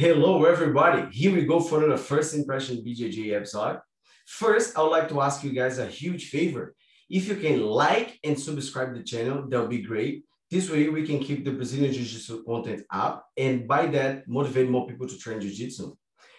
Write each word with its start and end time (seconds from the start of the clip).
Hello, 0.00 0.44
everybody. 0.44 1.12
Here 1.12 1.34
we 1.34 1.44
go 1.44 1.58
for 1.58 1.84
the 1.84 1.98
first 1.98 2.32
impression 2.32 2.84
BJJ 2.86 3.34
episode. 3.34 3.80
First, 4.28 4.78
I 4.78 4.82
would 4.82 4.92
like 4.92 5.08
to 5.08 5.20
ask 5.20 5.42
you 5.42 5.50
guys 5.50 5.80
a 5.80 5.88
huge 5.88 6.28
favor. 6.28 6.76
If 7.10 7.26
you 7.26 7.34
can 7.34 7.66
like 7.66 8.16
and 8.22 8.38
subscribe 8.38 8.94
the 8.94 9.02
channel, 9.02 9.48
that 9.48 9.60
would 9.60 9.70
be 9.70 9.82
great. 9.82 10.22
This 10.52 10.70
way 10.70 10.88
we 10.88 11.04
can 11.04 11.18
keep 11.18 11.44
the 11.44 11.50
Brazilian 11.50 11.92
Jiu-Jitsu 11.92 12.44
content 12.44 12.84
up 12.92 13.26
and 13.36 13.66
by 13.66 13.86
that 13.86 14.28
motivate 14.28 14.70
more 14.70 14.86
people 14.86 15.08
to 15.08 15.18
train 15.18 15.40
Jiu-Jitsu. 15.40 15.92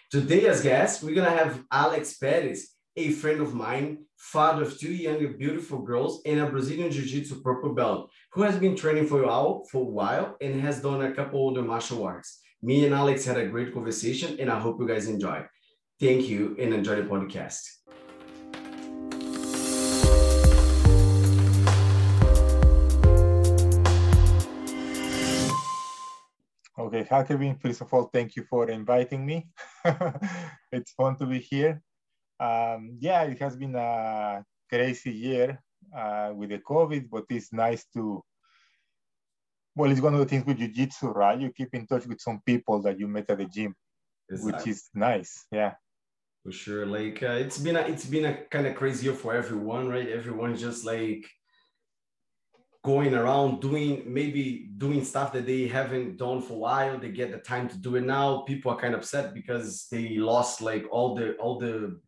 Today 0.09 0.47
as 0.47 0.63
guest, 0.63 1.03
we're 1.03 1.13
gonna 1.13 1.29
have 1.29 1.61
Alex 1.69 2.17
Perez, 2.17 2.69
a 2.95 3.11
friend 3.11 3.41
of 3.41 3.53
mine, 3.53 4.05
father 4.15 4.61
of 4.63 4.79
two 4.79 4.93
young 4.93 5.35
beautiful 5.37 5.79
girls 5.79 6.21
and 6.25 6.39
a 6.39 6.49
Brazilian 6.49 6.91
Jiu-Jitsu 6.91 7.41
purple 7.41 7.73
belt, 7.73 8.09
who 8.31 8.43
has 8.43 8.57
been 8.57 8.77
training 8.77 9.07
for 9.07 9.21
a 9.21 9.27
while, 9.27 9.65
for 9.69 9.81
a 9.81 9.91
while 9.99 10.37
and 10.39 10.61
has 10.61 10.81
done 10.81 11.01
a 11.01 11.13
couple 11.13 11.49
of 11.49 11.57
other 11.57 11.67
martial 11.67 12.05
arts. 12.05 12.39
Me 12.61 12.83
and 12.85 12.93
Alex 12.93 13.23
had 13.23 13.37
a 13.37 13.47
great 13.47 13.73
conversation 13.73 14.37
and 14.37 14.51
I 14.51 14.59
hope 14.59 14.81
you 14.81 14.87
guys 14.87 15.07
enjoy. 15.07 15.45
Thank 15.97 16.27
you 16.27 16.57
and 16.59 16.73
enjoy 16.73 16.97
the 16.97 17.03
podcast. 17.03 17.61
Okay, 26.77 27.07
hi 27.09 27.23
Kevin. 27.23 27.55
First 27.55 27.79
of 27.79 27.93
all, 27.93 28.09
thank 28.11 28.35
you 28.35 28.43
for 28.43 28.69
inviting 28.69 29.25
me. 29.25 29.47
it's 30.73 30.91
fun 30.91 31.15
to 31.15 31.25
be 31.25 31.39
here. 31.39 31.81
Um, 32.41 32.97
yeah, 32.99 33.23
it 33.23 33.39
has 33.39 33.55
been 33.55 33.75
a 33.75 34.43
crazy 34.69 35.11
year 35.11 35.63
uh, 35.95 36.33
with 36.35 36.49
the 36.49 36.59
COVID, 36.59 37.09
but 37.09 37.23
it's 37.29 37.53
nice 37.53 37.85
to 37.93 38.21
well, 39.75 39.91
it's 39.91 40.01
one 40.01 40.13
of 40.13 40.19
the 40.19 40.25
things 40.25 40.45
with 40.45 40.57
jiu-jitsu, 40.57 41.07
right? 41.09 41.39
You 41.39 41.51
keep 41.51 41.73
in 41.73 41.87
touch 41.87 42.05
with 42.05 42.19
some 42.19 42.41
people 42.45 42.81
that 42.81 42.99
you 42.99 43.07
met 43.07 43.29
at 43.29 43.37
the 43.37 43.45
gym, 43.45 43.75
exactly. 44.29 44.51
which 44.51 44.67
is 44.67 44.89
nice. 44.93 45.45
Yeah. 45.51 45.73
For 46.43 46.51
sure. 46.51 46.85
Like 46.85 47.21
uh, 47.21 47.37
it's 47.43 47.57
been 47.57 47.75
a 47.75 47.81
it's 47.81 48.05
been 48.05 48.25
a 48.25 48.35
kind 48.45 48.65
of 48.67 48.75
crazy 48.75 49.05
year 49.05 49.15
for 49.15 49.33
everyone, 49.33 49.89
right? 49.89 50.07
Everyone's 50.07 50.61
just 50.61 50.85
like 50.85 51.25
going 52.83 53.13
around 53.13 53.59
doing 53.59 54.03
maybe 54.05 54.69
doing 54.77 55.03
stuff 55.03 55.33
that 55.33 55.45
they 55.45 55.67
haven't 55.67 56.17
done 56.17 56.41
for 56.41 56.53
a 56.53 56.57
while. 56.57 56.97
They 56.97 57.11
get 57.11 57.31
the 57.31 57.39
time 57.39 57.67
to 57.69 57.77
do 57.77 57.97
it 57.97 58.03
now. 58.03 58.41
People 58.41 58.71
are 58.71 58.79
kind 58.79 58.93
of 58.93 59.01
upset 59.01 59.33
because 59.33 59.87
they 59.91 60.17
lost 60.17 60.61
like 60.61 60.85
all 60.89 61.13
the 61.13 61.33
all 61.33 61.59
the 61.59 61.99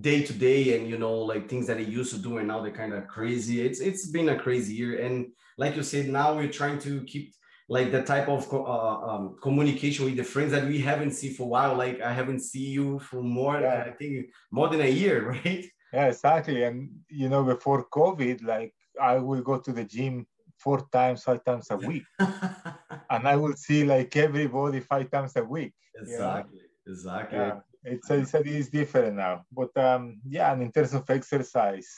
day 0.00 0.22
to 0.22 0.32
day 0.32 0.78
and 0.78 0.88
you 0.88 0.96
know 0.96 1.14
like 1.14 1.48
things 1.48 1.66
that 1.66 1.76
they 1.76 1.84
used 1.84 2.12
to 2.14 2.18
do 2.18 2.38
and 2.38 2.48
now 2.48 2.62
they're 2.62 2.72
kind 2.72 2.94
of 2.94 3.06
crazy 3.06 3.60
it's 3.60 3.80
it's 3.80 4.06
been 4.06 4.30
a 4.30 4.38
crazy 4.38 4.72
year 4.72 5.04
and 5.04 5.26
like 5.58 5.76
you 5.76 5.82
said 5.82 6.08
now 6.08 6.34
we're 6.34 6.50
trying 6.50 6.78
to 6.78 7.02
keep 7.04 7.34
like 7.68 7.90
the 7.90 8.02
type 8.02 8.28
of 8.28 8.52
uh, 8.52 9.08
um, 9.08 9.36
communication 9.42 10.04
with 10.04 10.16
the 10.16 10.24
friends 10.24 10.52
that 10.52 10.66
we 10.66 10.78
haven't 10.78 11.12
seen 11.12 11.32
for 11.32 11.44
a 11.44 11.46
while 11.46 11.74
like 11.74 12.00
i 12.00 12.12
haven't 12.12 12.40
seen 12.40 12.70
you 12.70 12.98
for 12.98 13.22
more 13.22 13.60
yeah. 13.60 13.84
i 13.86 13.90
think 13.90 14.26
more 14.50 14.68
than 14.68 14.80
a 14.80 14.90
year 14.90 15.30
right 15.44 15.64
yeah 15.92 16.06
exactly 16.06 16.62
and 16.64 16.90
you 17.08 17.28
know 17.28 17.42
before 17.42 17.86
covid 17.88 18.42
like 18.44 18.74
i 19.00 19.16
will 19.16 19.40
go 19.40 19.58
to 19.58 19.72
the 19.72 19.84
gym 19.84 20.26
four 20.58 20.86
times 20.92 21.22
five 21.22 21.44
times 21.44 21.70
a 21.70 21.76
week 21.76 22.04
and 22.18 23.26
i 23.26 23.34
will 23.36 23.54
see 23.54 23.84
like 23.84 24.14
everybody 24.16 24.80
five 24.80 25.10
times 25.10 25.34
a 25.36 25.44
week 25.44 25.74
exactly 25.96 26.58
you 26.58 26.68
know? 26.86 26.92
exactly 26.92 27.38
yeah 27.38 27.60
it's 27.84 28.10
it's, 28.10 28.34
it's 28.34 28.68
different 28.68 29.16
now. 29.16 29.44
But 29.52 29.76
um, 29.76 30.20
yeah, 30.26 30.52
and 30.52 30.62
in 30.62 30.72
terms 30.72 30.94
of 30.94 31.08
exercise, 31.08 31.88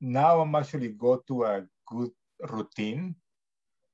now 0.00 0.40
I'm 0.40 0.54
actually 0.54 0.88
go 0.88 1.22
to 1.28 1.44
a 1.44 1.64
good 1.86 2.10
routine. 2.48 3.14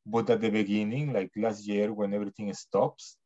But 0.05 0.31
at 0.31 0.41
the 0.41 0.51
beginning, 0.51 1.13
like 1.13 1.31
last 1.37 1.67
year 1.67 1.93
when 1.93 2.15
everything 2.15 2.53
stops, 2.55 3.17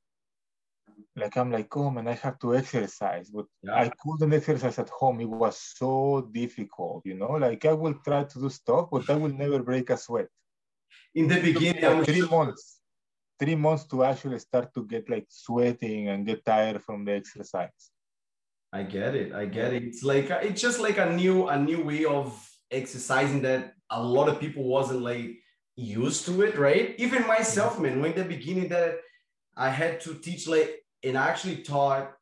like 1.15 1.37
I'm 1.37 1.51
like, 1.51 1.75
oh 1.77 1.91
man, 1.91 2.09
I 2.09 2.15
have 2.15 2.39
to 2.41 2.55
exercise, 2.57 3.31
but 3.31 3.47
yeah. 3.63 3.75
I 3.75 3.91
couldn't 4.03 4.33
exercise 4.33 4.79
at 4.79 4.89
home. 4.89 5.21
It 5.21 5.29
was 5.29 5.61
so 5.77 6.29
difficult, 6.33 7.03
you 7.05 7.15
know. 7.15 7.33
Like 7.33 7.65
I 7.67 7.75
will 7.75 7.95
try 8.05 8.25
to 8.25 8.39
do 8.41 8.49
stuff, 8.49 8.89
but 8.91 9.09
I 9.11 9.17
will 9.17 9.33
never 9.33 9.63
break 9.63 9.91
a 9.91 9.97
sweat. 9.97 10.29
In 11.15 11.29
the 11.29 11.41
beginning, 11.41 12.05
three 12.05 12.23
months 12.23 12.81
three 13.41 13.57
months 13.57 13.85
to 13.85 14.05
actually 14.05 14.39
start 14.39 14.73
to 14.75 14.85
get 14.85 15.09
like 15.09 15.27
sweating 15.31 16.09
and 16.09 16.27
get 16.27 16.45
tired 16.45 16.83
from 16.85 17.05
the 17.07 17.13
exercise. 17.13 17.91
I 18.73 18.83
get 18.83 19.17
it. 19.17 19.33
I 19.33 19.47
get 19.47 19.73
it. 19.73 19.83
It's 19.83 20.05
like 20.05 20.31
it's 20.31 20.61
just 20.61 20.79
like 20.79 20.99
a 20.99 21.11
new 21.11 21.49
a 21.49 21.59
new 21.59 21.83
way 21.83 22.05
of 22.05 22.29
exercising 22.71 23.43
that 23.43 23.75
a 23.91 24.03
lot 24.03 24.29
of 24.29 24.41
people 24.41 24.65
wasn't 24.65 25.03
like 25.03 25.39
used 25.77 26.27
to 26.27 26.43
it, 26.43 26.59
right? 26.59 26.95
Even 26.99 27.27
myself, 27.27 27.79
man. 27.79 28.01
When 28.01 28.15
the 28.15 28.25
beginning 28.25 28.69
that 28.69 28.99
I 29.57 29.71
had 29.71 30.01
to 30.03 30.15
teach 30.15 30.47
like, 30.47 30.83
and 31.03 31.17
I 31.17 31.29
actually 31.29 31.63
taught, 31.63 32.13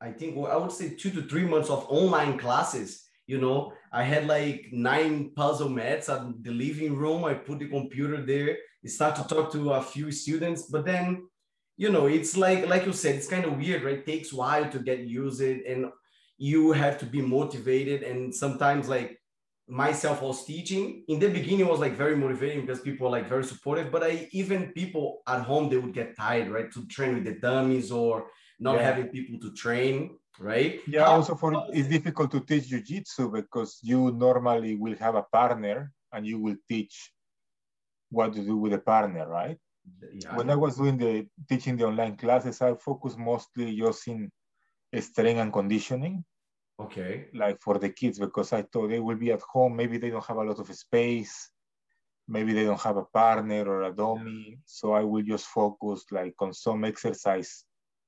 I 0.00 0.12
think 0.12 0.36
I 0.46 0.56
would 0.56 0.72
say 0.72 0.90
two 0.90 1.10
to 1.10 1.22
three 1.22 1.44
months 1.44 1.70
of 1.70 1.86
online 1.88 2.38
classes. 2.38 3.04
You 3.26 3.38
know, 3.38 3.72
I 3.92 4.04
had 4.04 4.26
like 4.26 4.68
nine 4.72 5.32
puzzle 5.36 5.68
mats 5.68 6.08
at 6.08 6.22
the 6.42 6.50
living 6.50 6.96
room. 6.96 7.24
I 7.24 7.34
put 7.34 7.58
the 7.58 7.68
computer 7.68 8.24
there 8.24 8.56
start 8.86 9.16
to 9.16 9.24
talk 9.24 9.52
to 9.52 9.72
a 9.72 9.82
few 9.82 10.10
students, 10.12 10.62
but 10.70 10.84
then, 10.84 11.26
you 11.76 11.90
know, 11.90 12.06
it's 12.06 12.36
like, 12.36 12.66
like 12.68 12.86
you 12.86 12.92
said, 12.92 13.16
it's 13.16 13.28
kind 13.28 13.44
of 13.44 13.56
weird, 13.56 13.82
right? 13.82 13.98
It 13.98 14.06
takes 14.06 14.32
while 14.32 14.70
to 14.70 14.78
get 14.78 15.00
used 15.00 15.40
it 15.40 15.64
and 15.66 15.86
you 16.38 16.72
have 16.72 16.98
to 16.98 17.06
be 17.06 17.20
motivated. 17.20 18.02
And 18.02 18.34
sometimes 18.34 18.88
like 18.88 19.17
myself 19.68 20.22
was 20.22 20.44
teaching 20.44 21.04
in 21.08 21.18
the 21.18 21.28
beginning 21.28 21.66
was 21.66 21.80
like 21.80 21.92
very 21.92 22.16
motivating 22.16 22.62
because 22.62 22.80
people 22.80 23.06
are 23.06 23.10
like 23.10 23.28
very 23.28 23.44
supportive, 23.44 23.92
but 23.92 24.02
I, 24.02 24.28
even 24.32 24.72
people 24.72 25.22
at 25.26 25.42
home, 25.42 25.68
they 25.68 25.76
would 25.76 25.94
get 25.94 26.16
tired, 26.16 26.48
right? 26.48 26.70
To 26.72 26.86
train 26.86 27.14
with 27.14 27.24
the 27.24 27.34
dummies 27.34 27.92
or 27.92 28.28
not 28.58 28.76
yeah. 28.76 28.82
having 28.82 29.08
people 29.08 29.38
to 29.40 29.52
train 29.54 30.18
right? 30.38 30.80
Yeah, 30.86 31.04
How, 31.04 31.16
also 31.16 31.34
for 31.34 31.66
it's 31.72 31.88
difficult 31.88 32.30
to 32.32 32.40
teach 32.40 32.68
jiu-jitsu 32.68 33.30
because 33.30 33.78
you 33.82 34.12
normally 34.12 34.76
will 34.76 34.96
have 34.96 35.14
a 35.14 35.22
partner 35.22 35.92
and 36.12 36.26
you 36.26 36.38
will 36.40 36.56
teach 36.68 37.12
what 38.10 38.32
to 38.34 38.40
do 38.40 38.56
with 38.56 38.72
a 38.72 38.78
partner, 38.78 39.28
right? 39.28 39.58
Yeah. 40.12 40.36
When 40.36 40.50
I 40.50 40.54
was 40.54 40.76
doing 40.76 40.98
the 40.98 41.26
teaching 41.48 41.76
the 41.76 41.86
online 41.86 42.16
classes, 42.16 42.60
I 42.60 42.74
focused 42.74 43.18
mostly 43.18 43.70
using 43.70 44.30
strength 45.00 45.40
and 45.40 45.52
conditioning. 45.52 46.24
Okay. 46.80 47.26
Like 47.34 47.60
for 47.60 47.78
the 47.78 47.90
kids, 47.90 48.18
because 48.18 48.52
I 48.52 48.62
thought 48.62 48.88
they 48.88 49.00
will 49.00 49.16
be 49.16 49.32
at 49.32 49.42
home. 49.42 49.76
Maybe 49.76 49.98
they 49.98 50.10
don't 50.10 50.24
have 50.24 50.36
a 50.36 50.44
lot 50.44 50.58
of 50.58 50.74
space. 50.74 51.50
Maybe 52.28 52.52
they 52.52 52.64
don't 52.64 52.80
have 52.80 52.96
a 52.96 53.04
partner 53.04 53.64
or 53.66 53.82
a 53.84 53.92
dummy. 53.92 54.58
So 54.66 54.92
I 54.92 55.02
will 55.02 55.22
just 55.22 55.46
focus 55.46 56.04
like 56.10 56.34
on 56.40 56.52
some 56.52 56.84
exercise, 56.84 57.64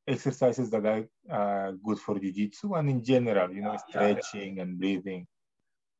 exercises 0.06 0.70
that 0.70 0.86
are 0.86 1.04
uh, 1.30 1.72
good 1.84 1.98
for 1.98 2.18
jiu-jitsu 2.18 2.74
and 2.74 2.90
in 2.90 3.02
general, 3.02 3.50
you 3.52 3.62
know, 3.62 3.76
stretching 3.88 4.60
and 4.60 4.78
breathing 4.78 5.26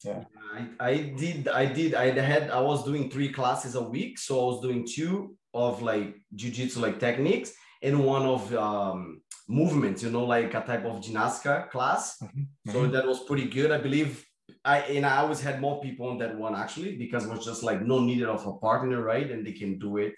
yeah 0.05 0.25
I, 0.55 0.89
I 0.89 0.97
did 1.17 1.49
i 1.49 1.67
did 1.67 1.95
i 1.95 2.07
had 2.07 2.51
i 2.51 2.61
was 2.61 2.85
doing 2.85 3.11
three 3.11 3.31
classes 3.31 3.75
a 3.75 3.83
week 3.83 4.19
so 4.19 4.41
i 4.41 4.45
was 4.45 4.61
doing 4.63 4.87
two 4.87 5.37
of 5.53 5.83
like 5.83 6.15
jiu-jitsu 6.35 6.81
like 6.81 6.99
techniques 6.99 7.53
and 7.83 8.05
one 8.05 8.23
of 8.23 8.55
um 8.55 9.21
movements 9.49 10.03
you 10.03 10.11
know 10.11 10.25
like 10.25 10.55
a 10.55 10.61
type 10.61 10.85
of 10.85 11.01
gymnastica 11.01 11.69
class 11.71 12.19
mm-hmm. 12.23 12.43
so 12.71 12.83
mm-hmm. 12.83 12.93
that 12.93 13.07
was 13.07 13.21
pretty 13.25 13.49
good 13.49 13.71
i 13.73 13.79
believe 13.79 14.25
i 14.65 14.79
and 14.83 15.05
i 15.05 15.19
always 15.19 15.41
had 15.41 15.61
more 15.61 15.81
people 15.81 16.09
on 16.09 16.19
that 16.19 16.37
one 16.37 16.55
actually 16.55 16.97
because 16.97 17.25
it 17.25 17.31
was 17.31 17.45
just 17.45 17.63
like 17.63 17.83
no 17.83 17.99
needed 17.99 18.29
of 18.29 18.47
a 18.47 18.53
partner 18.55 19.03
right 19.03 19.31
and 19.31 19.47
they 19.47 19.53
can 19.53 19.79
do 19.79 19.97
it 19.97 20.15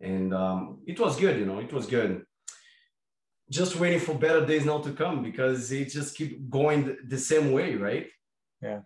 and 0.00 0.32
um 0.32 0.78
it 0.86 0.98
was 1.00 1.18
good 1.18 1.38
you 1.38 1.46
know 1.46 1.58
it 1.58 1.72
was 1.72 1.86
good 1.86 2.22
just 3.50 3.76
waiting 3.76 3.98
for 3.98 4.14
better 4.14 4.44
days 4.44 4.64
now 4.64 4.78
to 4.78 4.92
come 4.92 5.22
because 5.22 5.72
it 5.72 5.86
just 5.86 6.16
keep 6.16 6.48
going 6.50 6.96
the 7.08 7.18
same 7.18 7.50
way 7.50 7.74
right 7.74 8.06
yeah 8.62 8.80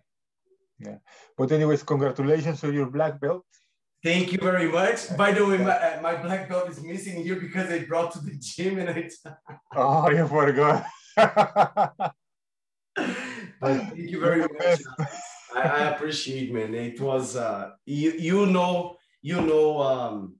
yeah. 0.85 0.97
But 1.37 1.51
anyways, 1.51 1.83
congratulations 1.83 2.63
on 2.63 2.73
your 2.73 2.89
black 2.89 3.19
belt. 3.19 3.45
Thank 4.03 4.33
you 4.33 4.37
very 4.37 4.69
much. 4.69 5.15
By 5.15 5.31
the 5.31 5.45
way, 5.45 5.57
my, 5.59 5.71
uh, 5.71 6.01
my 6.01 6.21
black 6.21 6.49
belt 6.49 6.69
is 6.69 6.83
missing 6.83 7.23
here 7.23 7.37
because 7.37 7.71
I 7.71 7.85
brought 7.85 8.11
to 8.11 8.19
the 8.19 8.35
gym 8.37 8.77
and 8.79 8.89
I. 8.89 9.09
oh, 9.77 10.09
you 10.09 10.27
forgot. 10.27 10.85
thank 13.61 13.95
you 13.95 14.19
very 14.19 14.41
much. 14.59 14.81
I, 15.55 15.61
I, 15.61 15.79
appreciate, 15.93 16.53
man. 16.53 16.75
It 16.75 16.99
was 16.99 17.37
uh, 17.37 17.69
you. 17.85 18.11
You 18.11 18.45
know, 18.47 18.97
you 19.21 19.39
know 19.39 19.79
um, 19.79 20.35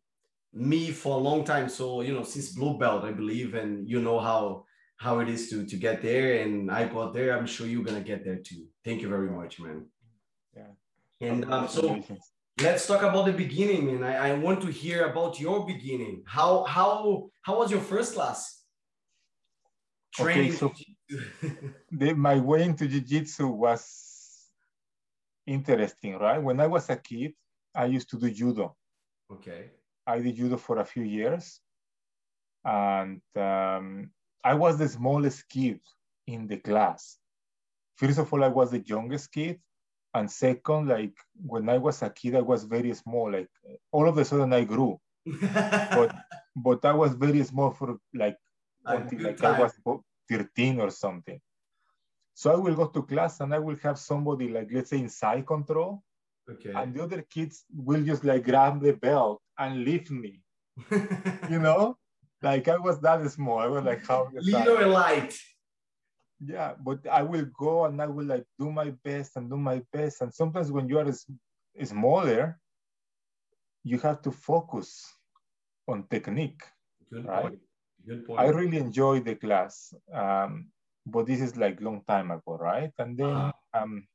me 0.51 0.91
for 0.91 1.15
a 1.15 1.21
long 1.21 1.45
time. 1.45 1.69
So 1.69 2.01
you 2.01 2.13
know, 2.13 2.23
since 2.23 2.49
blue 2.49 2.77
belt, 2.77 3.05
I 3.05 3.13
believe, 3.13 3.55
and 3.55 3.87
you 3.87 4.01
know 4.01 4.19
how 4.19 4.65
how 4.97 5.19
it 5.19 5.29
is 5.29 5.49
to 5.51 5.65
to 5.65 5.77
get 5.77 6.01
there. 6.01 6.41
And 6.41 6.69
I 6.69 6.85
got 6.85 7.13
there. 7.13 7.37
I'm 7.37 7.47
sure 7.47 7.65
you're 7.65 7.85
gonna 7.85 8.01
get 8.01 8.25
there 8.25 8.39
too. 8.43 8.65
Thank 8.83 9.01
you 9.01 9.07
very 9.07 9.29
much, 9.29 9.61
man. 9.61 9.85
Yeah. 10.53 10.73
And 11.21 11.45
um, 11.45 11.69
so 11.69 12.03
let's 12.61 12.85
talk 12.87 13.01
about 13.01 13.25
the 13.25 13.33
beginning, 13.33 13.89
and 13.89 14.05
I, 14.05 14.29
I 14.29 14.33
want 14.33 14.61
to 14.61 14.67
hear 14.67 15.05
about 15.05 15.39
your 15.39 15.65
beginning. 15.65 16.23
How 16.25 16.63
how 16.63 17.29
how 17.41 17.59
was 17.59 17.71
your 17.71 17.81
first 17.81 18.15
class? 18.15 18.61
Training. 20.13 20.53
Okay, 20.53 20.57
so 20.57 20.71
the, 21.91 22.13
my 22.13 22.39
way 22.39 22.63
into 22.63 22.87
jiu-jitsu 22.87 23.47
was 23.47 23.83
interesting, 25.47 26.17
right? 26.19 26.41
When 26.41 26.59
I 26.59 26.67
was 26.67 26.89
a 26.89 26.95
kid, 26.95 27.33
I 27.73 27.85
used 27.85 28.09
to 28.11 28.19
do 28.19 28.29
judo. 28.29 28.75
Okay. 29.31 29.71
I 30.05 30.19
did 30.19 30.35
judo 30.35 30.57
for 30.57 30.77
a 30.79 30.85
few 30.85 31.03
years. 31.03 31.59
and 32.65 33.21
um, 33.35 34.11
I 34.43 34.53
was 34.53 34.77
the 34.77 34.87
smallest 34.87 35.47
kid 35.49 35.79
in 36.27 36.47
the 36.47 36.57
class. 36.57 37.17
First 37.95 38.19
of 38.19 38.31
all, 38.31 38.43
I 38.43 38.47
was 38.47 38.71
the 38.71 38.79
youngest 38.79 39.31
kid, 39.31 39.59
and 40.13 40.29
second, 40.29 40.87
like 40.87 41.17
when 41.45 41.69
I 41.69 41.77
was 41.77 42.01
a 42.01 42.09
kid, 42.09 42.35
I 42.35 42.41
was 42.41 42.63
very 42.63 42.93
small. 42.93 43.31
Like 43.31 43.49
all 43.91 44.07
of 44.07 44.17
a 44.17 44.25
sudden, 44.25 44.53
I 44.53 44.63
grew, 44.63 44.99
but 45.41 46.15
but 46.55 46.85
I 46.85 46.93
was 46.93 47.13
very 47.13 47.43
small 47.43 47.71
for 47.71 47.97
like 48.13 48.37
until 48.85 49.23
like 49.23 49.37
time. 49.37 49.55
I 49.55 49.59
was 49.59 49.73
13 50.29 50.79
or 50.79 50.91
something. 50.91 51.39
So 52.35 52.51
I 52.51 52.55
will 52.55 52.75
go 52.75 52.87
to 52.87 53.03
class 53.03 53.39
and 53.39 53.53
I 53.53 53.59
will 53.59 53.75
have 53.83 53.97
somebody 53.97 54.49
like 54.49 54.69
let's 54.71 54.91
say 54.91 54.99
inside 54.99 55.45
control, 55.47 56.03
okay. 56.49 56.73
and 56.75 56.93
the 56.93 57.03
other 57.03 57.23
kids 57.23 57.65
will 57.75 58.03
just 58.03 58.23
like 58.23 58.43
grab 58.43 58.81
the 58.81 58.93
belt 58.93 59.41
and 59.57 59.83
lift 59.83 60.11
me. 60.11 60.41
you 61.49 61.59
know, 61.59 61.97
like 62.41 62.67
I 62.67 62.77
was 62.77 62.99
that 63.01 63.29
small. 63.31 63.59
I 63.59 63.67
was 63.67 63.83
like 63.83 64.05
how 64.05 64.29
little 64.33 64.89
light. 64.89 65.35
Yeah, 66.45 66.73
but 66.79 67.07
I 67.07 67.21
will 67.21 67.45
go 67.57 67.85
and 67.85 68.01
I 68.01 68.07
will 68.07 68.25
like 68.25 68.45
do 68.59 68.71
my 68.71 68.91
best 69.03 69.35
and 69.35 69.49
do 69.49 69.57
my 69.57 69.81
best. 69.91 70.21
And 70.21 70.33
sometimes 70.33 70.71
when 70.71 70.89
you 70.89 70.99
are 70.99 71.11
smaller, 71.83 72.59
you 73.83 73.99
have 73.99 74.21
to 74.23 74.31
focus 74.31 75.05
on 75.87 76.07
technique. 76.09 76.61
Good 77.11 77.25
right? 77.25 77.41
Point. 77.43 77.59
Good 78.05 78.25
point. 78.27 78.39
I 78.39 78.47
really 78.47 78.77
enjoy 78.77 79.21
the 79.21 79.35
class, 79.35 79.93
um, 80.13 80.67
but 81.05 81.25
this 81.25 81.39
is 81.39 81.55
like 81.55 81.81
long 81.81 82.01
time 82.07 82.31
ago, 82.31 82.57
right? 82.59 82.91
And 82.97 83.17
then 83.17 83.29
uh-huh. 83.29 83.83
um, 83.83 84.07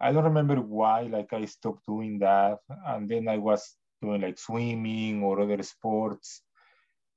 I 0.00 0.12
don't 0.12 0.24
remember 0.24 0.56
why, 0.60 1.02
like 1.02 1.32
I 1.32 1.44
stopped 1.46 1.86
doing 1.86 2.20
that, 2.20 2.58
and 2.86 3.08
then 3.08 3.28
I 3.28 3.38
was 3.38 3.74
doing 4.00 4.20
like 4.20 4.38
swimming 4.38 5.22
or 5.22 5.40
other 5.40 5.62
sports. 5.62 6.42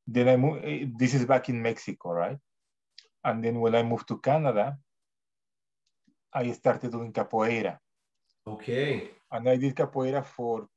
Then 0.07 0.29
I 0.29 0.37
moved. 0.37 0.65
Eh, 0.65 0.85
this 0.97 1.13
is 1.13 1.25
back 1.25 1.49
in 1.49 1.61
Mexico, 1.61 2.11
right? 2.11 2.37
And 3.23 3.43
then 3.43 3.59
when 3.59 3.75
I 3.75 3.83
moved 3.83 4.07
to 4.09 4.17
Canada, 4.17 4.77
I 6.33 6.51
started 6.51 6.91
doing 6.91 7.13
capoeira. 7.13 7.77
Okay. 8.47 9.11
And 9.31 9.47
I 9.47 9.57
did 9.57 9.75
capoeira 9.75 10.25
for 10.25 10.67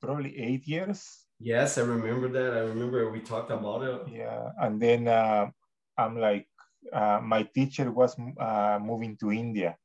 probably 0.00 0.38
eight 0.38 0.66
years. 0.66 1.26
Yes, 1.38 1.78
I 1.78 1.82
remember 1.82 2.28
that. 2.28 2.56
I 2.56 2.60
remember 2.60 3.10
we 3.10 3.20
talked 3.20 3.50
about 3.50 3.82
it. 3.82 4.08
Yeah, 4.12 4.50
and 4.58 4.80
then 4.80 5.08
uh, 5.08 5.50
I'm 5.96 6.18
like, 6.18 6.48
uh, 6.92 7.20
my 7.22 7.42
teacher 7.42 7.90
was 7.90 8.16
uh, 8.38 8.78
moving 8.80 9.16
to 9.18 9.32
India. 9.32 9.76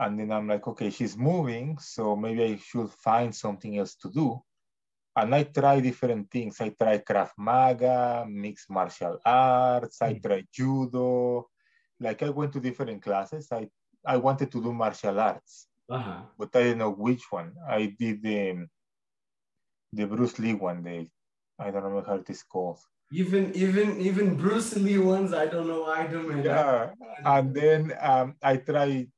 And 0.00 0.18
then 0.18 0.30
I'm 0.30 0.46
like, 0.46 0.66
okay, 0.66 0.90
she's 0.90 1.16
moving, 1.16 1.78
so 1.78 2.14
maybe 2.14 2.44
I 2.44 2.56
should 2.56 2.90
find 2.90 3.34
something 3.34 3.78
else 3.78 3.96
to 3.96 4.10
do. 4.10 4.40
And 5.18 5.34
I 5.34 5.42
try 5.42 5.80
different 5.80 6.30
things. 6.30 6.60
I 6.60 6.68
try 6.70 6.98
Krav 6.98 7.30
Maga, 7.36 8.24
mixed 8.30 8.70
martial 8.70 9.18
arts, 9.26 10.00
I 10.00 10.14
mm. 10.14 10.22
try 10.22 10.44
judo. 10.54 11.50
Like 11.98 12.22
I 12.22 12.30
went 12.30 12.52
to 12.52 12.60
different 12.60 13.02
classes. 13.02 13.48
I, 13.50 13.66
I 14.06 14.16
wanted 14.16 14.52
to 14.52 14.62
do 14.62 14.72
martial 14.72 15.18
arts, 15.18 15.66
uh-huh. 15.90 16.22
but 16.38 16.54
I 16.54 16.62
didn't 16.62 16.78
know 16.78 16.92
which 16.92 17.24
one. 17.30 17.50
I 17.68 17.96
did 17.98 18.22
the 18.22 18.68
the 19.92 20.06
Bruce 20.06 20.38
Lee 20.38 20.54
one 20.54 20.84
day. 20.84 21.10
I 21.58 21.72
don't 21.72 21.82
remember 21.82 22.06
how 22.06 22.22
it 22.22 22.30
is 22.30 22.44
called. 22.44 22.78
Even 23.10 23.50
even 23.56 23.98
even 23.98 24.36
Bruce 24.36 24.76
Lee 24.76 24.98
ones, 24.98 25.32
I 25.32 25.46
don't 25.46 25.66
know 25.66 25.86
either. 25.98 26.22
Man. 26.22 26.44
Yeah, 26.44 26.94
and 27.24 27.52
then 27.52 27.92
um, 28.00 28.36
I 28.40 28.58
tried 28.58 29.10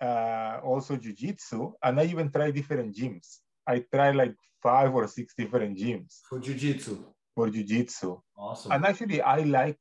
uh, 0.00 0.58
also 0.64 0.96
jujitsu, 0.96 1.74
and 1.78 2.00
I 2.00 2.06
even 2.06 2.32
tried 2.32 2.54
different 2.58 2.96
gyms. 2.96 3.38
I 3.68 3.84
tried 3.86 4.16
like 4.16 4.34
five 4.64 4.94
or 4.94 5.06
six 5.06 5.34
different 5.36 5.76
gyms 5.76 6.20
for 6.28 6.38
jiu-jitsu 6.40 6.96
For 7.36 7.50
jiu-jitsu 7.50 8.10
awesome. 8.38 8.72
And 8.72 8.86
actually, 8.86 9.20
I 9.20 9.40
like 9.58 9.78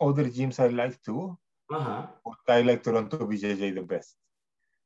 other 0.00 0.26
gyms. 0.36 0.58
I 0.58 0.68
like 0.68 0.96
too. 1.02 1.38
Uh-huh. 1.70 2.06
But 2.24 2.54
I 2.54 2.62
like 2.62 2.82
Toronto 2.82 3.18
BJJ 3.18 3.74
the 3.74 3.82
best. 3.82 4.16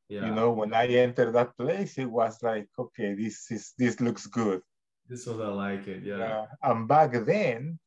Yeah. 0.08 0.26
You 0.26 0.34
know, 0.34 0.50
when 0.52 0.72
I 0.72 0.86
entered 0.86 1.32
that 1.34 1.56
place, 1.56 1.98
it 1.98 2.10
was 2.10 2.38
like, 2.42 2.68
okay, 2.78 3.14
this 3.14 3.50
is 3.50 3.72
this 3.78 4.00
looks 4.00 4.26
good. 4.26 4.60
This 5.08 5.26
was 5.26 5.40
I 5.40 5.48
like 5.48 5.86
it, 5.86 6.02
yeah. 6.02 6.18
yeah. 6.18 6.44
And 6.62 6.86
back 6.88 7.12
then, 7.24 7.78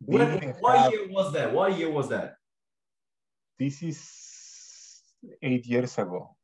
what, 0.00 0.20
what 0.60 0.78
have, 0.78 0.92
year 0.92 1.08
was 1.08 1.32
that? 1.32 1.52
What 1.52 1.76
year 1.78 1.90
was 1.90 2.08
that? 2.08 2.36
This 3.58 3.82
is 3.82 4.00
eight 5.42 5.66
years 5.66 5.96
ago. 5.98 6.36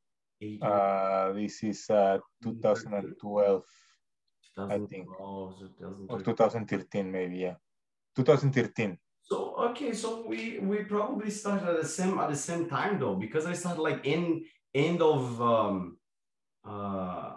Uh, 0.63 1.33
this 1.33 1.63
is 1.63 1.91
uh, 1.91 2.19
2012, 2.43 3.65
I 4.57 4.79
think, 4.79 5.09
or 5.21 6.23
2013, 6.23 7.13
maybe. 7.13 7.37
Yeah, 7.39 7.55
2013. 8.17 8.99
So 9.23 9.55
okay, 9.71 9.93
so 9.93 10.27
we 10.27 10.59
we 10.59 10.85
probably 10.85 11.31
started 11.31 11.69
at 11.69 11.83
the 11.83 11.87
same 11.89 12.19
at 12.19 12.31
the 12.31 12.37
same 12.37 12.69
time 12.69 12.99
though, 12.99 13.17
because 13.17 13.45
I 13.45 13.53
started 13.53 13.83
like 13.83 14.01
in 14.07 14.45
end 14.75 15.03
of 15.03 15.41
um 15.43 15.99
uh 16.65 17.37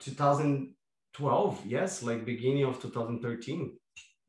2012, 0.00 1.66
yes, 1.66 2.02
like 2.02 2.24
beginning 2.24 2.64
of 2.64 2.80
2013. 2.82 3.78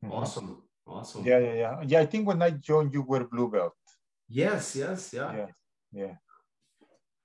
Mm-hmm. 0.04 0.12
Awesome, 0.12 0.62
awesome. 0.86 1.26
Yeah, 1.26 1.38
yeah, 1.40 1.54
yeah. 1.54 1.82
Yeah, 1.84 2.00
I 2.00 2.06
think 2.06 2.28
when 2.28 2.40
I 2.42 2.50
joined 2.50 2.94
you 2.94 3.02
were 3.02 3.26
blue 3.26 3.50
belt. 3.50 3.74
Yes, 4.28 4.76
yes, 4.76 5.12
yeah. 5.12 5.34
Yeah, 5.36 5.46
yeah. 5.92 6.14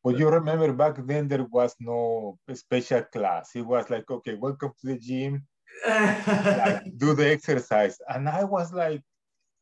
But 0.03 0.17
you 0.17 0.29
remember 0.29 0.73
back 0.73 0.95
then 1.05 1.27
there 1.29 1.45
was 1.45 1.75
no 1.79 2.37
special 2.53 3.03
class. 3.03 3.51
It 3.55 3.61
was 3.61 3.89
like, 3.89 4.09
okay, 4.11 4.35
welcome 4.35 4.73
to 4.81 4.87
the 4.87 4.97
gym. 4.99 5.47
like, 5.87 6.83
do 6.97 7.13
the 7.13 7.31
exercise. 7.31 7.97
And 8.09 8.27
I 8.27 8.43
was 8.43 8.73
like, 8.73 9.01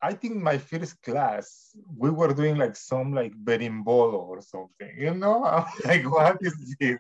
I 0.02 0.14
think 0.14 0.38
my 0.38 0.58
first 0.58 1.00
class, 1.04 1.76
we 1.96 2.10
were 2.10 2.34
doing 2.34 2.58
like 2.58 2.76
some 2.76 3.14
like 3.14 3.34
berimbolo 3.44 4.16
or 4.16 4.42
something, 4.42 4.92
you 4.98 5.14
know? 5.14 5.44
I'm 5.46 5.66
like, 5.86 6.10
what 6.10 6.38
is 6.42 6.76
this? 6.80 6.98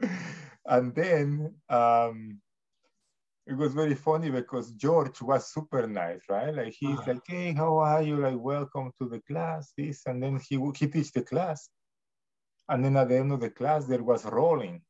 and 0.66 0.94
then 0.94 1.54
um, 1.68 2.40
it 3.46 3.54
was 3.54 3.74
very 3.74 3.94
funny 3.94 4.30
because 4.30 4.72
George 4.72 5.20
was 5.20 5.52
super 5.52 5.86
nice, 5.86 6.22
right? 6.30 6.54
Like 6.54 6.74
he's 6.78 6.98
uh-huh. 6.98 7.12
like, 7.12 7.22
hey, 7.26 7.52
how 7.52 7.76
are 7.76 8.02
you? 8.02 8.16
Like, 8.16 8.38
welcome 8.38 8.90
to 8.98 9.08
the 9.08 9.20
class, 9.20 9.72
this. 9.76 10.00
And 10.06 10.22
then 10.22 10.40
he 10.48 10.58
he 10.78 10.86
teach 10.86 11.12
the 11.12 11.22
class. 11.22 11.68
And 12.68 12.84
then 12.84 12.96
at 12.96 13.08
the 13.08 13.18
end 13.18 13.32
of 13.32 13.40
the 13.40 13.50
class, 13.50 13.84
there 13.84 14.02
was 14.02 14.24
rolling. 14.24 14.82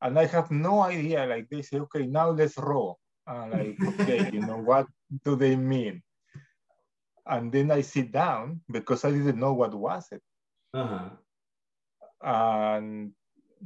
And 0.00 0.18
I 0.18 0.26
have 0.26 0.50
no 0.50 0.80
idea. 0.80 1.26
Like 1.26 1.48
they 1.48 1.62
say, 1.62 1.78
okay, 1.78 2.06
now 2.06 2.30
let's 2.30 2.58
roll. 2.58 2.98
Uh, 3.26 3.46
like, 3.52 3.76
okay, 4.00 4.30
you 4.32 4.40
know, 4.40 4.58
what 4.64 4.86
do 5.24 5.36
they 5.36 5.54
mean? 5.54 6.02
And 7.24 7.52
then 7.52 7.70
I 7.70 7.82
sit 7.82 8.10
down 8.10 8.60
because 8.70 9.04
I 9.04 9.12
didn't 9.12 9.38
know 9.38 9.54
what 9.54 9.74
was 9.74 10.06
it. 10.10 10.22
Uh-huh. 10.74 11.10
And 12.20 13.12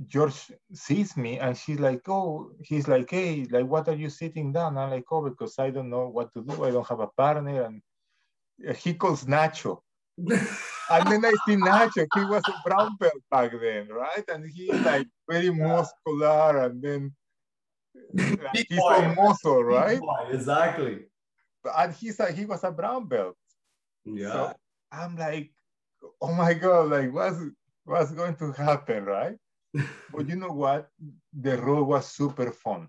George 0.07 0.53
sees 0.75 1.17
me 1.17 1.39
and 1.39 1.57
she's 1.57 1.79
like, 1.79 2.07
oh, 2.09 2.51
he's 2.61 2.87
like, 2.87 3.11
hey, 3.11 3.47
like, 3.51 3.67
what 3.67 3.89
are 3.89 3.95
you 3.95 4.11
sitting 4.11 4.53
down? 4.53 4.77
I'm 4.77 4.91
like, 4.91 5.05
oh, 5.11 5.23
because 5.23 5.59
I 5.59 5.71
don't 5.71 5.89
know 5.89 6.09
what 6.09 6.33
to 6.35 6.43
do. 6.43 6.65
I 6.65 6.71
don't 6.71 6.87
have 6.87 7.01
a 7.01 7.07
partner. 7.07 7.63
And 7.63 8.77
he 8.77 8.95
calls 8.95 9.25
Nacho. 9.25 9.81
And 10.19 11.07
then 11.11 11.25
I 11.25 11.33
see 11.47 11.57
Nacho. 11.57 12.07
He 12.15 12.25
was 12.25 12.43
a 12.49 12.69
brown 12.69 12.97
belt 12.99 13.23
back 13.31 13.53
then, 13.61 13.89
right? 13.89 14.25
And 14.29 14.49
he's 14.49 14.73
like 14.81 15.07
very 15.29 15.51
muscular 15.51 16.65
and 16.65 16.83
then 16.83 17.13
like, 18.15 18.67
he's 18.69 18.79
a 18.79 19.15
muscle, 19.15 19.65
right? 19.65 20.01
exactly. 20.31 21.07
And 21.77 21.93
he's 21.93 22.21
a, 22.21 22.31
he 22.33 22.45
was 22.45 22.65
a 22.65 22.71
brown 22.71 23.09
belt. 23.09 23.37
Yeah. 24.05 24.33
So 24.33 24.55
I'm 24.93 25.17
like, 25.17 25.53
oh 26.21 26.33
my 26.33 26.55
god, 26.55 26.91
like 26.91 27.13
what's 27.13 27.39
what's 27.85 28.13
going 28.13 28.37
to 28.37 28.53
happen, 28.53 29.05
right? 29.05 29.37
but 30.13 30.29
you 30.29 30.37
know 30.37 30.53
what? 30.53 30.89
The 31.33 31.59
role 31.59 31.85
was 31.85 32.07
super 32.07 32.53
fun. 32.53 32.89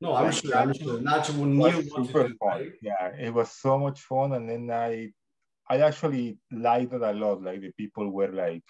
No, 0.00 0.14
I'm 0.14 0.26
like, 0.26 0.34
sure. 0.34 0.56
I'm 0.56 0.74
sure. 0.74 0.98
Nacho 0.98 1.34
knew 1.34 1.82
super 1.82 2.28
fun. 2.28 2.36
Right? 2.42 2.72
Yeah, 2.82 3.14
it 3.18 3.32
was 3.32 3.50
so 3.50 3.78
much 3.78 4.00
fun, 4.00 4.32
and 4.34 4.48
then 4.48 4.70
I, 4.70 5.12
I 5.68 5.80
actually 5.80 6.38
liked 6.50 6.92
it 6.92 7.02
a 7.02 7.12
lot. 7.12 7.42
Like 7.42 7.60
the 7.60 7.72
people 7.72 8.10
were 8.10 8.30
like 8.30 8.64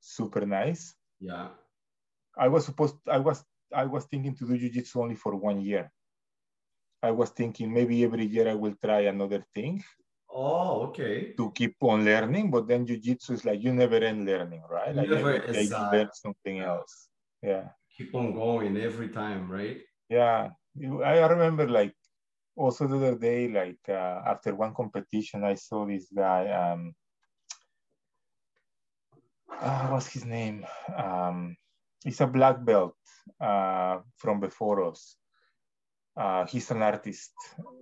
super 0.00 0.44
nice. 0.44 0.94
Yeah. 1.20 1.48
I 2.36 2.48
was 2.48 2.66
supposed. 2.66 2.96
I 3.08 3.18
was 3.18 3.44
I 3.74 3.84
was 3.86 4.04
thinking 4.06 4.34
to 4.36 4.46
do 4.46 4.58
jujitsu 4.58 4.96
only 4.96 5.14
for 5.14 5.36
one 5.36 5.60
year. 5.60 5.90
I 7.02 7.10
was 7.10 7.30
thinking 7.30 7.72
maybe 7.72 8.04
every 8.04 8.26
year 8.26 8.48
I 8.48 8.54
will 8.54 8.74
try 8.82 9.00
another 9.00 9.44
thing. 9.54 9.82
Oh, 10.30 10.88
okay. 10.88 11.34
To 11.36 11.50
keep 11.52 11.76
on 11.82 12.04
learning, 12.04 12.50
but 12.50 12.66
then 12.66 12.86
jujitsu 12.86 13.32
is 13.32 13.44
like 13.44 13.62
you 13.62 13.72
never 13.72 13.96
end 13.96 14.24
learning, 14.24 14.62
right? 14.70 14.94
Like 14.94 15.08
never, 15.10 15.42
every 15.42 15.62
you 15.64 15.70
learn 15.70 16.08
something 16.14 16.60
else. 16.60 17.08
Yeah. 17.42 17.68
Keep 17.96 18.14
on 18.14 18.32
going 18.32 18.76
every 18.76 19.08
time, 19.08 19.50
right? 19.50 19.80
Yeah. 20.08 20.50
I 21.04 21.26
remember 21.26 21.68
like 21.68 21.94
also 22.56 22.86
the 22.86 22.96
other 22.96 23.18
day, 23.18 23.48
like 23.48 23.80
uh, 23.88 24.22
after 24.26 24.54
one 24.54 24.74
competition, 24.74 25.44
I 25.44 25.54
saw 25.54 25.86
this 25.86 26.08
guy. 26.14 26.48
Um, 26.50 26.94
uh, 29.60 29.88
what's 29.88 30.08
his 30.08 30.24
name? 30.24 30.66
Um, 30.96 31.56
he's 32.04 32.20
a 32.20 32.26
black 32.26 32.64
belt 32.64 32.96
uh, 33.40 33.98
from 34.16 34.40
before 34.40 34.88
us. 34.90 35.16
Uh, 36.16 36.44
he's 36.46 36.70
an 36.70 36.82
artist. 36.82 37.32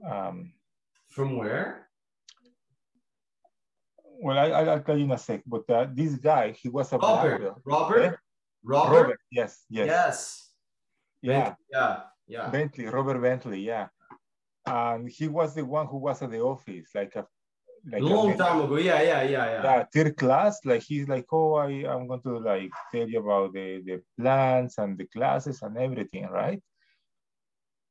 Um, 0.08 0.52
From 1.08 1.36
where? 1.36 1.88
well, 4.22 4.38
I, 4.38 4.50
I, 4.50 4.62
will 4.74 4.80
tell 4.82 4.98
you 4.98 5.04
in 5.04 5.10
a 5.10 5.18
sec. 5.18 5.42
But 5.46 5.68
uh, 5.70 5.86
this 5.92 6.14
guy, 6.14 6.52
he 6.52 6.68
was 6.68 6.92
a 6.92 6.98
Robert. 6.98 7.38
black 7.38 7.40
belt. 7.40 7.60
Robert. 7.64 8.02
Yeah? 8.02 8.12
Robert. 8.62 8.92
Robert, 8.92 9.20
yes, 9.32 9.64
yes, 9.70 9.86
Yes. 9.86 10.48
yeah, 11.22 11.54
Yeah. 11.72 12.00
Yeah. 12.26 12.48
Bentley, 12.50 12.86
Robert 12.86 13.20
Bentley, 13.20 13.60
yeah. 13.60 13.88
And 14.70 15.08
he 15.08 15.26
was 15.28 15.54
the 15.54 15.64
one 15.64 15.86
who 15.86 15.98
was 15.98 16.22
at 16.22 16.30
the 16.30 16.40
office, 16.40 16.90
like 16.94 17.16
a 17.16 17.26
like 17.90 18.02
a 18.02 18.04
Long 18.04 18.28
mentor. 18.28 18.44
time 18.44 18.60
ago. 18.60 18.76
Yeah. 18.76 19.02
Yeah. 19.02 19.22
Yeah. 19.22 19.50
Yeah. 19.50 19.62
yeah, 19.64 19.84
third 19.92 20.16
class, 20.16 20.60
like 20.64 20.82
he's 20.82 21.08
like, 21.08 21.26
oh, 21.32 21.54
I, 21.54 21.68
I'm 21.88 22.06
going 22.06 22.22
to 22.22 22.38
like 22.38 22.70
tell 22.92 23.08
you 23.08 23.20
about 23.20 23.52
the, 23.54 23.82
the 23.84 24.02
plans 24.18 24.74
and 24.78 24.98
the 24.98 25.06
classes 25.06 25.62
and 25.62 25.76
everything, 25.78 26.26
right? 26.26 26.62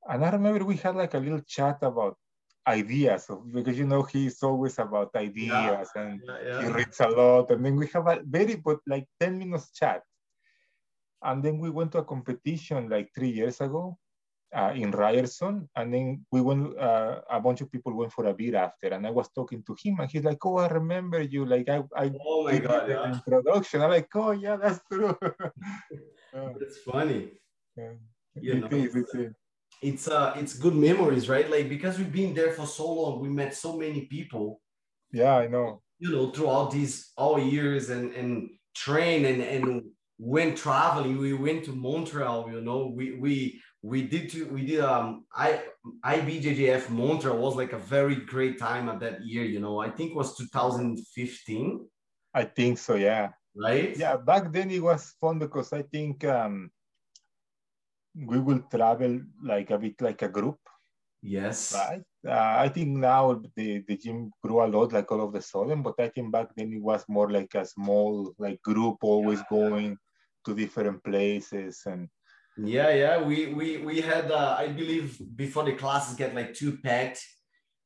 And 0.08 0.24
I 0.24 0.30
remember 0.30 0.64
we 0.64 0.78
had 0.78 0.96
like 0.96 1.16
a 1.16 1.20
little 1.20 1.42
chat 1.42 1.80
about 1.82 2.18
ideas 2.68 3.30
of, 3.30 3.52
because 3.52 3.78
you 3.80 3.86
know 3.86 4.04
he's 4.04 4.42
always 4.44 4.78
about 4.78 5.10
ideas 5.16 5.90
and 5.96 6.22
Yeah. 6.46 6.62
he 6.62 6.68
reads 6.68 7.00
a 7.00 7.08
lot. 7.08 7.50
And 7.52 7.66
then 7.66 7.76
we 7.76 7.88
have 7.88 8.08
a 8.08 8.22
very 8.24 8.56
but 8.56 8.80
like 8.88 9.08
10 9.20 9.38
minutes 9.38 9.72
chat. 9.72 10.04
And 11.22 11.44
then 11.44 11.58
we 11.58 11.70
went 11.72 11.92
to 11.94 11.98
a 12.00 12.06
competition 12.06 12.90
like 12.90 13.10
three 13.14 13.32
years 13.32 13.60
ago 13.60 13.98
uh, 14.56 14.72
in 14.76 14.92
Ryerson. 14.92 15.70
And 15.76 15.94
then 15.94 16.26
we 16.32 16.42
went, 16.42 16.78
uh, 16.78 17.22
a 17.30 17.40
bunch 17.40 17.62
of 17.62 17.72
people 17.72 17.94
went 17.94 18.12
for 18.14 18.26
a 18.26 18.34
beer 18.34 18.56
after. 18.56 18.88
And 18.88 19.06
I 19.06 19.12
was 19.12 19.30
talking 19.30 19.64
to 19.64 19.76
him 19.84 20.00
and 20.00 20.10
he's 20.12 20.24
like, 20.24 20.44
oh, 20.46 20.58
I 20.58 20.68
remember 20.68 21.22
you. 21.22 21.46
Like 21.46 21.70
I, 21.70 21.84
I 21.96 22.12
Oh 22.26 22.44
my 22.44 22.58
God. 22.60 22.90
Yeah. 22.90 23.14
introduction. 23.14 23.82
I'm 23.82 23.90
like, 23.92 24.10
oh 24.16 24.32
yeah, 24.32 24.56
that's 24.58 24.82
true. 24.92 25.18
Uh, 26.36 26.54
It's 26.62 26.78
funny. 26.80 27.32
yeah. 27.76 27.94
You 28.40 28.54
It 28.54 28.72
know, 28.72 28.78
is, 28.78 28.96
it 28.96 29.06
is. 29.16 29.34
It's 29.82 30.08
uh, 30.08 30.34
it's 30.38 30.54
good 30.54 30.76
memories, 30.76 31.28
right? 31.30 31.50
Like 31.50 31.70
because 31.70 31.98
we've 31.98 32.12
been 32.12 32.34
there 32.36 32.52
for 32.52 32.68
so 32.68 32.86
long, 32.92 33.20
we 33.20 33.30
met 33.30 33.56
so 33.56 33.78
many 33.78 34.06
people. 34.06 34.62
Yeah, 35.12 35.38
I 35.38 35.48
know. 35.48 35.82
you 35.98 36.12
know 36.12 36.30
throughout 36.32 36.72
these 36.72 37.12
all 37.18 37.40
years 37.40 37.90
and 37.90 38.14
and 38.14 38.50
train 38.76 39.26
and 39.26 39.42
and 39.42 39.84
went 40.18 40.58
traveling 40.58 41.18
we 41.18 41.34
went 41.34 41.64
to 41.66 41.72
montreal 41.72 42.50
you 42.54 42.62
know 42.62 42.80
we 42.98 43.06
we 43.24 43.60
we 43.82 44.02
did 44.02 44.30
to 44.30 44.46
we 44.48 44.66
did 44.66 44.82
um 44.82 45.26
i 45.34 45.62
ibjjf 46.06 46.90
montreal 46.90 47.38
was 47.38 47.56
like 47.56 47.72
a 47.74 47.78
very 47.78 48.16
great 48.16 48.60
time 48.60 48.90
at 48.90 49.00
that 49.00 49.26
year 49.26 49.46
you 49.46 49.60
know. 49.60 49.80
I 49.80 49.90
think 49.90 50.12
it 50.12 50.16
was 50.16 50.36
2015 50.36 51.88
I 52.34 52.44
think 52.44 52.78
so, 52.78 52.96
yeah. 52.96 53.30
right? 53.56 53.96
Yeah, 53.98 54.18
back 54.18 54.52
then 54.52 54.70
it 54.72 54.82
was 54.82 55.16
fun 55.20 55.40
because 55.40 55.74
I 55.74 55.82
think 55.82 56.24
um, 56.26 56.70
we 58.16 58.40
will 58.40 58.62
travel 58.72 59.22
like 59.44 59.72
a 59.72 59.78
bit 59.78 60.00
like 60.02 60.22
a 60.22 60.30
group, 60.30 60.60
yes. 61.22 61.74
Right? 61.74 62.02
Uh, 62.28 62.56
I 62.60 62.70
think 62.70 62.90
now 62.90 63.42
the, 63.56 63.84
the 63.88 63.98
gym 63.98 64.32
grew 64.44 64.64
a 64.64 64.68
lot, 64.68 64.94
like 64.94 65.12
all 65.12 65.22
of 65.22 65.34
the 65.34 65.42
sudden, 65.42 65.82
but 65.82 65.96
I 66.00 66.10
think 66.10 66.32
back 66.32 66.50
then 66.56 66.74
it 66.74 66.82
was 66.82 67.06
more 67.08 67.32
like 67.32 67.56
a 67.56 67.66
small 67.66 68.34
like 68.38 68.62
group, 68.62 68.98
always 69.02 69.42
going 69.50 69.98
to 70.46 70.56
different 70.56 71.04
places, 71.04 71.84
and 71.86 72.10
Yeah, 72.64 72.92
yeah. 72.94 73.22
We 73.22 73.48
we 73.54 73.78
we 73.78 74.02
had 74.02 74.32
uh, 74.32 74.56
I 74.58 74.68
believe 74.68 75.20
before 75.36 75.64
the 75.64 75.74
classes 75.74 76.16
get 76.16 76.36
like 76.36 76.54
too 76.54 76.78
packed. 76.78 77.26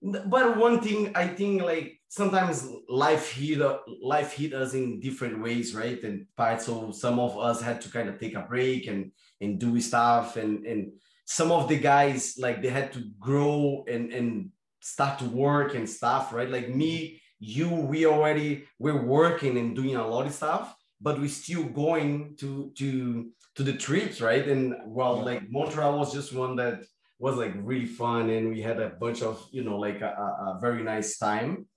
But 0.02 0.58
one 0.58 0.82
thing 0.82 1.12
I 1.16 1.28
think 1.28 1.62
like 1.62 2.00
sometimes 2.10 2.68
life 2.90 3.32
hit 3.32 3.62
uh, 3.62 3.80
life 4.02 4.34
hit 4.34 4.54
us 4.54 4.74
in 4.74 5.00
different 5.00 5.42
ways, 5.42 5.76
right? 5.76 6.02
And 6.04 6.26
part 6.36 6.62
so 6.62 6.92
some 6.92 7.20
of 7.20 7.38
us 7.38 7.62
had 7.62 7.82
to 7.82 7.90
kind 7.90 8.10
of 8.10 8.20
take 8.20 8.36
a 8.36 8.42
break 8.42 8.88
and 8.88 9.12
and 9.42 9.60
do 9.60 9.80
stuff 9.80 10.38
and 10.38 10.66
and 10.66 10.92
some 11.26 11.52
of 11.52 11.70
the 11.70 11.78
guys 11.78 12.36
like 12.38 12.62
they 12.62 12.70
had 12.70 12.92
to 12.94 13.04
grow 13.20 13.86
and 13.88 14.12
and 14.12 14.50
start 14.82 15.20
to 15.20 15.26
work 15.26 15.76
and 15.76 15.90
stuff, 15.90 16.34
right? 16.34 16.50
Like 16.50 16.70
me, 16.70 17.22
you, 17.40 17.70
we 17.70 18.06
already 18.06 18.66
we're 18.80 19.06
working 19.06 19.58
and 19.58 19.76
doing 19.76 19.96
a 19.96 20.08
lot 20.08 20.26
of 20.26 20.34
stuff, 20.34 20.76
but 21.00 21.20
we're 21.20 21.30
still 21.30 21.64
going 21.64 22.36
to 22.40 22.72
to 22.78 23.30
to 23.56 23.64
the 23.64 23.74
trips, 23.74 24.22
right? 24.22 24.48
And 24.48 24.76
well, 24.86 25.18
Yeah. 25.18 25.24
like 25.24 25.42
Montreal 25.50 26.00
was 26.00 26.14
just 26.14 26.34
one 26.34 26.56
that 26.58 26.84
was 27.20 27.36
like 27.38 27.54
really 27.58 27.86
fun, 27.86 28.30
and 28.30 28.50
we 28.50 28.62
had 28.62 28.80
a 28.82 28.90
bunch 28.90 29.22
of 29.22 29.48
you 29.52 29.64
know 29.64 29.78
like 29.78 30.02
a, 30.02 30.12
a, 30.48 30.60
very 30.62 30.84
nice 30.84 31.18
time. 31.18 31.68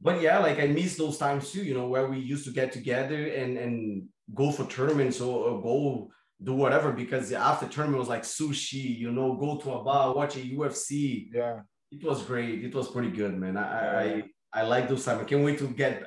But 0.00 0.22
yeah, 0.22 0.38
like 0.38 0.58
I 0.58 0.66
miss 0.66 0.96
those 0.96 1.18
times 1.18 1.50
too, 1.52 1.62
you 1.62 1.74
know, 1.74 1.88
where 1.88 2.06
we 2.08 2.18
used 2.18 2.44
to 2.46 2.52
get 2.52 2.72
together 2.72 3.26
and 3.28 3.58
and 3.58 4.08
go 4.34 4.50
for 4.52 4.64
tournaments 4.66 5.20
or, 5.20 5.36
or 5.48 5.62
go 5.62 6.10
do 6.42 6.54
whatever 6.54 6.92
because 6.92 7.32
after 7.32 7.66
tournament 7.68 7.98
was 7.98 8.08
like 8.08 8.22
sushi, 8.22 8.96
you 8.96 9.10
know, 9.12 9.34
go 9.34 9.58
to 9.58 9.72
a 9.72 9.84
bar, 9.84 10.14
watch 10.14 10.36
a 10.36 10.40
UFC. 10.40 11.28
yeah, 11.34 11.60
It 11.90 12.02
was 12.04 12.22
great. 12.22 12.64
It 12.64 12.74
was 12.74 12.88
pretty 12.90 13.10
good, 13.10 13.36
man. 13.36 13.56
I 13.58 13.64
I, 13.64 14.02
I, 14.02 14.24
I 14.60 14.62
like 14.62 14.88
those 14.88 15.04
times. 15.04 15.20
I 15.20 15.24
can't 15.24 15.44
wait 15.44 15.58
to 15.58 15.68
get 15.68 16.04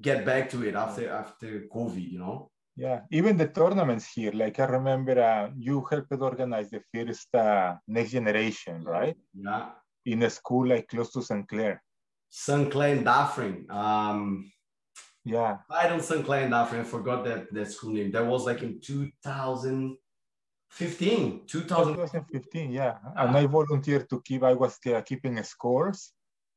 get 0.00 0.24
back 0.24 0.50
to 0.50 0.64
it 0.66 0.74
after 0.74 1.08
after 1.10 1.66
COVID, 1.72 2.10
you 2.10 2.18
know. 2.18 2.50
Yeah. 2.76 3.00
Even 3.10 3.36
the 3.36 3.48
tournaments 3.48 4.06
here, 4.14 4.32
like 4.32 4.58
I 4.58 4.64
remember 4.64 5.20
uh, 5.20 5.50
you 5.56 5.84
helped 5.90 6.12
organize 6.12 6.70
the 6.70 6.80
first 6.92 7.34
uh, 7.34 7.76
next 7.86 8.12
generation, 8.12 8.82
right? 8.82 9.16
Yeah. 9.34 9.70
In 10.06 10.22
a 10.22 10.30
school 10.30 10.66
like 10.68 10.88
close 10.88 11.12
to 11.12 11.22
St. 11.22 11.46
Clair. 11.46 11.82
St. 12.30 12.70
Clair 12.70 12.96
and 12.96 13.04
Dufferin. 13.04 13.66
Um, 13.70 14.50
Yeah, 15.24 15.58
I 15.70 15.86
don't 15.86 16.02
St. 16.02 16.24
Clair 16.24 16.42
and 16.42 16.50
Dufferin. 16.50 16.80
I 16.80 16.84
forgot 16.84 17.22
that 17.24 17.52
that 17.54 17.70
school 17.70 17.92
name. 17.92 18.10
That 18.10 18.26
was 18.26 18.44
like 18.44 18.62
in 18.62 18.80
2015. 18.80 21.42
2000. 21.46 21.94
2015, 21.94 22.72
yeah. 22.72 22.96
And 23.16 23.36
I 23.36 23.46
volunteered 23.46 24.08
to 24.10 24.20
keep, 24.20 24.42
I 24.42 24.54
was 24.54 24.78
uh, 24.86 25.00
keeping 25.02 25.40
scores. 25.44 26.12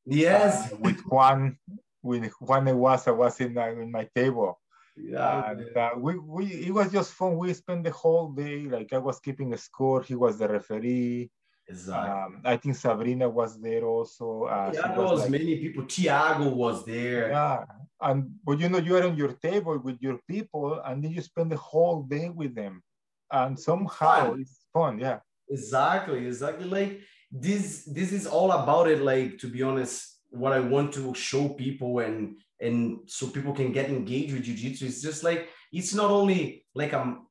Yes. 0.05 0.71
uh, 0.71 0.77
with 0.79 0.99
Juan, 1.01 1.57
with 2.01 2.31
Juan 2.41 2.65
Ewasa 2.65 3.15
was 3.15 3.39
in, 3.39 3.55
uh, 3.57 3.67
in 3.67 3.91
my 3.91 4.07
table. 4.15 4.59
Yeah. 4.97 5.51
And 5.51 5.77
uh, 5.77 5.89
we, 5.97 6.17
we, 6.17 6.45
it 6.45 6.73
was 6.73 6.91
just 6.91 7.13
fun. 7.13 7.37
We 7.37 7.53
spent 7.53 7.83
the 7.83 7.91
whole 7.91 8.31
day, 8.31 8.65
like 8.65 8.93
I 8.93 8.97
was 8.97 9.19
keeping 9.19 9.53
a 9.53 9.57
score. 9.57 10.01
He 10.01 10.15
was 10.15 10.37
the 10.37 10.47
referee. 10.47 11.29
Exactly. 11.67 12.11
Um, 12.11 12.41
I 12.45 12.57
think 12.57 12.75
Sabrina 12.75 13.27
was 13.27 13.59
there 13.59 13.83
also. 13.85 14.43
Uh, 14.43 14.71
yeah, 14.73 14.87
there 14.89 14.97
was 14.97 15.11
was 15.11 15.21
like- 15.21 15.31
many 15.31 15.57
people. 15.57 15.85
Tiago 15.85 16.49
was 16.49 16.85
there. 16.85 17.29
yeah. 17.29 17.65
And, 18.01 18.31
but 18.43 18.59
you 18.59 18.69
know, 18.69 18.77
you 18.77 18.95
are 18.97 19.03
on 19.03 19.17
your 19.17 19.33
table 19.33 19.77
with 19.79 19.97
your 20.01 20.19
people 20.27 20.79
and 20.85 21.03
then 21.03 21.11
you 21.11 21.21
spend 21.21 21.51
the 21.51 21.57
whole 21.57 22.03
day 22.03 22.29
with 22.29 22.53
them. 22.53 22.83
And 23.31 23.59
somehow 23.59 24.31
Fun. 24.31 24.41
it's 24.41 24.59
fun. 24.71 24.99
Yeah. 24.99 25.19
Exactly, 25.49 26.27
exactly. 26.27 26.65
Like 26.65 26.99
this, 27.31 27.85
this 27.85 28.11
is 28.11 28.27
all 28.27 28.51
about 28.51 28.87
it. 28.87 29.01
Like 29.01 29.39
to 29.39 29.47
be 29.47 29.63
honest, 29.63 30.14
what 30.29 30.53
I 30.53 30.59
want 30.59 30.93
to 30.93 31.13
show 31.13 31.49
people 31.49 31.99
and 31.99 32.37
and 32.59 32.99
so 33.07 33.27
people 33.27 33.53
can 33.53 33.71
get 33.71 33.89
engaged 33.89 34.33
with 34.33 34.43
jiu-jitsu. 34.43 34.85
It's 34.85 35.01
just 35.01 35.23
like 35.23 35.49
it's 35.71 35.93
not 35.93 36.11
only 36.11 36.65
like 36.73 36.93
um 36.93 37.27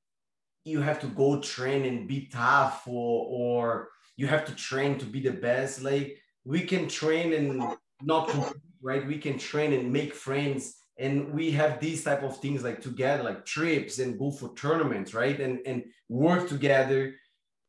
you 0.65 0.81
have 0.81 1.01
to 1.01 1.07
go 1.09 1.41
train 1.41 1.85
and 1.85 2.09
be 2.09 2.29
tough 2.33 2.85
or 2.87 3.27
or 3.29 3.89
you 4.17 4.27
have 4.27 4.45
to 4.47 4.55
train 4.55 4.99
to 4.99 5.07
be 5.07 5.21
the 5.21 5.33
best. 5.33 5.83
Like 5.83 6.19
we 6.45 6.63
can 6.63 6.89
train 6.89 7.33
and 7.33 7.77
not 8.03 8.35
right? 8.83 9.07
We 9.07 9.19
can 9.19 9.39
train 9.39 9.73
and 9.73 9.93
make 9.93 10.15
friends 10.15 10.77
and 10.99 11.33
we 11.33 11.51
have 11.51 11.81
these 11.81 12.05
type 12.05 12.23
of 12.23 12.39
things 12.39 12.63
like 12.63 12.81
together 12.81 13.23
like 13.23 13.45
trips 13.45 13.99
and 13.99 14.19
go 14.19 14.31
for 14.31 14.55
tournaments 14.55 15.13
right 15.13 15.41
and 15.41 15.59
and 15.67 15.85
work 16.09 16.49
together 16.49 17.15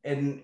and 0.04 0.42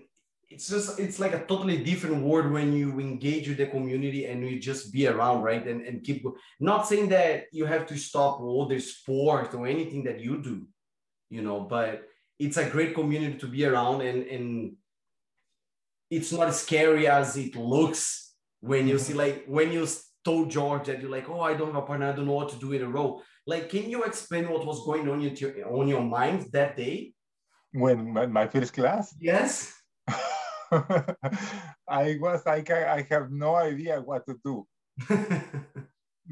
it's 0.53 0.67
just 0.67 0.99
it's 0.99 1.19
like 1.19 1.33
a 1.33 1.45
totally 1.45 1.77
different 1.83 2.23
world 2.23 2.51
when 2.51 2.71
you 2.73 2.99
engage 2.99 3.47
with 3.47 3.57
the 3.57 3.65
community 3.65 4.25
and 4.25 4.47
you 4.47 4.59
just 4.59 4.93
be 4.93 5.07
around 5.07 5.41
right 5.41 5.65
and, 5.67 5.81
and 5.81 6.03
keep 6.03 6.23
not 6.59 6.87
saying 6.87 7.09
that 7.09 7.45
you 7.51 7.65
have 7.65 7.85
to 7.87 7.97
stop 7.97 8.39
all 8.39 8.67
the 8.67 8.79
sport 8.79 9.53
or 9.55 9.65
anything 9.65 10.03
that 10.03 10.19
you 10.19 10.37
do 10.37 10.67
you 11.29 11.41
know 11.41 11.61
but 11.61 12.03
it's 12.39 12.57
a 12.57 12.69
great 12.69 12.93
community 12.93 13.37
to 13.37 13.47
be 13.47 13.65
around 13.65 14.01
and 14.01 14.23
and 14.27 14.75
it's 16.09 16.31
not 16.31 16.47
as 16.47 16.61
scary 16.61 17.07
as 17.07 17.35
it 17.35 17.55
looks 17.55 18.35
when 18.59 18.87
you 18.87 18.99
see 18.99 19.13
like 19.13 19.45
when 19.47 19.71
you 19.71 19.87
told 20.23 20.51
george 20.51 20.85
that 20.85 21.01
you're 21.01 21.17
like 21.17 21.29
oh 21.29 21.41
i 21.41 21.53
don't 21.53 21.73
have 21.73 21.83
a 21.83 21.87
partner 21.87 22.09
i 22.09 22.11
don't 22.11 22.27
know 22.27 22.39
what 22.41 22.49
to 22.49 22.57
do 22.57 22.71
in 22.73 22.83
a 22.83 22.87
row 22.87 23.21
like 23.47 23.69
can 23.69 23.89
you 23.89 24.03
explain 24.03 24.49
what 24.49 24.65
was 24.65 24.85
going 24.85 25.09
on 25.09 25.21
in 25.21 25.35
your, 25.35 25.51
on 25.67 25.87
your 25.89 26.01
mind 26.01 26.47
that 26.53 26.77
day? 26.77 27.11
When 27.73 28.13
my, 28.13 28.25
my 28.27 28.47
first 28.47 28.71
class, 28.73 29.13
yes 29.19 29.82
I 31.87 32.17
was 32.19 32.45
like, 32.45 32.69
I, 32.71 32.97
I 32.97 33.07
have 33.09 33.31
no 33.31 33.55
idea 33.55 34.01
what 34.01 34.25
to 34.27 34.35
do 34.43 34.65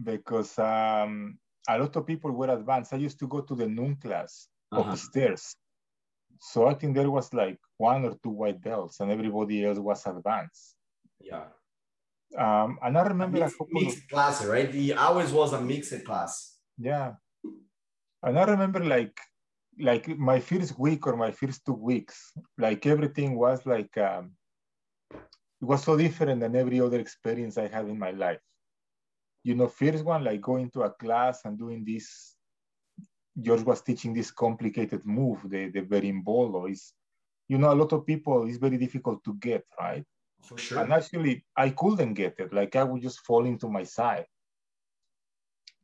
because 0.03 0.57
um, 0.59 1.37
a 1.67 1.77
lot 1.77 1.95
of 1.95 2.05
people 2.07 2.31
were 2.31 2.49
advanced. 2.53 2.93
I 2.93 2.97
used 2.97 3.19
to 3.19 3.27
go 3.27 3.41
to 3.41 3.55
the 3.55 3.67
noon 3.67 3.95
class 4.01 4.47
Uh-huh. 4.71 4.87
upstairs. 4.91 5.43
So 6.39 6.65
I 6.67 6.73
think 6.79 6.95
there 6.95 7.11
was 7.11 7.27
like 7.33 7.59
one 7.77 8.05
or 8.07 8.15
two 8.23 8.31
white 8.41 8.61
belts 8.61 8.99
and 9.01 9.11
everybody 9.11 9.65
else 9.65 9.79
was 9.79 10.01
advanced. 10.07 10.75
yeah 11.19 11.47
Um, 12.45 12.79
and 12.81 12.97
I 12.97 13.03
remember 13.13 13.39
mixed, 13.39 13.55
a 13.55 13.57
couple 13.59 13.87
of, 13.87 13.93
class, 14.09 14.45
right? 14.45 14.71
The 14.71 14.93
ours 14.95 15.31
was 15.39 15.51
a 15.53 15.61
mixed 15.61 15.99
class. 16.07 16.31
yeah. 16.79 17.09
And 18.23 18.37
I 18.39 18.45
remember 18.53 18.79
like, 18.79 19.17
like 19.79 20.07
my 20.17 20.39
first 20.39 20.77
week 20.77 21.07
or 21.07 21.15
my 21.15 21.31
first 21.31 21.65
two 21.65 21.73
weeks, 21.73 22.33
like 22.57 22.85
everything 22.85 23.37
was 23.37 23.65
like, 23.65 23.95
um, 23.97 24.31
it 25.13 25.65
was 25.65 25.83
so 25.83 25.95
different 25.97 26.41
than 26.41 26.55
every 26.55 26.81
other 26.81 26.99
experience 26.99 27.57
I 27.57 27.67
had 27.67 27.87
in 27.87 27.97
my 27.97 28.11
life. 28.11 28.41
You 29.43 29.55
know, 29.55 29.67
first 29.67 30.03
one, 30.03 30.23
like 30.23 30.41
going 30.41 30.69
to 30.71 30.83
a 30.83 30.91
class 30.91 31.41
and 31.45 31.57
doing 31.57 31.83
this, 31.85 32.35
George 33.39 33.61
was 33.61 33.81
teaching 33.81 34.13
this 34.13 34.31
complicated 34.31 35.05
move, 35.05 35.39
the, 35.45 35.69
the 35.69 35.81
berimbolo 35.81 36.69
is, 36.69 36.93
you 37.47 37.57
know, 37.57 37.71
a 37.71 37.75
lot 37.75 37.93
of 37.93 38.05
people, 38.05 38.47
it's 38.47 38.57
very 38.57 38.77
difficult 38.77 39.23
to 39.23 39.35
get, 39.35 39.63
right? 39.79 40.03
For 40.43 40.57
sure. 40.57 40.79
And 40.79 40.93
actually, 40.93 41.45
I 41.55 41.69
couldn't 41.69 42.13
get 42.15 42.35
it. 42.39 42.53
Like 42.53 42.75
I 42.75 42.83
would 42.83 43.01
just 43.01 43.19
fall 43.21 43.45
into 43.45 43.69
my 43.69 43.83
side. 43.83 44.25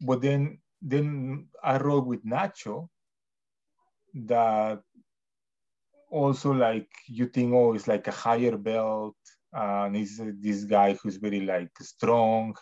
But 0.01 0.21
then, 0.21 0.59
then 0.81 1.47
I 1.63 1.77
rode 1.77 2.05
with 2.05 2.23
Nacho. 2.25 2.89
That 4.13 4.81
also 6.09 6.51
like 6.53 6.89
you 7.07 7.27
think, 7.27 7.53
oh, 7.53 7.73
it's 7.73 7.87
like 7.87 8.07
a 8.07 8.11
higher 8.11 8.57
belt, 8.57 9.15
and 9.53 9.95
he's 9.95 10.21
this 10.41 10.63
guy 10.63 10.93
who's 10.93 11.17
very 11.17 11.41
like 11.41 11.71
strong. 11.81 12.55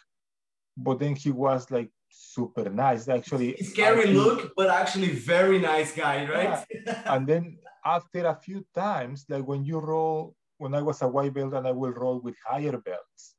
But 0.77 0.99
then 0.99 1.15
he 1.15 1.31
was 1.31 1.69
like 1.71 1.89
super 2.09 2.69
nice. 2.69 3.07
Actually, 3.07 3.55
scary 3.57 3.99
actually, 3.99 4.13
look, 4.13 4.51
but 4.55 4.69
actually 4.69 5.11
very 5.11 5.59
nice 5.59 5.95
guy, 5.95 6.27
right? 6.29 6.65
Yeah. 6.69 7.01
and 7.13 7.27
then 7.27 7.57
after 7.85 8.25
a 8.25 8.35
few 8.35 8.65
times, 8.73 9.25
like 9.29 9.47
when 9.47 9.63
you 9.63 9.79
roll 9.79 10.35
when 10.57 10.73
I 10.73 10.81
was 10.81 11.01
a 11.01 11.07
white 11.07 11.33
belt 11.33 11.53
and 11.53 11.67
I 11.67 11.71
will 11.71 11.91
roll 11.91 12.19
with 12.21 12.35
higher 12.45 12.77
belts, 12.77 13.35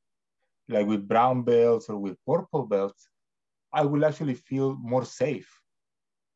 like 0.69 0.87
with 0.87 1.09
brown 1.09 1.43
belts 1.43 1.89
or 1.89 1.99
with 1.99 2.17
purple 2.27 2.67
belts, 2.67 3.09
I 3.73 3.83
will 3.83 4.05
actually 4.05 4.35
feel 4.35 4.77
more 4.77 5.05
safe 5.05 5.49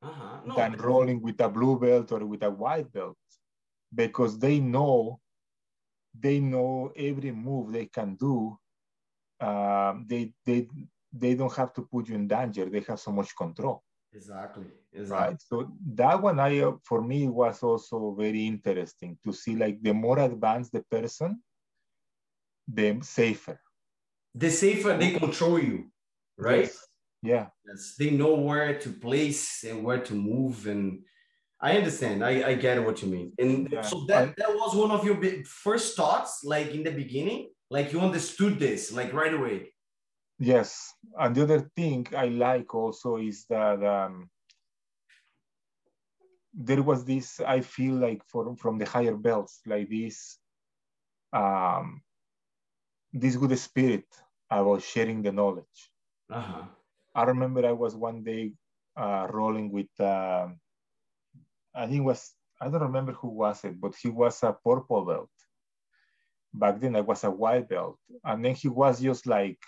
uh-huh. 0.02 0.40
no, 0.46 0.54
than 0.56 0.72
rolling 0.76 1.20
with 1.20 1.40
a 1.40 1.48
blue 1.48 1.78
belt 1.78 2.12
or 2.12 2.24
with 2.24 2.42
a 2.42 2.50
white 2.50 2.90
belt 2.92 3.16
because 3.94 4.38
they 4.38 4.60
know 4.60 5.20
they 6.18 6.40
know 6.40 6.92
every 6.96 7.30
move 7.30 7.72
they 7.72 7.86
can 7.86 8.16
do. 8.16 8.58
Um, 9.40 10.06
they 10.08 10.32
they 10.44 10.68
they 11.12 11.34
don't 11.34 11.54
have 11.54 11.72
to 11.74 11.82
put 11.82 12.08
you 12.08 12.14
in 12.14 12.28
danger. 12.28 12.66
They 12.66 12.80
have 12.80 13.00
so 13.00 13.12
much 13.12 13.34
control. 13.36 13.82
Exactly. 14.12 14.66
exactly. 14.92 15.26
Right. 15.28 15.40
So 15.40 15.72
that 15.94 16.20
one, 16.20 16.40
I 16.40 16.60
uh, 16.60 16.72
for 16.84 17.00
me 17.00 17.28
was 17.28 17.62
also 17.62 18.14
very 18.18 18.46
interesting 18.46 19.18
to 19.24 19.32
see. 19.32 19.56
Like 19.56 19.80
the 19.82 19.94
more 19.94 20.18
advanced 20.18 20.72
the 20.72 20.82
person, 20.82 21.42
the 22.66 22.98
safer. 23.02 23.60
The 24.34 24.50
safer 24.50 24.96
they 24.96 25.12
control 25.12 25.58
you, 25.58 25.90
right? 26.36 26.64
Yes. 26.64 26.86
Yeah. 27.22 27.46
Yes. 27.66 27.94
They 27.98 28.10
know 28.10 28.34
where 28.34 28.78
to 28.78 28.90
place 28.90 29.64
and 29.64 29.84
where 29.84 30.00
to 30.00 30.14
move, 30.14 30.66
and 30.66 31.02
I 31.60 31.76
understand. 31.76 32.24
I, 32.24 32.48
I 32.50 32.54
get 32.54 32.82
what 32.84 33.02
you 33.02 33.08
mean. 33.08 33.32
And 33.38 33.68
yeah. 33.70 33.82
so 33.82 34.04
that 34.08 34.36
that 34.36 34.48
was 34.48 34.74
one 34.74 34.90
of 34.90 35.04
your 35.04 35.18
first 35.44 35.96
thoughts, 35.96 36.42
like 36.44 36.74
in 36.74 36.82
the 36.82 36.90
beginning, 36.90 37.50
like 37.70 37.92
you 37.92 38.00
understood 38.00 38.58
this, 38.58 38.92
like 38.92 39.12
right 39.12 39.34
away. 39.34 39.72
Yes, 40.38 40.94
and 41.18 41.34
the 41.34 41.42
other 41.42 41.70
thing 41.76 42.06
I 42.16 42.28
like 42.28 42.74
also 42.74 43.18
is 43.18 43.44
that 43.50 43.84
um, 43.84 44.30
there 46.54 46.82
was 46.82 47.04
this. 47.04 47.40
I 47.40 47.60
feel 47.60 47.94
like 47.94 48.24
from 48.24 48.56
from 48.56 48.78
the 48.78 48.86
higher 48.86 49.14
belts, 49.14 49.60
like 49.66 49.90
this, 49.90 50.38
um, 51.34 52.00
this 53.12 53.36
good 53.36 53.58
spirit 53.58 54.06
about 54.50 54.82
sharing 54.82 55.20
the 55.20 55.30
knowledge. 55.30 55.92
Uh-huh. 56.32 56.64
I 57.20 57.24
remember 57.24 57.66
I 57.66 57.72
was 57.72 57.94
one 57.94 58.22
day 58.22 58.52
uh, 58.96 59.26
rolling 59.30 59.70
with. 59.70 59.92
Uh, 59.98 60.48
I 61.74 61.86
think 61.86 62.04
was 62.04 62.32
I 62.60 62.68
don't 62.68 62.88
remember 62.90 63.12
who 63.12 63.28
was 63.28 63.62
it, 63.64 63.80
but 63.80 63.94
he 64.02 64.08
was 64.08 64.42
a 64.42 64.56
purple 64.64 65.04
belt. 65.04 65.30
Back 66.52 66.80
then 66.80 66.96
I 66.96 67.02
was 67.02 67.22
a 67.24 67.30
white 67.30 67.68
belt, 67.68 67.98
and 68.24 68.44
then 68.44 68.54
he 68.54 68.68
was 68.68 69.00
just 69.00 69.26
like 69.26 69.58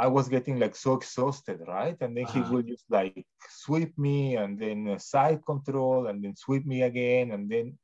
I 0.00 0.06
was 0.06 0.28
getting 0.28 0.58
like 0.58 0.76
so 0.76 0.94
exhausted, 0.94 1.60
right? 1.66 1.96
And 2.00 2.16
then 2.16 2.24
uh-huh. 2.24 2.42
he 2.42 2.50
would 2.50 2.66
just 2.68 2.84
like 2.90 3.26
sweep 3.48 3.96
me 3.98 4.36
and 4.36 4.58
then 4.58 4.98
side 4.98 5.44
control 5.44 6.06
and 6.06 6.24
then 6.24 6.34
sweep 6.36 6.64
me 6.66 6.82
again. 6.82 7.32
And 7.32 7.50
then 7.50 7.78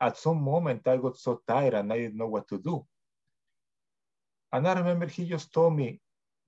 at 0.00 0.16
some 0.16 0.40
moment 0.42 0.86
I 0.86 0.96
got 0.96 1.18
so 1.18 1.40
tired 1.46 1.74
and 1.74 1.92
I 1.92 1.98
didn't 1.98 2.18
know 2.18 2.28
what 2.28 2.46
to 2.48 2.58
do. 2.58 2.86
And 4.52 4.66
I 4.66 4.74
remember 4.74 5.06
he 5.06 5.24
just 5.24 5.52
told 5.52 5.74
me, 5.74 6.00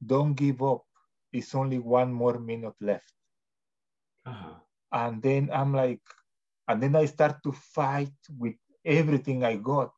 don't 0.04 0.34
give 0.34 0.62
up. 0.62 0.84
It's 1.32 1.54
only 1.54 1.78
one 1.78 2.12
more 2.12 2.38
minute 2.38 2.74
left. 2.80 3.12
Uh-huh. 4.26 4.54
And 4.92 5.22
then 5.22 5.50
I'm 5.52 5.72
like, 5.72 6.02
and 6.68 6.82
then 6.82 6.96
I 6.96 7.06
start 7.06 7.42
to 7.44 7.52
fight 7.52 8.12
with 8.38 8.54
everything 8.84 9.44
I 9.44 9.56
got. 9.56 9.92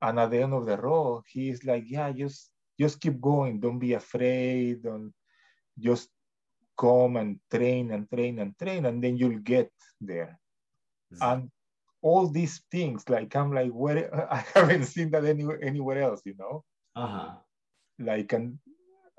And 0.00 0.18
at 0.20 0.30
the 0.30 0.42
end 0.42 0.54
of 0.54 0.66
the 0.66 0.76
row, 0.76 1.22
he's 1.26 1.64
like, 1.64 1.84
yeah, 1.86 2.12
just 2.12 2.50
just 2.78 3.00
keep 3.00 3.20
going. 3.20 3.58
Don't 3.58 3.80
be 3.80 3.94
afraid. 3.94 4.84
Don't 4.84 5.12
just 5.78 6.08
come 6.78 7.16
and 7.16 7.40
train 7.50 7.90
and 7.90 8.08
train 8.08 8.38
and 8.38 8.56
train, 8.56 8.86
and 8.86 9.02
then 9.02 9.16
you'll 9.16 9.42
get 9.42 9.70
there. 10.00 10.38
Exactly. 11.10 11.32
And 11.32 11.50
all 12.00 12.28
these 12.28 12.62
things, 12.70 13.08
like 13.08 13.34
I'm 13.34 13.52
like, 13.52 13.72
where 13.72 14.06
I 14.32 14.44
haven't 14.54 14.84
seen 14.84 15.10
that 15.10 15.24
anywhere 15.24 15.58
anywhere 15.62 16.02
else, 16.02 16.22
you 16.24 16.34
know. 16.38 16.64
Uh-huh. 16.94 17.34
Like 17.98 18.32
and 18.32 18.58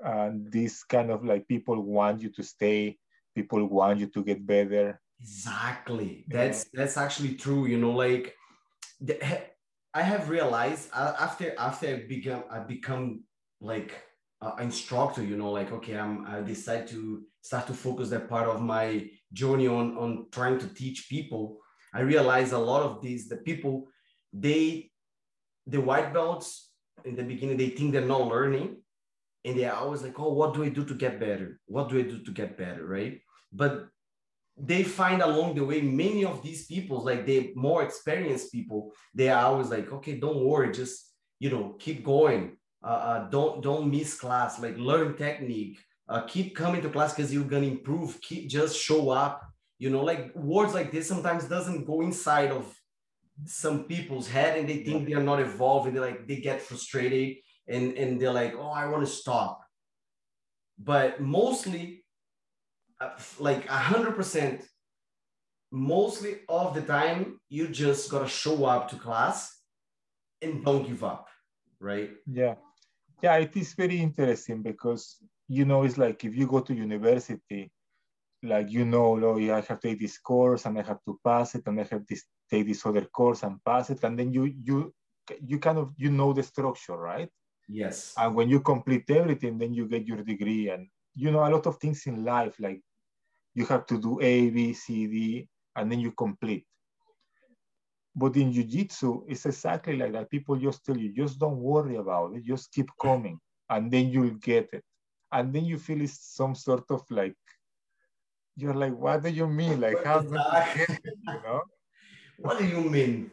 and 0.02 0.50
this 0.50 0.84
kind 0.84 1.10
of 1.10 1.24
like 1.24 1.46
people 1.48 1.80
want 1.80 2.22
you 2.22 2.30
to 2.30 2.42
stay, 2.42 2.98
people 3.34 3.64
want 3.66 3.98
you 3.98 4.06
to 4.06 4.24
get 4.24 4.46
better. 4.46 5.00
Exactly. 5.20 6.24
That's 6.28 6.66
yeah. 6.72 6.80
that's 6.80 6.96
actually 6.96 7.34
true. 7.34 7.66
You 7.66 7.78
know, 7.78 7.92
like 7.92 8.36
I 9.94 10.02
have 10.02 10.30
realized 10.30 10.88
uh, 10.92 11.14
after 11.18 11.54
after 11.58 11.88
I 11.88 11.94
become 12.08 12.44
I 12.50 12.60
become 12.60 13.24
like 13.60 13.92
uh, 14.42 14.54
instructor 14.60 15.22
you 15.22 15.36
know 15.36 15.50
like 15.50 15.70
okay 15.70 15.98
i'm 15.98 16.26
i 16.26 16.40
decide 16.40 16.86
to 16.86 17.22
start 17.42 17.66
to 17.66 17.74
focus 17.74 18.08
that 18.08 18.28
part 18.28 18.48
of 18.48 18.62
my 18.62 19.08
journey 19.32 19.68
on 19.68 19.96
on 19.98 20.26
trying 20.32 20.58
to 20.58 20.66
teach 20.68 21.08
people 21.08 21.58
i 21.92 22.00
realize 22.00 22.52
a 22.52 22.58
lot 22.58 22.82
of 22.82 23.02
these 23.02 23.28
the 23.28 23.36
people 23.36 23.86
they 24.32 24.90
the 25.66 25.80
white 25.80 26.12
belts 26.12 26.70
in 27.04 27.14
the 27.14 27.22
beginning 27.22 27.56
they 27.56 27.68
think 27.68 27.92
they're 27.92 28.00
not 28.00 28.28
learning 28.28 28.76
and 29.44 29.58
they're 29.58 29.74
always 29.74 30.02
like 30.02 30.18
oh 30.18 30.32
what 30.32 30.54
do 30.54 30.64
i 30.64 30.68
do 30.68 30.84
to 30.84 30.94
get 30.94 31.20
better? 31.20 31.58
What 31.66 31.88
do 31.88 31.98
i 31.98 32.02
do 32.02 32.18
to 32.18 32.30
get 32.30 32.58
better? 32.58 32.84
Right? 32.86 33.20
But 33.52 33.88
they 34.56 34.82
find 34.82 35.22
along 35.22 35.54
the 35.54 35.64
way 35.64 35.80
many 35.80 36.24
of 36.24 36.42
these 36.42 36.66
people 36.66 37.02
like 37.04 37.24
the 37.24 37.52
more 37.54 37.82
experienced 37.82 38.52
people 38.52 38.92
they 39.14 39.30
are 39.30 39.46
always 39.46 39.70
like 39.70 39.90
okay 39.90 40.18
don't 40.18 40.44
worry 40.44 40.70
just 40.70 41.10
you 41.40 41.50
know 41.50 41.74
keep 41.80 42.04
going. 42.04 42.56
Uh, 42.82 43.00
uh, 43.10 43.30
don't 43.30 43.62
don't 43.62 43.90
miss 43.90 44.14
class. 44.14 44.60
Like 44.60 44.78
learn 44.78 45.16
technique. 45.16 45.80
Uh, 46.08 46.22
keep 46.22 46.54
coming 46.54 46.82
to 46.82 46.88
class 46.88 47.14
because 47.14 47.32
you're 47.34 47.44
gonna 47.44 47.66
improve. 47.66 48.20
Keep 48.20 48.48
just 48.48 48.78
show 48.78 49.10
up. 49.10 49.42
You 49.78 49.90
know 49.90 50.04
like 50.04 50.34
words 50.36 50.74
like 50.74 50.92
this 50.92 51.08
sometimes 51.08 51.44
doesn't 51.44 51.86
go 51.86 52.02
inside 52.02 52.50
of 52.52 52.72
some 53.46 53.84
people's 53.84 54.28
head 54.28 54.58
and 54.58 54.68
they 54.68 54.84
think 54.84 55.08
they're 55.08 55.22
not 55.22 55.40
evolving 55.40 55.94
they 55.94 56.00
like 56.00 56.28
they 56.28 56.36
get 56.36 56.60
frustrated 56.60 57.36
and 57.70 57.96
and 57.96 58.20
they're 58.20 58.32
like 58.32 58.54
oh 58.56 58.70
i 58.70 58.86
want 58.86 59.04
to 59.06 59.12
stop. 59.12 59.62
But 60.82 61.20
mostly 61.20 62.04
uh, 63.00 63.10
like 63.38 63.68
a 63.68 63.80
hundred 63.90 64.16
percent 64.16 64.66
mostly 65.70 66.40
of 66.48 66.74
the 66.74 66.82
time 66.82 67.38
you 67.48 67.68
just 67.68 68.10
gotta 68.10 68.28
show 68.28 68.64
up 68.64 68.88
to 68.90 68.96
class 68.96 69.60
and 70.42 70.64
don't 70.64 70.86
give 70.86 71.04
up 71.04 71.28
right? 71.80 72.10
Yeah. 72.26 72.54
Yeah, 73.22 73.36
it 73.36 73.56
is 73.56 73.74
very 73.74 74.00
interesting 74.00 74.62
because 74.62 75.16
you 75.48 75.64
know 75.64 75.82
it's 75.82 75.98
like 75.98 76.24
if 76.24 76.34
you 76.34 76.46
go 76.46 76.60
to 76.60 76.74
university, 76.74 77.70
like 78.42 78.70
you 78.70 78.84
know, 78.84 79.22
oh, 79.22 79.36
yeah, 79.36 79.56
I 79.56 79.60
have 79.60 79.80
to 79.80 79.88
take 79.88 80.00
this 80.00 80.18
course 80.18 80.64
and 80.64 80.78
I 80.78 80.82
have 80.82 81.00
to 81.06 81.18
pass 81.22 81.54
it, 81.54 81.62
and 81.66 81.80
I 81.80 81.84
have 81.84 82.06
to 82.06 82.16
take 82.50 82.66
this 82.66 82.86
other 82.86 83.04
course 83.04 83.42
and 83.42 83.62
pass 83.64 83.90
it, 83.90 84.02
and 84.04 84.18
then 84.18 84.32
you 84.32 84.54
you 84.64 84.94
you 85.44 85.58
kind 85.58 85.78
of 85.78 85.92
you 85.98 86.10
know 86.10 86.32
the 86.32 86.42
structure, 86.42 86.96
right? 86.96 87.28
Yes. 87.70 88.14
And 88.16 88.34
when 88.34 88.48
you 88.48 88.60
complete 88.60 89.08
everything, 89.10 89.58
then 89.58 89.72
you 89.72 89.86
get 89.86 90.06
your 90.06 90.22
degree, 90.24 90.70
and 90.70 90.88
you 91.14 91.30
know 91.30 91.46
a 91.46 91.50
lot 91.50 91.66
of 91.66 91.76
things 91.78 92.06
in 92.06 92.24
life, 92.24 92.56
like 92.58 92.80
you 93.54 93.64
have 93.66 93.86
to 93.86 93.98
do 93.98 94.20
A, 94.20 94.50
B, 94.50 94.72
C, 94.72 95.06
D, 95.06 95.48
and 95.76 95.90
then 95.90 96.00
you 96.00 96.12
complete. 96.12 96.66
But 98.14 98.36
in 98.36 98.52
jiu-jitsu, 98.52 99.24
it's 99.28 99.46
exactly 99.46 99.96
like 99.96 100.12
that. 100.12 100.30
People 100.30 100.56
just 100.56 100.84
tell 100.84 100.96
you, 100.96 101.12
just 101.12 101.38
don't 101.38 101.58
worry 101.58 101.96
about 101.96 102.34
it. 102.34 102.44
Just 102.44 102.72
keep 102.72 102.90
coming 103.00 103.38
and 103.68 103.90
then 103.90 104.08
you'll 104.08 104.30
get 104.30 104.68
it. 104.72 104.82
And 105.32 105.52
then 105.52 105.64
you 105.64 105.78
feel 105.78 106.00
it's 106.00 106.18
some 106.34 106.54
sort 106.56 106.90
of 106.90 107.02
like, 107.10 107.36
you're 108.56 108.74
like, 108.74 108.96
what 108.96 109.22
do 109.22 109.30
you 109.30 109.46
mean? 109.46 109.80
Like, 109.80 110.04
how 110.04 110.18
exactly. 110.18 110.96
you 111.04 111.34
know? 111.44 111.62
What 112.38 112.58
do 112.58 112.66
you 112.66 112.80
mean? 112.80 113.30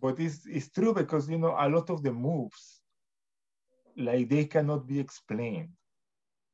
But 0.00 0.18
it's, 0.18 0.46
it's 0.46 0.70
true 0.70 0.94
because, 0.94 1.28
you 1.28 1.38
know, 1.38 1.54
a 1.58 1.68
lot 1.68 1.90
of 1.90 2.02
the 2.02 2.10
moves, 2.10 2.79
like 4.00 4.28
they 4.28 4.44
cannot 4.46 4.86
be 4.86 4.98
explained. 4.98 5.70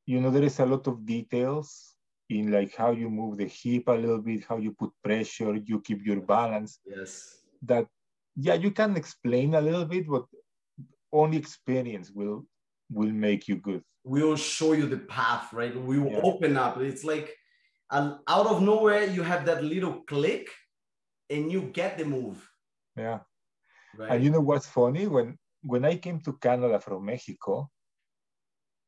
You 0.06 0.20
know, 0.20 0.30
there 0.30 0.44
is 0.44 0.60
a 0.60 0.66
lot 0.66 0.86
of 0.86 1.04
details 1.06 1.94
in 2.28 2.50
like 2.50 2.74
how 2.76 2.90
you 2.90 3.08
move 3.08 3.38
the 3.38 3.46
hip 3.46 3.88
a 3.88 3.92
little 3.92 4.20
bit, 4.20 4.44
how 4.48 4.58
you 4.58 4.72
put 4.72 4.90
pressure, 5.02 5.54
you 5.54 5.80
keep 5.80 6.04
your 6.04 6.20
balance. 6.20 6.80
Yes 6.84 7.36
that 7.62 7.86
yeah 8.36 8.54
you 8.54 8.70
can 8.70 8.96
explain 8.96 9.54
a 9.54 9.60
little 9.60 9.84
bit 9.84 10.06
but 10.08 10.24
only 11.12 11.38
experience 11.38 12.10
will 12.10 12.46
will 12.90 13.10
make 13.10 13.48
you 13.48 13.56
good. 13.56 13.82
We'll 14.04 14.36
show 14.36 14.72
you 14.74 14.86
the 14.86 14.98
path, 14.98 15.52
right? 15.52 15.74
We 15.74 15.98
will 15.98 16.12
yeah. 16.12 16.20
open 16.22 16.56
up. 16.56 16.78
It's 16.78 17.02
like 17.02 17.34
and 17.90 18.16
out 18.28 18.46
of 18.46 18.62
nowhere 18.62 19.04
you 19.04 19.22
have 19.22 19.44
that 19.46 19.64
little 19.64 20.02
click 20.02 20.48
and 21.30 21.50
you 21.50 21.62
get 21.62 21.98
the 21.98 22.04
move. 22.04 22.48
Yeah. 22.96 23.20
Right. 23.98 24.12
And 24.12 24.24
you 24.24 24.30
know 24.30 24.40
what's 24.40 24.66
funny? 24.66 25.06
When 25.06 25.38
when 25.66 25.84
I 25.84 25.96
came 25.96 26.20
to 26.20 26.32
Canada 26.34 26.80
from 26.80 27.04
Mexico, 27.04 27.70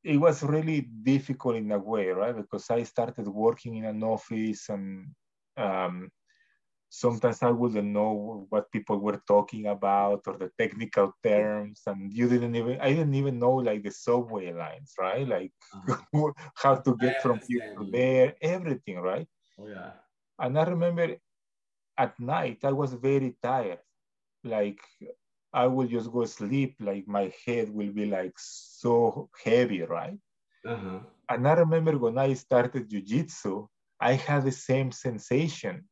it 0.05 0.17
was 0.17 0.43
really 0.43 0.81
difficult 0.81 1.57
in 1.57 1.73
a 1.73 1.79
way, 1.79 2.09
right? 2.09 2.37
Because 2.37 2.71
I 2.71 2.85
started 2.85 3.27
working 3.27 3.77
in 3.77 3.85
an 3.85 4.03
office 4.03 4.69
and 4.69 5.09
um, 5.57 6.09
sometimes 6.89 7.43
I 7.43 7.51
wouldn't 7.51 7.89
know 7.89 8.47
what 8.49 8.71
people 8.71 8.99
were 8.99 9.21
talking 9.27 9.67
about 9.67 10.23
or 10.27 10.39
the 10.39 10.51
technical 10.57 11.13
terms, 11.23 11.83
and 11.87 12.13
you 12.13 12.29
didn't 12.29 12.55
even 12.55 12.81
I 12.81 12.91
didn't 12.91 13.15
even 13.15 13.39
know 13.39 13.55
like 13.55 13.83
the 13.83 13.91
subway 13.91 14.53
lines, 14.53 14.95
right? 14.99 15.27
Like 15.27 15.53
uh-huh. 15.75 16.33
how 16.55 16.77
to 16.77 16.97
get 16.97 17.21
from 17.21 17.41
here 17.47 17.63
to 17.77 17.91
there, 17.91 18.35
everything, 18.41 19.01
right? 19.01 19.27
Oh 19.59 19.67
yeah. 19.67 19.93
And 20.39 20.59
I 20.59 20.65
remember 20.65 21.17
at 21.99 22.19
night 22.21 22.65
I 22.65 22.73
was 22.73 22.95
very 22.95 23.37
tired, 23.43 23.81
like 24.45 24.81
I 25.63 25.67
will 25.67 25.89
just 25.97 26.11
go 26.13 26.25
sleep, 26.25 26.77
like 26.79 27.07
my 27.19 27.27
head 27.45 27.67
will 27.69 27.93
be 28.01 28.07
like 28.07 28.37
so 28.37 29.29
heavy, 29.45 29.83
right? 29.83 30.19
Uh-huh. 30.65 31.01
And 31.29 31.49
I 31.49 31.55
remember 31.55 31.99
when 31.99 32.17
I 32.17 32.35
started 32.35 32.89
jujitsu, 32.89 33.67
I 34.01 34.13
had 34.13 34.45
the 34.45 34.53
same 34.53 34.93
sensation 34.93 35.85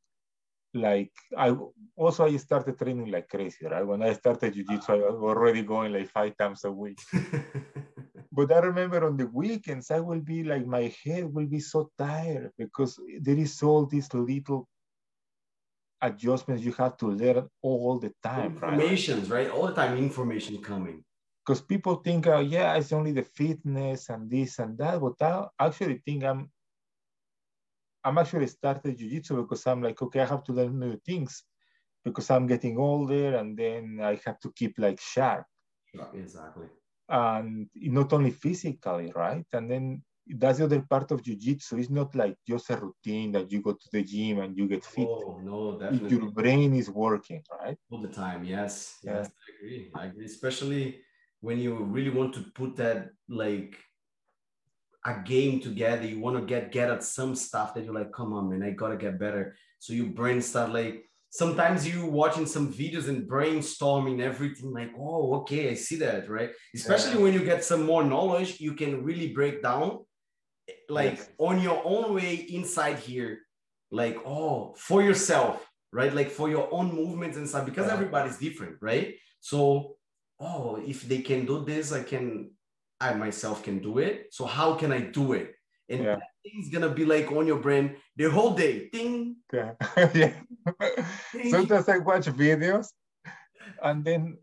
like 0.77 1.13
I 1.37 1.57
also 1.97 2.27
I 2.27 2.37
started 2.37 2.79
training 2.79 3.11
like 3.11 3.29
crazy, 3.29 3.67
right? 3.67 3.87
When 3.87 4.03
I 4.03 4.13
started 4.13 4.55
jiu-jitsu, 4.55 4.93
I 4.93 4.97
was 4.97 5.23
already 5.23 5.63
going 5.63 5.93
like 5.93 6.11
five 6.11 6.37
times 6.37 6.65
a 6.65 6.71
week. 6.71 7.01
but 8.33 8.53
I 8.53 8.59
remember 8.59 9.05
on 9.07 9.17
the 9.17 9.27
weekends, 9.27 9.91
I 9.91 10.01
will 10.01 10.21
be 10.21 10.45
like 10.45 10.67
my 10.67 10.93
head 11.05 11.33
will 11.33 11.47
be 11.47 11.61
so 11.61 11.91
tired 11.99 12.53
because 12.59 13.01
there 13.21 13.39
is 13.39 13.63
all 13.63 13.87
these 13.87 14.13
little 14.13 14.69
adjustments 16.07 16.62
you 16.64 16.73
have 16.73 16.97
to 16.99 17.07
learn 17.09 17.49
all 17.62 17.99
the 17.99 18.12
time. 18.23 18.53
Informations, 18.53 19.29
right? 19.29 19.47
right? 19.47 19.55
All 19.55 19.66
the 19.66 19.75
time, 19.75 19.97
information 19.99 20.62
coming. 20.62 21.05
Because 21.45 21.61
people 21.61 21.97
think, 21.97 22.27
oh, 22.27 22.40
yeah, 22.40 22.75
it's 22.75 22.92
only 22.92 23.12
the 23.12 23.23
fitness 23.23 24.09
and 24.09 24.31
this 24.31 24.59
and 24.59 24.77
that, 24.79 25.01
but 25.01 25.14
I 25.23 25.66
actually 25.66 26.03
think 26.05 26.25
I'm 26.25 26.51
I'm 28.07 28.19
actually 28.19 28.47
started 28.47 28.97
jiu-jitsu 28.97 29.42
because 29.42 29.66
I'm 29.66 29.83
like, 29.83 30.01
okay, 30.01 30.21
I 30.21 30.27
have 30.27 30.45
to 30.45 30.53
learn 30.53 30.79
new 30.79 30.97
things 31.05 31.42
because 32.05 32.31
I'm 32.31 32.47
getting 32.47 32.79
older 32.79 33.35
and 33.35 33.59
then 33.59 33.99
I 34.01 34.21
have 34.25 34.38
to 34.40 34.53
keep 34.55 34.79
like 34.79 35.01
sharp. 35.01 35.45
Yeah, 35.92 36.07
exactly. 36.14 36.69
And 37.09 37.69
not 37.75 38.12
only 38.12 38.31
physically, 38.31 39.11
right? 39.12 39.45
And 39.53 39.69
then 39.69 40.03
that's 40.29 40.59
the 40.59 40.65
other 40.65 40.81
part 40.83 41.11
of 41.12 41.23
jiu-jitsu. 41.23 41.79
It's 41.79 41.91
not 41.91 42.15
like 42.15 42.37
just 42.47 42.71
a 42.71 42.77
routine 42.77 43.33
that 43.33 43.51
you 43.51 43.62
go 43.62 43.73
to 43.73 43.89
the 43.93 44.03
gym 44.03 44.41
and 44.41 44.57
you 44.57 44.67
get 44.67 44.85
fit. 44.85 45.07
Oh, 45.09 45.41
no, 45.43 45.79
definitely. 45.79 46.17
Your 46.17 46.31
brain 46.31 46.75
is 46.75 46.91
working, 46.91 47.43
right? 47.61 47.77
All 47.91 48.01
the 48.01 48.09
time, 48.09 48.45
yes. 48.45 48.99
Yes, 49.03 49.05
yeah. 49.05 49.21
I 49.23 49.57
agree. 49.57 49.91
I 49.95 50.07
agree. 50.07 50.25
Especially 50.25 51.01
when 51.41 51.59
you 51.59 51.77
really 51.77 52.11
want 52.11 52.35
to 52.35 52.41
put 52.55 52.77
that 52.77 53.11
like 53.29 53.77
a 55.05 55.23
game 55.25 55.61
together, 55.61 56.05
you 56.07 56.19
want 56.19 56.37
to 56.37 56.45
get 56.45 56.73
get 56.73 56.91
at 56.91 57.05
some 57.05 57.37
stuff 57.37 57.75
that 57.75 57.85
you're 57.85 57.95
like, 57.95 58.12
come 58.12 58.33
on, 58.33 58.49
man, 58.49 58.62
I 58.62 58.71
gotta 58.71 58.97
get 58.97 59.21
better. 59.21 59.55
So 59.79 59.93
your 59.93 60.07
brain 60.07 60.43
start 60.43 60.73
like 60.73 61.05
sometimes 61.31 61.87
you 61.87 62.07
watching 62.07 62.47
some 62.47 62.73
videos 62.73 63.09
and 63.09 63.29
brainstorming 63.29 64.21
everything 64.21 64.73
like, 64.73 64.91
oh, 64.99 65.35
okay, 65.41 65.71
I 65.71 65.75
see 65.75 65.97
that, 65.97 66.29
right? 66.29 66.51
Especially 66.75 67.15
yeah. 67.15 67.23
when 67.23 67.35
you 67.35 67.45
get 67.45 67.62
some 67.62 67.85
more 67.85 68.03
knowledge, 68.03 68.59
you 68.59 68.75
can 68.75 69.05
really 69.05 69.33
break 69.33 69.62
down 69.62 70.06
like 70.89 71.17
yes. 71.17 71.29
on 71.39 71.61
your 71.61 71.81
own 71.85 72.15
way 72.15 72.35
inside 72.35 72.99
here, 72.99 73.41
like, 73.91 74.19
oh, 74.27 74.75
for 74.77 75.03
yourself, 75.03 75.65
right? 75.93 76.15
Like 76.15 76.31
for 76.31 76.49
your 76.49 76.69
own 76.73 76.95
movements 76.95 77.37
and 77.37 77.49
stuff, 77.49 77.65
because 77.65 77.87
yeah. 77.87 77.95
everybody's 77.95 78.39
different, 78.39 78.77
right? 78.81 79.15
So, 79.41 79.97
oh, 80.41 80.83
if 80.85 81.03
they 81.03 81.19
can 81.19 81.47
do 81.47 81.65
this, 81.65 81.93
I 81.93 82.03
can 82.03 82.51
I 83.01 83.15
myself 83.15 83.63
can 83.63 83.81
do 83.81 83.99
it. 83.99 84.29
So 84.33 84.47
how 84.47 84.75
can 84.75 84.93
I 84.93 85.01
do 85.01 85.33
it? 85.33 85.55
And 85.89 86.03
yeah. 86.03 86.17
that 86.17 86.31
thing's 86.43 86.71
gonna 86.71 86.89
be 86.89 87.05
like 87.05 87.31
on 87.31 87.47
your 87.47 87.59
brain 87.59 87.97
the 88.17 88.31
whole 88.31 88.55
day. 88.55 88.89
Ding. 88.93 89.37
Yeah. 89.53 89.73
yeah. 90.15 90.33
Sometimes 91.51 91.89
I 91.89 91.99
watch 91.99 92.27
videos 92.27 92.89
and 93.83 94.05
then 94.05 94.39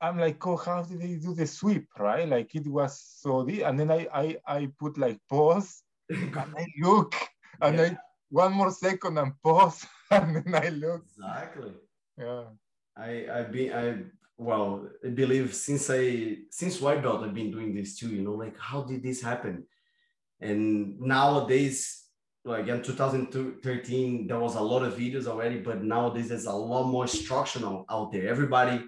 I'm 0.00 0.18
like, 0.18 0.44
oh, 0.46 0.56
how 0.56 0.82
did 0.82 1.00
they 1.00 1.16
do 1.16 1.34
the 1.34 1.46
sweep? 1.46 1.86
Right? 1.98 2.28
Like 2.28 2.54
it 2.54 2.66
was 2.66 3.00
so 3.00 3.44
deep. 3.44 3.62
And 3.64 3.78
then 3.80 3.90
I 3.90 4.06
I 4.12 4.36
I 4.46 4.68
put 4.78 4.98
like 4.98 5.18
pause 5.28 5.82
and 6.08 6.36
I 6.36 6.66
look 6.82 7.14
and 7.60 7.76
yeah. 7.76 7.82
I 7.84 7.98
one 8.28 8.52
more 8.52 8.70
second 8.70 9.18
and 9.18 9.32
pause 9.42 9.86
and 10.10 10.36
then 10.36 10.54
I 10.54 10.68
look. 10.68 11.02
Exactly. 11.16 11.72
Yeah. 12.18 12.44
I 12.96 13.26
I've 13.32 13.52
been 13.52 13.72
I 13.72 14.02
well, 14.38 14.88
I 15.04 15.08
believe 15.08 15.54
since 15.54 15.88
I 15.90 16.38
since 16.50 16.80
white 16.80 17.02
belt 17.02 17.24
I've 17.24 17.34
been 17.34 17.50
doing 17.50 17.74
this 17.74 17.96
too. 17.98 18.08
You 18.08 18.22
know, 18.22 18.34
like 18.34 18.58
how 18.58 18.82
did 18.82 19.02
this 19.02 19.22
happen? 19.22 19.64
And 20.40 21.00
nowadays, 21.00 22.04
like 22.44 22.68
in 22.68 22.82
2013, 22.82 24.26
there 24.26 24.38
was 24.38 24.54
a 24.54 24.60
lot 24.60 24.82
of 24.82 24.98
videos 24.98 25.26
already, 25.26 25.58
but 25.58 25.82
nowadays 25.82 26.28
there's 26.28 26.44
a 26.44 26.52
lot 26.52 26.84
more 26.84 27.04
instructional 27.04 27.86
out 27.90 28.12
there. 28.12 28.28
Everybody, 28.28 28.84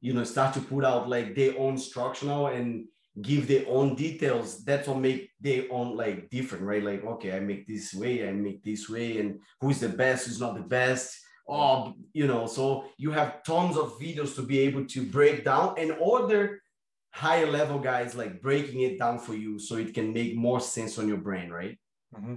you 0.00 0.12
know, 0.12 0.24
start 0.24 0.54
to 0.54 0.60
put 0.60 0.84
out 0.84 1.08
like 1.08 1.34
their 1.34 1.58
own 1.58 1.74
instructional 1.74 2.48
and 2.48 2.86
give 3.20 3.48
their 3.48 3.64
own 3.68 3.94
details. 3.94 4.64
That's 4.64 4.88
what 4.88 4.98
make 4.98 5.30
their 5.40 5.64
own 5.70 5.96
like 5.96 6.30
different, 6.30 6.64
right? 6.64 6.82
Like, 6.82 7.04
okay, 7.04 7.36
I 7.36 7.40
make 7.40 7.66
this 7.66 7.92
way, 7.92 8.28
I 8.28 8.32
make 8.32 8.62
this 8.64 8.88
way, 8.88 9.18
and 9.18 9.40
who's 9.60 9.80
the 9.80 9.88
best, 9.88 10.26
who's 10.26 10.40
not 10.40 10.54
the 10.54 10.62
best 10.62 11.18
oh, 11.50 11.94
you 12.12 12.26
know, 12.26 12.46
so 12.46 12.84
you 12.96 13.10
have 13.10 13.42
tons 13.42 13.76
of 13.76 13.98
videos 13.98 14.34
to 14.36 14.42
be 14.42 14.60
able 14.60 14.86
to 14.86 15.02
break 15.04 15.44
down 15.44 15.74
and 15.76 15.92
other 15.92 16.62
higher 17.10 17.50
level 17.50 17.78
guys 17.78 18.14
like 18.14 18.40
breaking 18.40 18.82
it 18.82 18.98
down 18.98 19.18
for 19.18 19.34
you 19.34 19.58
so 19.58 19.76
it 19.76 19.92
can 19.92 20.12
make 20.12 20.36
more 20.36 20.60
sense 20.60 20.96
on 20.98 21.08
your 21.08 21.16
brain, 21.16 21.50
right? 21.50 21.76
Mm-hmm. 22.16 22.36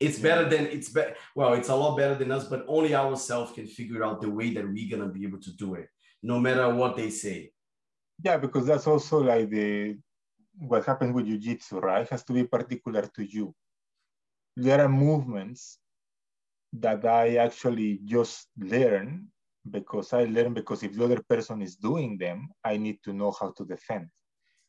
It's 0.00 0.18
better 0.18 0.48
than 0.48 0.66
it's 0.66 0.88
better. 0.88 1.14
Well, 1.36 1.52
it's 1.54 1.68
a 1.68 1.74
lot 1.74 1.96
better 1.96 2.14
than 2.14 2.32
us, 2.32 2.44
but 2.44 2.64
only 2.66 2.94
ourselves 2.94 3.52
can 3.52 3.66
figure 3.66 4.02
out 4.02 4.20
the 4.20 4.30
way 4.30 4.52
that 4.54 4.66
we're 4.66 4.90
gonna 4.90 5.12
be 5.12 5.24
able 5.24 5.40
to 5.40 5.52
do 5.56 5.74
it, 5.74 5.88
no 6.22 6.38
matter 6.38 6.72
what 6.74 6.96
they 6.96 7.10
say. 7.10 7.52
Yeah, 8.22 8.36
because 8.36 8.66
that's 8.66 8.86
also 8.86 9.18
like 9.18 9.48
the 9.50 9.96
what 10.58 10.84
happens 10.84 11.14
with 11.14 11.26
jiu-jitsu, 11.26 11.78
right? 11.78 12.02
It 12.02 12.10
has 12.10 12.24
to 12.24 12.32
be 12.32 12.44
particular 12.44 13.02
to 13.02 13.24
you. 13.24 13.54
There 14.56 14.80
are 14.80 14.88
movements 14.88 15.78
that 16.72 17.04
I 17.04 17.36
actually 17.36 18.00
just 18.04 18.48
learn 18.58 19.28
because 19.70 20.12
I 20.12 20.24
learn 20.24 20.54
because 20.54 20.82
if 20.82 20.94
the 20.94 21.04
other 21.04 21.22
person 21.28 21.62
is 21.62 21.76
doing 21.76 22.18
them, 22.18 22.48
I 22.64 22.76
need 22.76 22.98
to 23.04 23.12
know 23.12 23.30
how 23.30 23.52
to 23.56 23.64
defend. 23.64 24.08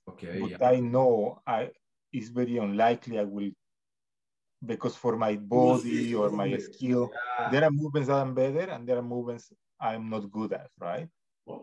Okay. 0.09 0.39
But 0.39 0.51
yeah. 0.51 0.69
I 0.69 0.79
know 0.79 1.41
I 1.45 1.69
it's 2.13 2.29
very 2.29 2.57
unlikely 2.57 3.19
I 3.19 3.23
will 3.23 3.51
because 4.65 4.95
for 4.95 5.15
my 5.15 5.35
body 5.35 6.13
or 6.13 6.29
my 6.29 6.57
skill, 6.57 7.11
yeah. 7.39 7.49
there 7.49 7.63
are 7.63 7.71
movements 7.71 8.07
that 8.07 8.21
I'm 8.21 8.33
better 8.33 8.71
and 8.71 8.87
there 8.87 8.97
are 8.97 9.03
movements 9.03 9.51
I'm 9.79 10.09
not 10.09 10.31
good 10.31 10.53
at, 10.53 10.69
right? 10.79 11.07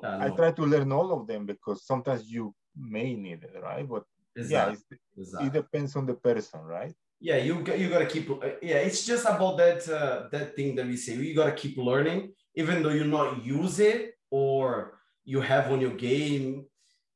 I, 0.04 0.30
try 0.30 0.52
to 0.52 0.62
learn 0.62 0.92
all 0.92 1.12
of 1.12 1.26
them 1.26 1.46
because 1.46 1.86
sometimes 1.86 2.30
you 2.30 2.54
may 2.76 3.14
need 3.14 3.44
it, 3.44 3.56
right? 3.62 3.88
But 3.88 4.04
exactly. 4.36 4.76
yeah, 4.90 4.98
exactly. 5.16 5.46
it 5.46 5.52
depends 5.52 5.96
on 5.96 6.06
the 6.06 6.14
person, 6.14 6.60
right? 6.60 6.94
yeah 7.20 7.36
you 7.36 7.62
got 7.62 7.78
you 7.78 7.88
got 7.88 7.98
to 7.98 8.06
keep 8.06 8.30
uh, 8.30 8.36
yeah 8.62 8.76
it's 8.76 9.04
just 9.04 9.24
about 9.24 9.56
that 9.56 9.88
uh, 9.88 10.28
that 10.30 10.54
thing 10.54 10.74
that 10.74 10.86
we 10.86 10.96
say 10.96 11.14
you 11.14 11.34
got 11.34 11.46
to 11.46 11.52
keep 11.52 11.76
learning 11.76 12.32
even 12.54 12.82
though 12.82 12.90
you 12.90 13.04
not 13.04 13.44
use 13.44 13.80
it 13.80 14.14
or 14.30 14.98
you 15.24 15.40
have 15.40 15.70
on 15.72 15.80
your 15.80 15.94
game 15.94 16.64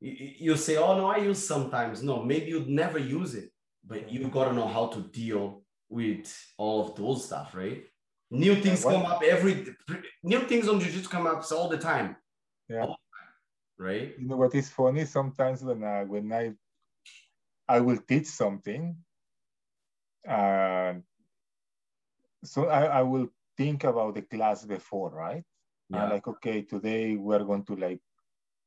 you, 0.00 0.30
you 0.38 0.56
say 0.56 0.76
oh 0.76 0.96
no 0.96 1.06
i 1.06 1.18
use 1.18 1.46
sometimes 1.46 2.02
no 2.02 2.22
maybe 2.22 2.46
you'd 2.46 2.68
never 2.68 2.98
use 2.98 3.34
it 3.34 3.50
but 3.86 4.10
you 4.10 4.26
got 4.28 4.46
to 4.46 4.52
know 4.52 4.66
how 4.66 4.86
to 4.86 5.00
deal 5.00 5.62
with 5.88 6.26
all 6.58 6.88
of 6.88 6.96
those 6.96 7.24
stuff 7.24 7.54
right 7.54 7.84
new 8.30 8.56
things 8.56 8.82
come 8.82 9.06
up 9.06 9.22
every 9.22 9.66
new 10.22 10.40
things 10.40 10.68
on 10.68 10.80
jiu-jitsu 10.80 11.08
come 11.08 11.26
up 11.26 11.44
all 11.52 11.68
the 11.68 11.78
time 11.78 12.16
yeah 12.72 12.86
right 13.78 14.14
you 14.18 14.26
know 14.26 14.36
what 14.36 14.54
is 14.54 14.68
funny 14.68 15.04
sometimes 15.04 15.62
when 15.62 15.84
i 15.84 16.04
when 16.04 16.32
i 16.32 16.52
i 17.68 17.80
will 17.80 17.98
teach 18.08 18.26
something 18.26 18.96
uh, 20.28 20.94
so 22.44 22.68
I, 22.68 22.84
I 22.84 23.02
will 23.02 23.28
think 23.56 23.84
about 23.84 24.14
the 24.14 24.22
class 24.22 24.64
before, 24.64 25.10
right? 25.10 25.44
Yeah. 25.88 26.08
like, 26.08 26.26
okay, 26.26 26.62
today 26.62 27.16
we're 27.16 27.44
going 27.44 27.64
to 27.64 27.76
like 27.76 28.00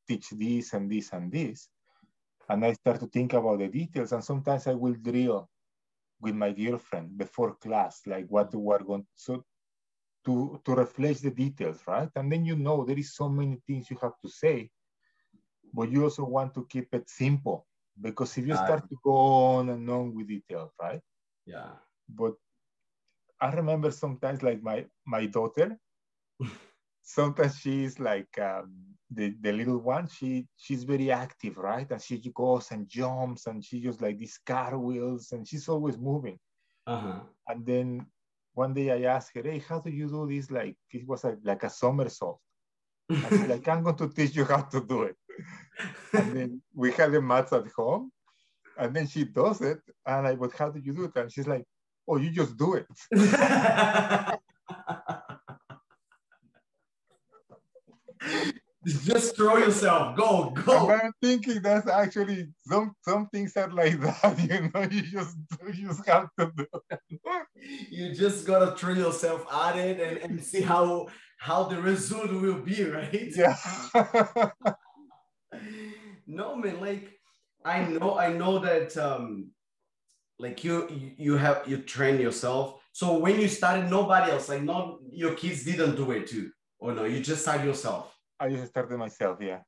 teach 0.08 0.30
this 0.32 0.74
and 0.74 0.89
this 0.89 1.12
and 1.12 1.32
this. 1.32 1.70
And 2.50 2.63
I 2.63 2.74
start 2.74 3.00
to 3.00 3.08
think 3.08 3.34
about 3.34 3.60
the 3.60 3.68
details. 3.68 4.12
And 4.12 4.24
sometimes 4.24 4.68
I 4.68 4.74
will 4.74 4.94
drill 4.94 5.50
with 6.22 6.36
my 6.36 6.52
girlfriend 6.52 7.18
before 7.18 7.56
class, 7.56 8.02
like 8.06 8.28
what 8.28 8.54
we're 8.54 8.84
going 8.84 9.02
to, 9.02 9.08
so 9.15 9.44
to, 10.26 10.60
to 10.66 10.76
reflect 10.76 11.22
the 11.24 11.32
details, 11.32 11.82
right? 11.88 12.10
And 12.16 12.32
then 12.32 12.46
you 12.46 12.56
know 12.56 12.84
there 12.86 12.98
is 12.98 13.16
so 13.16 13.30
many 13.30 13.58
things 13.68 13.90
you 13.90 13.98
have 14.02 14.14
to 14.24 14.30
say 14.30 14.70
but 15.74 15.92
you 15.92 16.04
also 16.04 16.24
want 16.24 16.54
to 16.54 16.66
keep 16.70 16.94
it 16.94 17.10
simple 17.10 17.66
because 18.02 18.38
if 18.38 18.46
you 18.48 18.56
start 18.56 18.88
to 18.90 18.96
go 19.04 19.16
on 19.16 19.70
and 19.70 19.90
on 19.90 20.16
with 20.16 20.28
details, 20.28 20.72
right? 20.82 21.02
Yeah. 21.46 21.72
But 22.10 22.34
I 23.42 23.52
remember 23.52 23.92
sometimes 23.92 24.42
like 24.44 24.62
my 24.62 24.86
my 25.06 25.26
daughter, 25.26 25.78
sometimes 27.02 27.58
she's 27.60 28.00
like 28.00 28.38
um, 28.40 28.74
the 29.12 29.36
the 29.42 29.52
little 29.52 29.80
one. 29.80 30.08
She 30.08 30.48
she's 30.58 30.84
very 30.84 31.12
active, 31.12 31.58
right? 31.58 31.90
And 31.92 32.02
she 32.02 32.18
goes 32.34 32.72
and 32.72 32.88
jumps 32.88 33.48
and 33.48 33.64
she 33.64 33.82
just 33.82 34.02
like 34.02 34.18
these 34.18 34.40
cartwheels 34.46 35.32
and 35.32 35.48
she's 35.48 35.68
always 35.68 35.98
moving. 35.98 36.40
Uh-huh. 36.88 37.22
And 37.48 37.66
then 37.66 38.06
one 38.56 38.74
day 38.74 38.89
I 38.91 39.15
asked 39.15 39.32
her, 39.36 39.44
"Hey, 39.44 39.60
how 39.60 39.80
do 39.80 39.89
you 39.89 40.08
do 40.10 40.28
this?" 40.28 40.50
Like 40.50 40.78
it 40.91 41.06
was 41.08 41.24
like, 41.24 41.38
like 41.44 41.63
a 41.63 41.70
somersault. 41.70 42.39
She's 43.12 43.48
like, 43.48 43.68
"I'm 43.68 43.84
going 43.84 43.98
to 43.98 44.10
teach 44.10 44.36
you 44.36 44.46
how 44.46 44.62
to 44.62 44.82
do 44.82 45.04
it." 45.04 45.18
And 46.13 46.36
then 46.36 46.62
we 46.74 46.91
had 46.91 47.12
the 47.12 47.22
mats 47.22 47.54
at 47.54 47.68
home, 47.68 48.12
and 48.78 48.96
then 48.96 49.08
she 49.08 49.26
does 49.26 49.62
it, 49.62 49.82
and 50.06 50.28
I, 50.28 50.36
but 50.36 50.54
how 50.54 50.70
do 50.70 50.80
you 50.80 50.94
do 50.94 51.04
it? 51.04 51.15
And 51.15 51.32
she's 51.32 51.48
like, 51.48 51.65
"Oh, 52.08 52.18
you 52.18 52.32
just 52.32 52.58
do 52.58 52.76
it." 52.76 52.88
Just 58.86 59.36
throw 59.36 59.58
yourself. 59.58 60.15
Go, 60.15 60.52
go. 60.52 60.91
I'm 60.91 61.12
thinking 61.21 61.62
that's 61.62 61.88
actually 61.89 62.50
some 62.67 62.93
some 63.02 63.28
things 63.30 63.58
are 63.58 63.71
like 63.71 64.00
that, 64.02 64.39
you 64.50 64.69
know. 64.74 64.88
You 64.89 65.02
just 65.02 65.36
you 65.74 65.88
just 65.88 66.06
have 66.08 66.28
to 66.39 66.52
do. 66.56 66.65
It. 66.91 67.00
You 67.89 68.13
just 68.13 68.45
gotta 68.45 68.76
throw 68.76 68.93
yourself 68.93 69.45
at 69.52 69.76
it 69.78 70.00
and, 70.00 70.17
and 70.32 70.43
see 70.43 70.62
how 70.62 71.08
how 71.39 71.63
the 71.63 71.82
result 71.82 72.32
will 72.32 72.60
be, 72.62 72.84
right? 72.84 73.32
Yeah. 73.36 73.58
no 76.28 76.56
man 76.56 76.80
like 76.82 77.12
i 77.63 77.84
know 77.86 78.17
i 78.17 78.32
know 78.34 78.60
that 78.60 78.95
um 78.98 79.52
like 80.39 80.63
you 80.63 80.88
you- 80.89 81.13
you 81.17 81.38
have 81.38 81.63
you 81.67 81.78
train 81.78 82.19
yourself 82.19 82.82
so 82.91 83.17
when 83.17 83.39
you 83.39 83.48
started 83.48 83.89
nobody 83.89 84.32
else 84.32 84.50
like 84.50 84.63
not 84.63 84.98
your 85.12 85.34
kids 85.36 85.63
didn't 85.63 85.95
do 85.95 86.12
it 86.12 86.28
too 86.28 86.52
or 86.80 86.93
no 86.93 87.06
you 87.06 87.19
just 87.21 87.41
started 87.43 87.65
yourself 87.65 88.14
I 88.39 88.50
just 88.50 88.67
started 88.67 88.98
myself. 88.98 89.38
Yeah. 89.41 89.62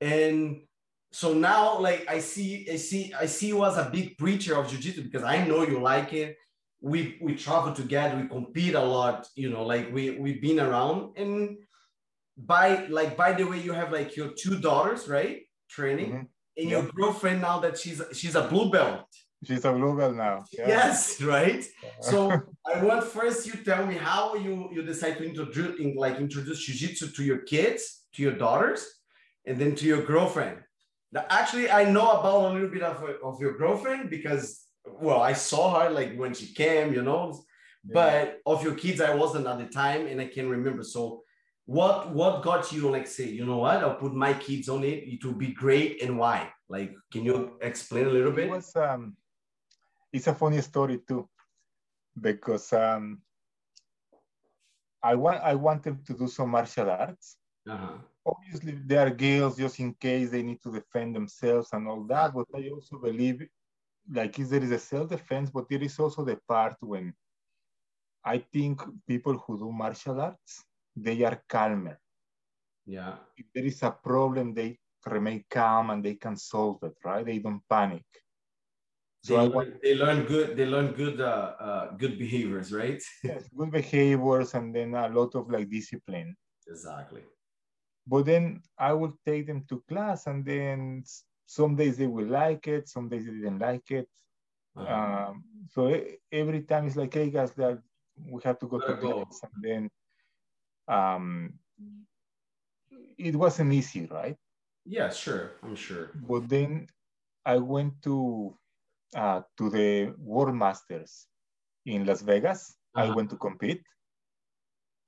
and 0.00 0.62
so 1.12 1.32
now 1.34 1.78
like 1.80 2.02
i 2.08 2.18
see 2.20 2.50
i 2.74 2.76
see 2.76 3.12
i 3.22 3.26
see 3.26 3.48
you 3.48 3.64
as 3.64 3.76
a 3.76 3.90
big 3.96 4.16
preacher 4.16 4.54
of 4.56 4.68
jiu-jitsu 4.70 5.02
because 5.02 5.24
i 5.24 5.44
know 5.48 5.60
you 5.72 5.78
like 5.80 6.12
it 6.12 6.36
we 6.80 7.18
we 7.20 7.34
travel 7.34 7.72
together 7.74 8.14
we 8.16 8.26
compete 8.28 8.74
a 8.74 8.80
lot 8.96 9.26
you 9.34 9.50
know 9.50 9.64
like 9.72 9.86
we 9.92 10.02
we've 10.22 10.40
been 10.40 10.60
around 10.60 10.98
and 11.22 11.58
by 12.36 12.86
like 12.98 13.16
by 13.16 13.32
the 13.32 13.44
way 13.50 13.58
you 13.60 13.72
have 13.72 13.90
like 13.98 14.10
your 14.16 14.30
two 14.42 14.54
daughters 14.68 15.08
right 15.08 15.38
training 15.68 16.10
Mhm. 16.12 16.26
and 16.58 16.70
your 16.70 16.84
girlfriend 16.98 17.40
now 17.48 17.56
that 17.64 17.74
she's 17.80 18.00
she's 18.18 18.36
a 18.42 18.44
blue 18.50 18.68
belt 18.70 19.04
She's 19.44 19.64
a 19.64 19.72
belt 19.72 20.16
now. 20.16 20.44
Yeah. 20.52 20.68
yes 20.68 21.20
right? 21.22 21.64
So 22.00 22.30
i 22.74 22.82
want 22.82 23.04
first 23.04 23.46
you 23.46 23.54
tell 23.64 23.86
me 23.86 23.94
how 23.94 24.34
you 24.34 24.68
you 24.72 24.82
decide 24.82 25.16
to 25.18 25.24
introduce 25.24 25.80
in, 25.80 25.94
like 25.96 26.16
introduce 26.18 26.58
jiu-jitsu 26.64 27.06
to 27.16 27.22
your 27.24 27.38
kids 27.38 28.04
to 28.14 28.22
your 28.22 28.32
daughters 28.32 28.84
and 29.46 29.58
then 29.58 29.74
to 29.76 29.86
your 29.86 30.02
girlfriend. 30.02 30.58
Now 31.12 31.24
actually 31.30 31.70
i 31.70 31.82
know 31.84 32.08
about 32.18 32.50
a 32.50 32.52
little 32.54 32.68
bit 32.68 32.82
of, 32.82 33.02
of 33.28 33.40
your 33.40 33.56
girlfriend 33.56 34.10
because 34.10 34.44
well 34.84 35.20
i 35.20 35.32
saw 35.32 35.64
her 35.80 35.90
like 35.90 36.16
when 36.16 36.32
she 36.34 36.46
came 36.62 36.92
you 36.92 37.02
know 37.02 37.22
but 37.84 38.40
of 38.44 38.62
your 38.62 38.74
kids 38.74 39.00
i 39.00 39.14
wasn't 39.14 39.46
at 39.46 39.58
the 39.58 39.66
time 39.66 40.06
and 40.06 40.20
i 40.20 40.26
can 40.26 40.48
remember. 40.50 40.82
So 40.82 41.22
what 41.64 42.10
what 42.10 42.42
got 42.42 42.72
you 42.72 42.90
like 42.90 43.06
say 43.06 43.28
you 43.28 43.46
know 43.46 43.58
what? 43.58 43.78
I'll 43.84 43.94
put 43.94 44.14
my 44.14 44.34
kids 44.34 44.68
on 44.68 44.84
it. 44.84 44.98
It 45.14 45.24
will 45.24 45.34
be 45.46 45.52
great 45.52 46.02
and 46.02 46.18
why? 46.18 46.52
Like 46.68 46.92
can 47.12 47.24
you 47.24 47.56
explain 47.62 48.06
a 48.06 48.10
little 48.10 48.32
it 48.32 48.36
bit? 48.36 48.50
was 48.50 48.74
um 48.76 49.16
it's 50.12 50.26
a 50.26 50.34
funny 50.34 50.60
story 50.60 51.00
too 51.06 51.28
because 52.20 52.72
um 52.72 53.20
i 55.02 55.14
want 55.14 55.40
i 55.42 55.54
want 55.54 55.82
them 55.82 56.00
to 56.06 56.14
do 56.14 56.26
some 56.28 56.50
martial 56.50 56.90
arts. 56.90 57.36
Uh-huh. 57.68 57.98
obviously 58.26 58.72
they 58.86 58.96
are 58.96 59.10
girls 59.10 59.56
just 59.56 59.78
in 59.80 59.92
case 59.94 60.30
they 60.30 60.42
need 60.42 60.60
to 60.62 60.72
defend 60.72 61.14
themselves 61.14 61.68
and 61.72 61.86
all 61.86 62.02
that 62.04 62.32
but 62.34 62.46
i 62.54 62.68
also 62.70 62.98
believe 62.98 63.46
like 64.12 64.38
if 64.38 64.48
there 64.48 64.62
is 64.62 64.70
a 64.70 64.78
self-defense 64.78 65.50
but 65.50 65.68
there 65.68 65.82
is 65.82 65.98
also 65.98 66.24
the 66.24 66.38
part 66.48 66.76
when 66.80 67.12
i 68.24 68.38
think 68.38 68.80
people 69.06 69.36
who 69.38 69.58
do 69.58 69.70
martial 69.70 70.20
arts 70.20 70.64
they 70.96 71.22
are 71.22 71.42
calmer. 71.48 71.98
Yeah. 72.86 73.16
If 73.36 73.46
there 73.54 73.64
is 73.64 73.82
a 73.82 73.90
problem 73.90 74.54
they 74.54 74.78
remain 75.06 75.44
calm 75.48 75.90
and 75.90 76.04
they 76.04 76.14
can 76.14 76.36
solve 76.36 76.82
it 76.82 76.94
right? 77.04 77.24
They 77.24 77.38
don't 77.38 77.62
panic 77.68 78.04
they, 79.24 79.34
So 79.34 79.36
I 79.36 79.42
learn, 79.42 79.52
want- 79.52 79.82
they 79.82 79.94
learn 79.94 80.24
good 80.24 80.56
they 80.56 80.66
learn 80.66 80.92
good 80.92 81.20
uh, 81.20 81.54
uh 81.66 81.84
good 81.96 82.18
behaviors 82.18 82.72
right 82.72 83.02
yes, 83.24 83.48
good 83.56 83.70
behaviors 83.70 84.54
and 84.54 84.74
then 84.74 84.94
a 84.94 85.08
lot 85.08 85.34
of 85.34 85.50
like 85.50 85.68
discipline. 85.70 86.36
exactly 86.66 87.22
But 88.06 88.24
then 88.26 88.62
I 88.78 88.92
will 88.92 89.14
take 89.24 89.46
them 89.46 89.64
to 89.68 89.82
class, 89.88 90.26
and 90.26 90.44
then 90.44 91.04
some 91.46 91.76
days 91.76 91.96
they 91.96 92.06
will 92.06 92.26
like 92.26 92.66
it, 92.66 92.88
some 92.88 93.08
days 93.08 93.24
they 93.26 93.32
didn't 93.32 93.58
like 93.58 93.90
it. 93.90 94.08
Uh-huh. 94.76 94.94
Um, 94.94 95.44
so 95.68 95.80
every 96.32 96.62
time 96.62 96.86
it's 96.86 96.96
like, 96.96 97.14
hey 97.14 97.30
guys, 97.30 97.52
that 97.54 97.78
we 98.32 98.40
have 98.44 98.58
to 98.60 98.66
go 98.66 98.78
to 98.78 98.86
Gotta 98.86 99.00
go. 99.00 99.12
class, 99.24 99.40
and 99.44 99.62
then 99.62 99.90
um, 100.96 101.58
it 103.18 103.36
wasn't 103.36 103.72
easy, 103.72 104.06
right? 104.06 104.36
yeah 104.86 105.10
sure 105.10 105.52
i'm 105.62 105.76
sure 105.76 106.10
But 106.28 106.48
then 106.48 106.86
I 107.44 107.58
went 107.58 108.02
to 108.02 108.56
uh, 109.14 109.42
to 109.58 109.70
the 109.70 110.14
World 110.18 110.54
Masters 110.54 111.28
in 111.86 112.04
Las 112.06 112.22
Vegas. 112.22 112.76
I 112.96 113.02
Uh-huh. 113.02 113.14
went 113.14 113.30
to 113.30 113.36
compete, 113.36 113.84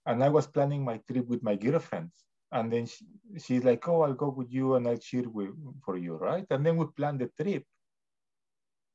and 0.06 0.22
I 0.22 0.28
was 0.28 0.46
planning 0.46 0.84
my 0.84 0.98
trip 0.98 1.26
with 1.26 1.42
my 1.42 1.56
girlfriend. 1.56 2.10
And 2.52 2.72
then 2.72 2.86
she, 2.86 3.06
she's 3.38 3.64
like, 3.64 3.86
"Oh, 3.88 4.02
I'll 4.02 4.14
go 4.14 4.28
with 4.30 4.50
you, 4.52 4.74
and 4.74 4.86
I'll 4.88 4.98
cheer 4.98 5.28
with, 5.28 5.50
for 5.84 5.96
you, 5.96 6.16
right?" 6.16 6.46
And 6.50 6.64
then 6.66 6.76
we 6.76 6.86
planned 6.96 7.20
the 7.20 7.30
trip. 7.42 7.64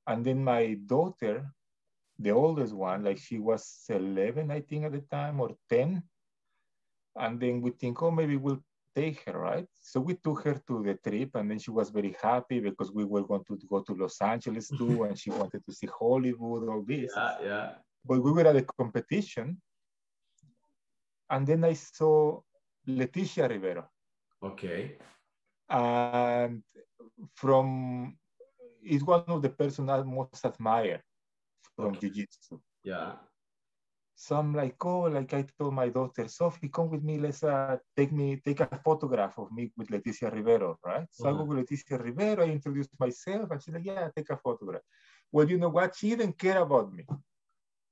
And 0.07 0.25
then 0.25 0.43
my 0.43 0.73
daughter, 0.85 1.53
the 2.19 2.31
oldest 2.31 2.73
one, 2.73 3.03
like 3.03 3.17
she 3.17 3.39
was 3.39 3.85
11, 3.89 4.51
I 4.51 4.61
think 4.61 4.85
at 4.85 4.91
the 4.93 5.01
time, 5.01 5.39
or 5.39 5.55
10. 5.69 6.03
And 7.15 7.39
then 7.39 7.61
we 7.61 7.71
think, 7.71 8.01
oh, 8.01 8.11
maybe 8.11 8.37
we'll 8.37 8.63
take 8.99 9.19
her, 9.25 9.37
right? 9.51 9.67
So 9.91 9.95
we 10.07 10.13
took 10.25 10.39
her 10.47 10.55
to 10.67 10.75
the 10.87 10.95
trip, 11.05 11.29
and 11.37 11.45
then 11.49 11.59
she 11.63 11.71
was 11.79 11.87
very 11.99 12.13
happy 12.29 12.59
because 12.67 12.89
we 12.99 13.03
were 13.13 13.25
going 13.31 13.45
to 13.49 13.55
go 13.73 13.79
to 13.87 13.93
Los 14.03 14.17
Angeles 14.33 14.67
too, 14.79 14.93
and 15.07 15.15
she 15.21 15.29
wanted 15.39 15.61
to 15.67 15.71
see 15.77 15.89
Hollywood, 15.99 16.61
all 16.71 16.83
this. 16.93 17.11
yeah 17.15 17.35
yeah 17.49 17.69
But 18.09 18.19
we 18.25 18.31
were 18.35 18.47
at 18.51 18.55
a 18.63 18.65
competition, 18.81 19.47
and 21.33 21.41
then 21.49 21.61
I 21.71 21.73
saw 21.73 22.17
Leticia 22.97 23.45
Ribeiro, 23.53 23.83
okay 24.49 24.81
and 25.69 26.63
from 27.41 27.67
is 28.95 29.03
one 29.03 29.23
of 29.35 29.41
the 29.45 29.49
person 29.61 29.89
I 29.89 30.01
most 30.03 30.45
admire 30.45 30.99
from 31.75 31.87
Okay. 31.87 31.99
Jiu-Jitsu. 32.01 32.55
yeah 32.91 33.11
So 34.19 34.35
I'm 34.35 34.51
like, 34.55 34.83
oh, 34.83 35.01
like 35.01 35.31
I 35.35 35.45
told 35.59 35.75
my 35.75 35.89
daughter, 35.89 36.27
Sophie, 36.27 36.69
come 36.69 36.89
with 36.89 37.03
me. 37.03 37.19
Let's 37.19 37.43
uh, 37.43 37.77
take 37.95 38.11
me, 38.11 38.41
take 38.43 38.61
a 38.61 38.81
photograph 38.83 39.37
of 39.37 39.51
me 39.51 39.71
with 39.77 39.89
Leticia 39.89 40.33
Ribeiro, 40.33 40.79
right? 40.83 41.05
So 41.11 41.29
I 41.29 41.33
go 41.33 41.43
with 41.43 41.59
Leticia 41.59 42.03
Ribeiro. 42.03 42.43
I 42.43 42.49
introduce 42.49 42.87
myself, 42.99 43.51
and 43.51 43.61
she's 43.61 43.75
like, 43.75 43.85
yeah, 43.85 44.09
take 44.15 44.31
a 44.31 44.37
photograph. 44.37 44.81
Well, 45.31 45.47
you 45.47 45.59
know 45.59 45.69
what? 45.69 45.95
She 45.95 46.09
didn't 46.09 46.35
care 46.35 46.59
about 46.63 46.91
me. 46.91 47.05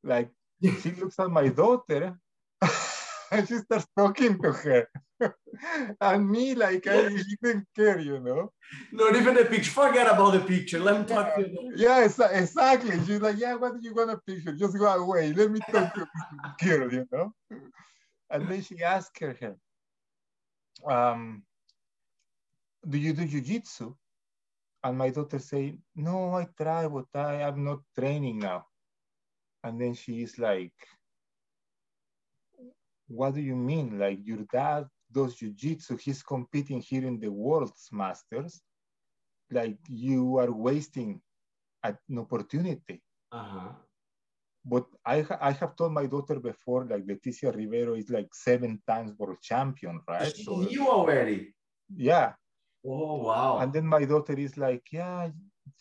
Like 0.03 0.31
she 0.81 0.93
looks 0.93 1.19
at 1.19 1.29
my 1.29 1.47
daughter, 1.49 2.17
and 3.31 3.47
she 3.47 3.57
starts 3.59 3.85
talking 3.95 4.41
to 4.41 4.51
her, 4.51 4.87
and 6.01 6.29
me, 6.29 6.55
like 6.55 6.87
I 6.87 7.23
didn't 7.41 7.65
care, 7.75 7.99
you 7.99 8.19
know. 8.19 8.51
not 8.91 9.15
even 9.15 9.35
the 9.35 9.45
picture 9.45 9.71
forget 9.71 10.07
about 10.07 10.31
the 10.33 10.39
picture 10.41 10.79
let 10.79 10.99
me 10.99 11.05
talk 11.05 11.33
to 11.35 11.41
you 11.41 11.71
Yeah, 11.75 12.05
exa- 12.05 12.33
exactly. 12.41 12.91
She's 13.05 13.21
like, 13.21 13.37
yeah, 13.37 13.55
what 13.55 13.73
do 13.73 13.79
you 13.81 13.93
want 13.93 14.11
a 14.11 14.17
picture? 14.17 14.53
Just 14.53 14.77
go 14.77 14.85
away. 14.87 15.33
Let 15.33 15.51
me 15.51 15.61
talk 15.71 15.93
to 15.93 16.05
this 16.13 16.25
girl, 16.63 16.91
you 16.93 17.05
know? 17.11 17.33
And 18.29 18.47
then 18.49 18.61
she 18.61 18.81
asked 18.83 19.19
her, 19.19 19.35
her 19.41 19.55
um, 20.91 21.43
do 22.87 22.97
you 22.97 23.13
do 23.13 23.25
jujitsu? 23.27 23.95
And 24.83 24.97
my 24.97 25.09
daughter 25.09 25.39
say, 25.39 25.79
no, 25.95 26.35
I 26.35 26.47
try, 26.57 26.87
but 26.87 27.05
I 27.13 27.41
I 27.41 27.47
am 27.49 27.63
not 27.63 27.79
training 27.97 28.39
now. 28.39 28.65
And 29.63 29.79
then 29.81 29.93
she 29.95 30.21
is 30.21 30.37
like, 30.37 30.73
what 33.07 33.33
do 33.35 33.41
you 33.41 33.55
mean? 33.55 33.97
Like 33.99 34.19
your 34.23 34.43
dad 34.51 34.85
does 35.15 35.37
jujitsu, 35.39 35.99
he's 36.01 36.23
competing 36.23 36.81
here 36.81 37.05
in 37.07 37.19
the 37.19 37.31
world's 37.31 37.89
masters. 37.91 38.63
Like 39.51 39.77
you 39.89 40.37
are 40.37 40.51
wasting 40.51 41.21
an 41.83 41.97
opportunity. 42.17 43.01
uh-huh 43.31 43.73
But 44.65 44.85
I, 45.05 45.21
ha- 45.21 45.39
I 45.41 45.51
have 45.51 45.75
told 45.75 45.93
my 45.93 46.07
daughter 46.07 46.39
before, 46.39 46.85
like 46.85 47.05
Leticia 47.05 47.55
Ribeiro 47.55 47.95
is 47.95 48.09
like 48.09 48.33
seven 48.33 48.81
times 48.87 49.13
world 49.17 49.41
champion, 49.41 50.01
right? 50.07 50.35
So, 50.37 50.59
knew 50.61 50.87
already 50.87 51.53
yeah. 51.95 52.33
Oh 52.85 53.15
wow. 53.23 53.57
And 53.57 53.73
then 53.73 53.87
my 53.87 54.05
daughter 54.05 54.33
is 54.33 54.57
like, 54.57 54.83
yeah, 54.91 55.29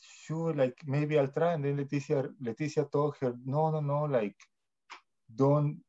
sure, 0.01 0.55
like 0.55 0.79
maybe 0.87 1.18
I'll 1.18 1.29
try. 1.29 1.55
And 1.55 1.64
then 1.64 1.77
Leticia, 1.79 2.33
Leticia 2.42 2.90
told 2.90 3.16
her, 3.20 3.35
no, 3.44 3.70
no, 3.70 3.81
no, 3.81 4.05
like 4.05 4.37
don't 5.35 5.81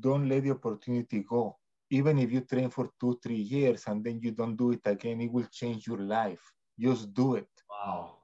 don't 0.00 0.28
let 0.28 0.44
the 0.44 0.50
opportunity 0.52 1.22
go. 1.28 1.58
Even 1.90 2.18
if 2.18 2.32
you 2.32 2.40
train 2.40 2.70
for 2.70 2.90
two, 2.98 3.18
three 3.22 3.40
years 3.40 3.84
and 3.86 4.02
then 4.02 4.20
you 4.22 4.32
don't 4.32 4.56
do 4.56 4.72
it 4.72 4.80
again, 4.84 5.20
it 5.20 5.30
will 5.30 5.46
change 5.52 5.86
your 5.86 6.00
life. 6.00 6.40
Just 6.78 7.12
do 7.14 7.36
it. 7.36 7.48
Wow. 7.70 8.16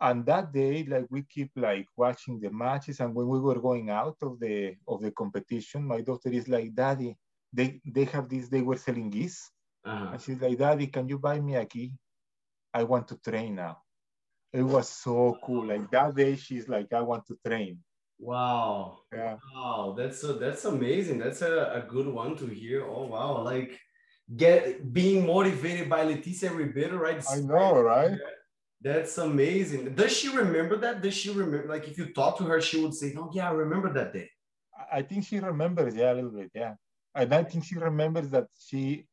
And 0.00 0.26
that 0.26 0.52
day, 0.52 0.84
like 0.84 1.06
we 1.10 1.22
keep 1.22 1.50
like 1.56 1.86
watching 1.96 2.38
the 2.38 2.50
matches. 2.50 3.00
And 3.00 3.14
when 3.14 3.26
we 3.26 3.40
were 3.40 3.60
going 3.60 3.90
out 3.90 4.16
of 4.22 4.38
the 4.38 4.76
of 4.86 5.00
the 5.00 5.10
competition, 5.10 5.86
my 5.86 6.00
daughter 6.02 6.30
is 6.30 6.48
like, 6.48 6.74
Daddy, 6.74 7.16
they 7.52 7.80
they 7.84 8.04
have 8.04 8.28
this, 8.28 8.48
they 8.48 8.60
were 8.60 8.76
selling 8.76 9.10
gis. 9.10 9.50
Uh-huh. 9.84 10.10
And 10.12 10.20
she's 10.20 10.40
like, 10.40 10.58
Daddy, 10.58 10.88
can 10.88 11.08
you 11.08 11.18
buy 11.18 11.40
me 11.40 11.56
a 11.56 11.64
gi? 11.64 11.92
I 12.72 12.82
want 12.84 13.08
to 13.08 13.16
train 13.16 13.54
now. 13.54 13.78
It 14.52 14.62
was 14.62 14.88
so 14.88 15.38
cool. 15.44 15.66
Like 15.66 15.90
that 15.90 16.14
day, 16.14 16.36
she's 16.36 16.68
like, 16.68 16.92
I 16.92 17.00
want 17.00 17.26
to 17.26 17.38
train. 17.44 17.78
Wow. 18.18 18.98
Yeah. 19.12 19.36
Wow. 19.54 19.94
That's 19.96 20.22
a, 20.24 20.34
that's 20.34 20.64
amazing. 20.64 21.18
That's 21.18 21.42
a, 21.42 21.82
a 21.84 21.88
good 21.88 22.06
one 22.06 22.36
to 22.36 22.46
hear. 22.46 22.86
Oh 22.86 23.06
wow. 23.06 23.42
Like 23.42 23.78
get 24.36 24.92
being 24.92 25.26
motivated 25.26 25.88
by 25.88 26.04
Leticia 26.04 26.54
Ribeiro, 26.54 26.96
right? 26.96 27.22
I 27.30 27.40
know, 27.40 27.80
right? 27.80 28.18
That's 28.80 29.16
amazing. 29.18 29.94
Does 29.94 30.16
she 30.16 30.28
remember 30.28 30.76
that? 30.76 31.02
Does 31.02 31.14
she 31.14 31.30
remember 31.30 31.68
like 31.68 31.88
if 31.88 31.98
you 31.98 32.12
talk 32.12 32.38
to 32.38 32.44
her, 32.44 32.60
she 32.60 32.82
would 32.82 32.94
say, 32.94 33.14
Oh 33.16 33.30
yeah, 33.32 33.48
I 33.48 33.52
remember 33.52 33.92
that 33.92 34.12
day. 34.12 34.30
I 34.92 35.02
think 35.02 35.24
she 35.24 35.38
remembers, 35.38 35.94
yeah, 35.94 36.12
a 36.12 36.14
little 36.14 36.30
bit, 36.30 36.50
yeah. 36.54 36.74
And 37.14 37.32
I 37.32 37.44
think 37.44 37.64
she 37.64 37.76
remembers 37.76 38.28
that 38.30 38.48
she, 38.58 39.06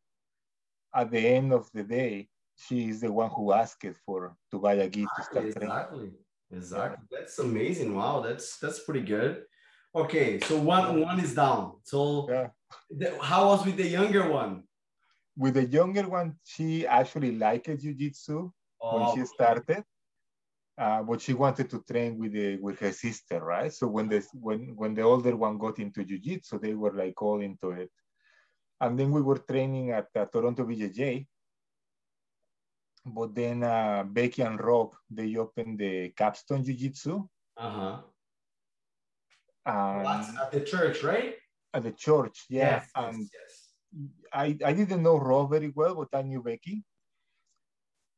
at 0.94 1.12
the 1.12 1.20
end 1.20 1.54
of 1.54 1.70
the 1.74 1.84
day, 1.84 2.28
she 2.56 2.90
is 2.90 3.02
the 3.02 3.12
one 3.12 3.30
who 3.30 3.54
asked 3.54 3.86
for 4.06 4.36
to 4.52 4.60
buy 4.60 4.74
a 4.74 4.90
gift 4.90 5.12
to 5.16 5.24
start 5.24 5.52
training. 5.52 5.70
Exactly. 5.70 6.12
Exactly. 6.52 7.06
That's 7.12 7.40
amazing. 7.40 7.96
Wow, 7.96 8.22
that's 8.22 8.58
that's 8.60 8.84
pretty 8.84 9.06
good. 9.06 9.44
Okay, 9.96 10.40
so 10.40 10.60
one 10.60 11.02
one 11.02 11.20
is 11.20 11.34
down. 11.34 11.80
So 11.84 12.28
Yeah. 12.30 12.50
the- 12.90 13.18
how 13.22 13.48
was 13.48 13.66
with 13.66 13.78
the 13.78 13.88
younger 13.88 14.30
one? 14.30 14.64
With 15.38 15.56
the 15.56 15.66
younger 15.66 16.08
one, 16.10 16.36
she 16.44 16.86
actually 16.86 17.38
liked 17.38 17.68
jiu-jitsu 17.68 18.52
when 18.80 19.04
Oh, 19.04 19.16
she 19.16 19.26
started. 19.26 19.84
Uh, 20.78 21.04
but 21.04 21.22
she 21.22 21.34
wanted 21.34 21.70
to 21.70 21.84
train 21.84 22.18
with 22.18 22.32
the 22.34 22.58
with 22.58 22.80
her 22.80 22.92
sister, 22.92 23.40
right? 23.44 23.72
So 23.74 23.88
when 23.88 24.08
the 24.10 24.26
when 24.34 24.76
when 24.76 24.94
the 24.96 25.04
older 25.04 25.36
one 25.36 25.58
got 25.58 25.80
into 25.80 26.04
jiu-jitsu, 26.04 26.60
they 26.60 26.74
were 26.74 26.94
like 26.94 27.22
all 27.22 27.42
into 27.42 27.72
it. 27.72 27.92
And 28.80 28.98
then 29.00 29.12
we 29.12 29.22
were 29.22 29.38
training 29.38 29.92
at 29.92 30.08
uh, 30.16 30.26
Toronto 30.26 30.64
BJJ. 30.66 31.28
But 33.06 33.34
then 33.34 33.64
uh, 33.64 34.04
Becky 34.06 34.42
and 34.44 34.60
Rob 34.60 34.94
they 35.10 35.36
opened 35.36 35.80
the 35.80 36.10
Capstone 36.10 36.64
Jiu-Jitsu 36.64 37.28
uh-huh. 37.58 38.02
and 39.66 40.38
at 40.40 40.52
the 40.52 40.62
church, 40.62 41.04
right? 41.04 41.36
at 41.74 41.84
the 41.84 41.92
church, 41.92 42.46
yeah. 42.50 42.82
Yes, 42.82 42.90
and 42.96 43.18
yes, 43.20 43.30
yes. 43.34 44.24
I, 44.34 44.58
I 44.66 44.74
didn't 44.74 45.04
know 45.04 45.18
Rob 45.18 45.50
very 45.50 45.70
well, 45.70 45.96
but 45.96 46.10
I 46.18 46.22
knew 46.22 46.42
Becky. 46.44 46.84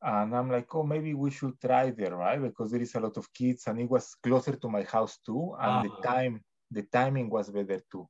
And 0.01 0.35
I'm 0.35 0.51
like, 0.51 0.73
oh, 0.75 0.83
maybe 0.83 1.13
we 1.13 1.31
should 1.31 1.59
try 1.61 1.91
there, 1.91 2.15
right? 2.15 2.41
Because 2.41 2.71
there 2.71 2.81
is 2.81 2.93
a 2.95 2.99
lot 2.99 3.15
of 3.17 3.31
kids, 3.33 3.67
and 3.67 3.79
it 3.79 3.89
was 3.89 4.15
closer 4.15 4.55
to 4.55 4.69
my 4.69 4.83
house 4.83 5.19
too, 5.25 5.55
and 5.59 5.71
Uh-huh. 5.71 5.83
the 5.83 6.07
time, 6.07 6.41
the 6.71 6.83
timing 6.83 7.29
was 7.29 7.49
better 7.49 7.81
too. 7.91 8.07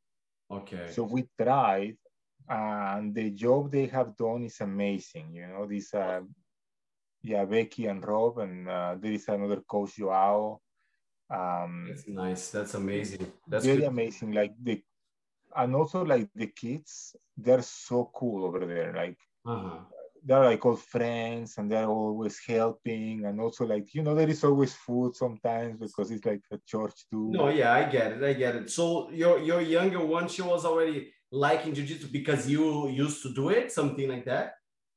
Okay. 0.50 0.90
So 0.92 1.04
we 1.04 1.30
tried, 1.40 1.98
and 2.50 3.14
the 3.14 3.30
job 3.32 3.72
they 3.72 3.86
have 3.88 4.16
done 4.16 4.44
is 4.44 4.60
amazing. 4.62 5.36
You 5.36 5.48
know, 5.48 5.68
this, 5.68 5.94
uh, 5.94 6.22
yeah, 7.24 7.46
Becky 7.46 7.88
and 7.88 8.06
Rob, 8.06 8.40
and 8.40 8.68
uh, 8.70 8.96
there 9.00 9.12
is 9.14 9.28
another 9.30 9.62
coach, 9.62 9.96
Joao. 9.96 10.60
Um, 11.34 11.88
That's 11.90 12.08
nice. 12.08 12.52
That's 12.52 12.74
amazing. 12.74 13.32
That's 13.48 13.66
very 13.66 13.80
good. 13.80 13.88
amazing. 13.88 14.32
Like 14.34 14.54
the, 14.62 14.82
and 15.56 15.76
also 15.76 16.04
like 16.04 16.30
the 16.36 16.48
kids, 16.48 17.16
they're 17.38 17.62
so 17.62 18.12
cool 18.14 18.46
over 18.46 18.66
there. 18.66 18.94
Like 18.94 19.18
Uh-huh. 19.46 19.80
they're 20.26 20.46
like 20.52 20.66
all 20.66 20.78
friends 20.78 21.58
and 21.58 21.70
they're 21.70 21.92
always 22.02 22.40
helping 22.48 23.26
and 23.26 23.42
also 23.42 23.66
like 23.66 23.94
you 23.94 24.02
know 24.02 24.16
there 24.16 24.30
is 24.30 24.42
always 24.48 24.74
food 24.74 25.12
sometimes 25.14 25.76
because 25.84 26.12
it's 26.12 26.24
like 26.26 26.40
a 26.52 26.60
church 26.66 26.96
too 27.12 27.28
No, 27.36 27.50
yeah, 27.50 27.74
I 27.74 27.84
get 27.92 28.14
it. 28.16 28.24
I 28.24 28.34
get 28.34 28.56
it. 28.56 28.70
So 28.70 29.12
your 29.12 29.36
your 29.50 29.60
younger 29.60 30.00
one, 30.00 30.28
she 30.30 30.42
was 30.42 30.64
already 30.64 31.12
liking 31.30 31.74
jiu-jitsu 31.76 32.08
because 32.08 32.48
you 32.48 32.88
used 32.88 33.20
to 33.24 33.34
do 33.34 33.50
it, 33.50 33.72
something 33.72 34.08
like 34.08 34.26
that. 34.32 34.48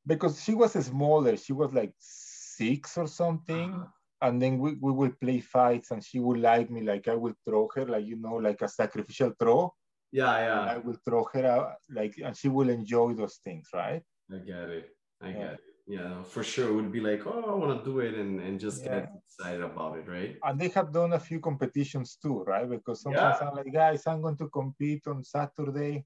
Because 0.06 0.42
she 0.42 0.54
was 0.54 0.72
smaller 0.72 1.36
she 1.36 1.52
was 1.52 1.72
like 1.72 1.92
six 1.98 2.96
or 2.96 3.06
something 3.08 3.72
Uh-huh. 3.74 3.86
and 4.22 4.40
then 4.42 4.58
we, 4.58 4.74
we 4.80 4.92
will 4.92 5.12
play 5.20 5.40
fights 5.40 5.90
and 5.90 6.02
she 6.04 6.18
would 6.18 6.40
like 6.40 6.70
me 6.70 6.80
like 6.82 7.08
i 7.08 7.14
will 7.14 7.34
throw 7.44 7.68
her 7.74 7.86
like 7.86 8.06
you 8.06 8.16
know 8.16 8.36
like 8.36 8.62
a 8.62 8.68
sacrificial 8.68 9.32
throw 9.38 9.72
Yeah, 10.12 10.36
and 10.52 10.68
i 10.68 10.76
yeah. 10.76 10.78
will 10.78 10.98
throw 11.04 11.24
her 11.34 11.46
out 11.46 11.74
like 11.90 12.14
and 12.24 12.36
she 12.36 12.48
will 12.48 12.70
enjoy 12.70 13.12
those 13.14 13.36
things 13.44 13.68
right 13.74 14.02
I 14.32 14.38
get 14.38 14.68
it. 14.70 14.90
I 15.22 15.30
Yeah. 15.32 15.38
get 15.38 15.52
it. 15.54 15.60
Yeah, 15.86 16.22
for 16.24 16.42
sure. 16.42 16.68
It 16.70 16.74
would 16.74 16.90
be 16.92 17.00
like, 17.00 17.26
oh, 17.26 17.44
I 17.52 17.54
want 17.54 17.78
to 17.78 17.84
do 17.90 18.00
it 18.00 18.14
and, 18.14 18.40
and 18.40 18.58
just 18.58 18.82
get 18.82 19.08
excited 19.24 19.62
about 19.62 19.96
it, 19.98 20.08
right? 20.08 20.36
and 20.42 20.60
they 20.60 20.68
have 20.68 20.92
done 20.92 21.12
a 21.12 21.18
few 21.18 21.40
competitions 21.40 22.16
too 22.22 22.42
right 22.44 22.68
because 22.68 23.00
sometimes 23.02 23.40
Yeah. 23.40 23.48
i'm 23.48 23.54
like 23.56 23.72
guys 23.72 24.06
i'm 24.06 24.20
going 24.20 24.36
to 24.36 24.48
compete 24.48 25.06
on 25.06 25.22
saturday 25.22 26.04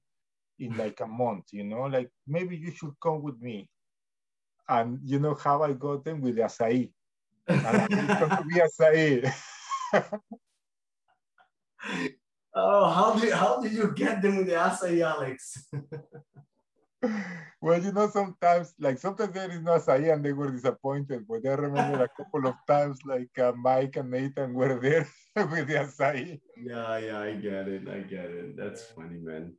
in 0.59 0.75
like 0.83 0.99
a 1.01 1.07
month 1.07 1.45
you 1.51 1.63
know 1.63 1.83
like 1.97 2.09
maybe 2.27 2.55
you 2.55 2.71
should 2.71 2.93
come 3.01 3.21
with 3.21 3.39
me 3.41 3.67
and 4.71 4.99
you 5.03 5.19
know 5.19 5.35
how 5.35 5.61
i 5.63 5.71
got 5.73 6.03
them 6.05 6.21
with 6.21 6.35
the 6.35 6.41
acai 6.41 6.89
and 7.47 7.87
it's 7.91 8.19
going 8.19 8.37
to 8.39 8.45
be 8.49 8.57
acai 8.65 9.33
oh, 12.55 12.89
how 12.89 13.07
did 13.19 13.33
how 13.33 13.59
did 13.61 13.73
you 13.73 13.91
get 13.93 14.21
them 14.21 14.37
with 14.37 14.47
the 14.47 14.53
acai, 14.53 15.01
Alex? 15.01 15.67
well 17.61 17.81
you 17.83 17.91
know 17.91 18.07
sometimes 18.07 18.73
like 18.79 18.97
sometimes 18.97 19.33
there 19.33 19.51
is 19.51 19.61
no 19.61 19.73
acai 19.77 20.13
and 20.13 20.23
they 20.23 20.33
were 20.33 20.51
disappointed 20.51 21.25
but 21.27 21.45
i 21.45 21.53
remember 21.53 22.03
a 22.03 22.09
couple 22.17 22.47
of 22.47 22.55
times 22.67 22.99
like 23.05 23.33
uh, 23.39 23.51
mike 23.57 23.95
and 23.97 24.11
nathan 24.11 24.53
were 24.53 24.79
there 24.79 25.07
with 25.51 25.67
the 25.67 25.77
acai 25.85 26.39
Yeah, 26.55 26.97
yeah, 26.99 27.19
I 27.19 27.33
get 27.33 27.67
it. 27.67 27.89
I 27.89 27.99
get 28.05 28.29
it. 28.29 28.55
That's 28.55 28.83
funny, 28.93 29.17
man. 29.17 29.57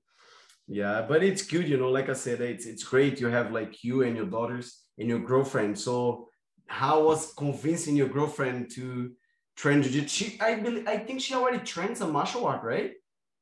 Yeah, 0.69 1.03
but 1.03 1.25
it's 1.25 1.43
good, 1.43 1.69
you 1.69 1.77
know. 1.77 1.91
Like 1.91 2.09
I 2.09 2.13
said, 2.15 2.41
it's 2.41 2.65
it's 2.65 2.85
great. 2.85 3.19
You 3.21 3.27
have 3.27 3.51
like 3.51 3.83
you 3.83 4.03
and 4.03 4.17
your 4.17 4.27
daughters 4.27 4.82
and 4.99 5.09
your 5.09 5.19
girlfriend. 5.19 5.79
So, 5.79 6.29
how 6.67 7.05
was 7.05 7.33
convincing 7.35 7.97
your 7.97 8.09
girlfriend 8.09 8.71
to 8.73 9.13
train 9.57 9.83
jiu-jitsu? 9.83 10.09
She, 10.09 10.41
I 10.41 10.55
believe, 10.57 10.87
I 10.89 10.97
think 10.99 11.21
she 11.21 11.35
already 11.35 11.59
trains 11.59 12.01
a 12.01 12.07
martial 12.07 12.47
art, 12.47 12.63
right? 12.63 12.93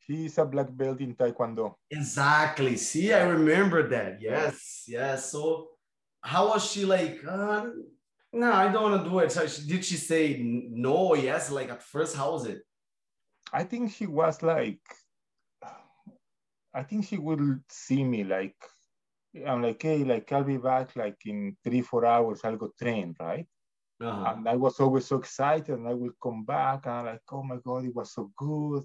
He's 0.06 0.38
a 0.38 0.44
black 0.44 0.66
belt 0.70 1.00
in 1.00 1.14
taekwondo 1.14 1.74
Exactly. 1.90 2.76
See, 2.76 3.12
I 3.12 3.22
remember 3.22 3.88
that. 3.88 4.20
Yes, 4.20 4.84
yes. 4.88 5.30
So, 5.30 5.68
how 6.20 6.48
was 6.48 6.70
she 6.70 6.84
like? 6.84 7.20
Uh, 7.26 7.66
no, 8.32 8.52
I 8.52 8.70
don't 8.70 8.90
want 8.90 9.04
to 9.04 9.10
do 9.10 9.18
it. 9.20 9.32
So 9.32 9.46
she, 9.46 9.66
did 9.66 9.84
she 9.84 9.96
say 9.96 10.38
no? 10.40 11.14
Yes. 11.14 11.50
Like 11.50 11.70
at 11.70 11.82
first, 11.82 12.16
how 12.16 12.32
was 12.32 12.46
it? 12.46 12.62
I 13.52 13.64
think 13.64 13.92
she 13.92 14.06
was 14.06 14.42
like, 14.42 14.80
I 16.72 16.82
think 16.84 17.06
she 17.06 17.18
would 17.18 17.62
see 17.68 18.04
me 18.04 18.22
like, 18.22 18.54
I'm 19.46 19.62
like, 19.62 19.82
hey, 19.82 20.04
like 20.04 20.30
I'll 20.32 20.44
be 20.44 20.56
back 20.56 20.96
like 20.96 21.18
in 21.24 21.56
three, 21.62 21.82
four 21.82 22.04
hours, 22.04 22.40
I'll 22.44 22.56
go 22.56 22.72
train, 22.78 23.14
right? 23.20 23.46
Uh-huh. 24.00 24.34
And 24.34 24.48
I 24.48 24.56
was 24.56 24.80
always 24.80 25.06
so 25.06 25.16
excited 25.16 25.76
and 25.76 25.86
I 25.86 25.94
will 25.94 26.12
come 26.22 26.44
back 26.44 26.86
and 26.86 26.94
I'm 26.94 27.06
like, 27.06 27.22
oh 27.30 27.42
my 27.42 27.58
God, 27.64 27.84
it 27.84 27.94
was 27.94 28.12
so 28.14 28.32
good. 28.36 28.84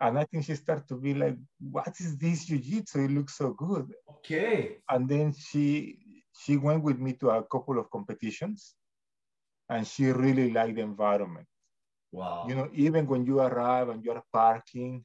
And 0.00 0.18
I 0.18 0.24
think 0.24 0.44
she 0.44 0.54
started 0.54 0.86
to 0.88 0.96
be 0.96 1.14
like, 1.14 1.36
what 1.58 1.94
is 2.00 2.16
this 2.18 2.44
jiu-jitsu? 2.44 3.04
It 3.04 3.10
looks 3.10 3.36
so 3.36 3.52
good. 3.54 3.92
Okay. 4.18 4.78
And 4.88 5.08
then 5.08 5.32
she 5.32 5.98
she 6.38 6.58
went 6.58 6.82
with 6.82 6.98
me 6.98 7.14
to 7.14 7.30
a 7.30 7.42
couple 7.44 7.78
of 7.78 7.90
competitions 7.90 8.74
and 9.70 9.86
she 9.86 10.06
really 10.06 10.50
liked 10.50 10.76
the 10.76 10.82
environment. 10.82 11.46
Wow. 12.12 12.46
you 12.48 12.54
know, 12.54 12.68
even 12.72 13.06
when 13.06 13.26
you 13.26 13.40
arrive 13.40 13.88
and 13.88 14.04
you're 14.04 14.22
parking 14.32 15.04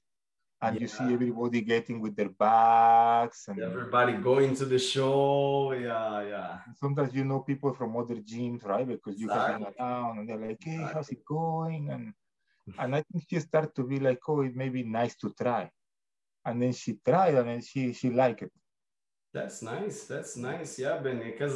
and 0.61 0.79
you 0.79 0.87
see 0.87 1.13
everybody 1.13 1.61
getting 1.61 1.99
with 1.99 2.15
their 2.15 2.29
bags 2.29 3.45
and 3.47 3.59
Everybody 3.59 4.13
going 4.13 4.55
to 4.55 4.65
the 4.65 4.77
show. 4.77 5.73
Yeah, 5.73 6.21
yeah. 6.21 6.57
sometimes 6.79 7.13
you 7.13 7.25
know 7.25 7.39
people 7.39 7.73
from 7.73 7.97
other 7.97 8.15
gyms, 8.15 8.63
right? 8.65 8.87
Because 8.87 9.19
you 9.19 9.29
have 9.29 9.55
Exactly. 9.55 9.75
around 9.79 10.19
and 10.19 10.29
they're 10.29 10.37
like, 10.37 10.59
hey, 10.61 10.87
how's 10.93 11.09
it 11.09 11.25
going? 11.25 11.89
And 11.89 12.13
and 12.79 12.95
I 12.95 13.01
think 13.01 13.25
she 13.27 13.39
started 13.39 13.73
to 13.75 13.83
be 13.83 13.99
like, 13.99 14.19
oh, 14.27 14.41
it 14.41 14.55
may 14.55 14.69
be 14.69 14.83
nice 14.83 15.15
to 15.17 15.33
try. 15.33 15.69
And 16.45 16.61
then 16.61 16.73
she 16.73 16.99
tried 17.03 17.35
and 17.35 17.47
then 17.49 17.61
she 17.61 17.93
she 17.93 18.09
liked 18.11 18.43
it. 18.43 18.51
That's 19.33 19.61
nice. 19.61 20.03
That's 20.03 20.37
nice. 20.37 20.77
Yeah, 20.77 20.97
Ben. 20.97 21.19
Because, 21.23 21.55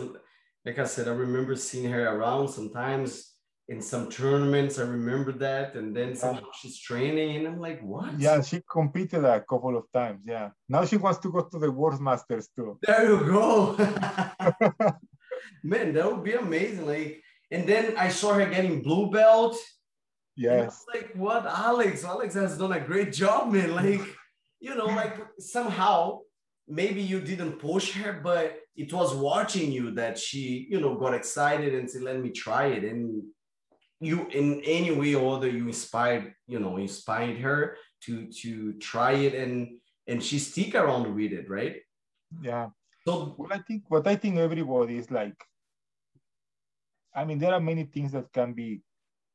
like 0.65 0.79
I 0.79 0.85
said, 0.85 1.07
I 1.07 1.11
remember 1.11 1.55
seeing 1.55 1.91
her 1.91 2.07
around 2.07 2.47
sometimes 2.47 3.34
in 3.68 3.82
some 3.82 4.09
tournaments. 4.09 4.78
I 4.80 4.84
remember 4.84 5.32
that. 5.34 5.76
And 5.76 5.95
then 5.95 6.16
somehow 6.16 6.51
she's 6.53 6.80
training, 6.80 7.38
and 7.38 7.47
I'm 7.47 7.59
like, 7.59 7.82
what? 7.82 8.20
Yeah, 8.20 8.41
she 8.41 8.61
competed 8.70 9.26
a 9.26 9.41
couple 9.41 9.76
of 9.78 9.86
times. 9.91 10.22
Yeah. 10.26 10.49
Now 10.70 10.86
she 10.86 10.97
wants 10.97 11.20
to 11.20 11.32
go 11.32 11.41
to 11.41 11.59
the 11.59 11.72
World 11.72 12.01
Masters 12.01 12.49
too. 12.55 12.78
There 12.86 13.09
you 13.09 13.20
go. 13.26 13.76
Man, 15.63 15.93
that 15.93 16.11
would 16.11 16.24
be 16.24 16.34
amazing. 16.34 16.86
Like, 16.86 17.22
and 17.51 17.68
then 17.68 17.95
I 17.97 18.09
saw 18.09 18.34
her 18.34 18.45
getting 18.45 18.82
blue 18.82 19.09
belt. 19.09 19.57
Yes. 20.38 20.84
like, 20.93 21.11
what, 21.16 21.45
Alex? 21.45 22.03
Alex 22.03 22.36
has 22.36 22.57
done 22.57 22.74
a 22.74 22.80
great 22.80 23.13
job, 23.13 23.51
man. 23.51 23.74
Like, 23.76 24.01
you 24.59 24.74
know, 24.76 24.86
like 24.86 25.18
somehow 25.39 26.20
maybe 26.68 27.01
you 27.01 27.22
didn't 27.22 27.59
push 27.59 27.93
her, 27.93 28.20
but 28.24 28.59
it 28.76 28.91
was 28.91 29.13
watching 29.13 29.72
you 29.72 29.91
that 29.91 30.18
she, 30.18 30.68
you 30.70 30.80
know, 30.82 30.95
got 30.95 31.13
excited 31.13 31.76
and 31.76 31.89
said, 31.89 32.01
"Let 32.01 32.20
me 32.20 32.32
try 32.32 32.68
it." 32.68 32.84
And 32.84 33.24
you, 33.99 34.27
in 34.27 34.61
any 34.65 34.91
way 34.91 35.15
or 35.15 35.35
other, 35.37 35.49
you 35.49 35.67
inspired, 35.67 36.33
you 36.47 36.59
know, 36.59 36.77
inspired 36.77 37.37
her 37.39 37.77
to 38.01 38.27
to 38.41 38.73
try 38.73 39.13
it, 39.13 39.33
and 39.35 39.79
and 40.07 40.23
she 40.23 40.39
stick 40.39 40.75
around 40.75 41.15
with 41.15 41.31
it, 41.31 41.49
right? 41.49 41.77
Yeah. 42.41 42.69
So 43.07 43.35
Well, 43.37 43.53
I 43.53 43.59
think 43.59 43.83
what 43.87 44.07
I 44.07 44.15
think 44.15 44.37
everybody 44.37 44.97
is 44.97 45.09
like. 45.11 45.37
I 47.15 47.23
mean, 47.23 47.39
there 47.39 47.53
are 47.53 47.61
many 47.61 47.83
things 47.85 48.11
that 48.11 48.31
can 48.33 48.53
be 48.53 48.81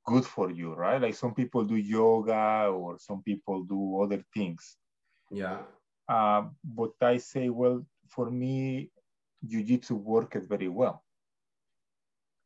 good 0.05 0.25
for 0.27 0.51
you, 0.51 0.75
right? 0.75 1.01
Like 1.01 1.15
some 1.15 1.35
people 1.35 1.65
do 1.65 1.77
yoga 1.77 2.69
or 2.69 2.99
some 2.99 3.23
people 3.23 3.65
do 3.65 4.03
other 4.03 4.23
things. 4.35 4.77
yeah, 5.31 5.63
Uh, 6.09 6.49
but 6.65 6.93
I 7.01 7.17
say, 7.19 7.49
well, 7.49 7.87
for 8.09 8.31
me, 8.31 8.91
jujitsu 9.47 9.93
worked 9.93 10.37
very 10.49 10.69
well. 10.69 11.05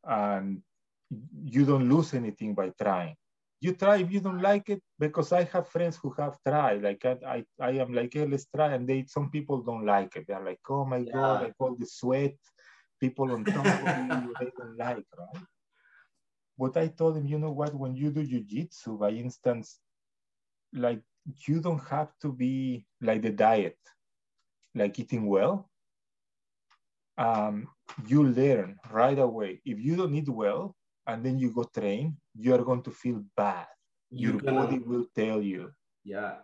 And 0.03 0.61
you 1.09 1.65
don't 1.65 1.89
lose 1.89 2.13
anything 2.13 2.53
by 2.53 2.71
trying. 2.81 3.15
You 3.61 3.73
try 3.73 3.97
if 3.97 4.11
you 4.11 4.19
don't 4.19 4.41
like 4.41 4.69
it, 4.69 4.81
because 4.99 5.31
I 5.31 5.43
have 5.45 5.67
friends 5.69 5.97
who 5.97 6.13
have 6.19 6.37
tried. 6.45 6.83
Like 6.83 7.03
I, 7.05 7.17
I, 7.25 7.45
I 7.59 7.71
am 7.71 7.93
like, 7.93 8.13
hey, 8.13 8.25
let's 8.25 8.47
try. 8.53 8.73
And 8.73 8.87
they 8.87 9.05
some 9.07 9.29
people 9.31 9.61
don't 9.61 9.85
like 9.85 10.15
it. 10.15 10.25
They're 10.27 10.43
like, 10.43 10.59
oh 10.69 10.85
my 10.85 11.03
God, 11.03 11.41
Yeah. 11.41 11.47
like 11.47 11.55
all 11.59 11.75
the 11.75 11.85
sweat, 11.85 12.35
people 12.99 13.31
on 13.31 13.43
top 13.45 13.65
of 13.65 13.97
you, 13.97 14.35
they 14.39 14.51
don't 14.57 14.77
like, 14.77 15.05
right? 15.17 15.43
But 16.57 16.77
I 16.77 16.87
told 16.87 17.15
them, 17.15 17.27
you 17.27 17.39
know 17.39 17.51
what, 17.51 17.73
when 17.73 17.95
you 17.95 18.11
do 18.11 18.25
jujitsu, 18.25 18.99
by 18.99 19.11
instance, 19.11 19.79
like 20.73 21.01
you 21.47 21.59
don't 21.59 21.83
have 21.89 22.11
to 22.21 22.31
be 22.31 22.85
like 23.01 23.21
the 23.21 23.31
diet, 23.31 23.77
like 24.75 24.99
eating 24.99 25.25
well. 25.27 25.69
Um, 27.17 27.69
you 28.05 28.23
learn 28.27 28.77
right 28.91 29.17
away. 29.17 29.61
If 29.65 29.79
you 29.79 29.95
don't 29.95 30.13
eat 30.13 30.29
well 30.29 30.75
and 31.07 31.25
then 31.25 31.37
you 31.39 31.51
go 31.51 31.63
train, 31.63 32.17
you 32.35 32.53
are 32.53 32.63
going 32.63 32.81
to 32.83 32.91
feel 32.91 33.23
bad. 33.35 33.67
Your 34.11 34.39
body 34.39 34.79
will 34.79 35.05
tell 35.15 35.41
you, 35.41 35.71
yeah, 36.03 36.35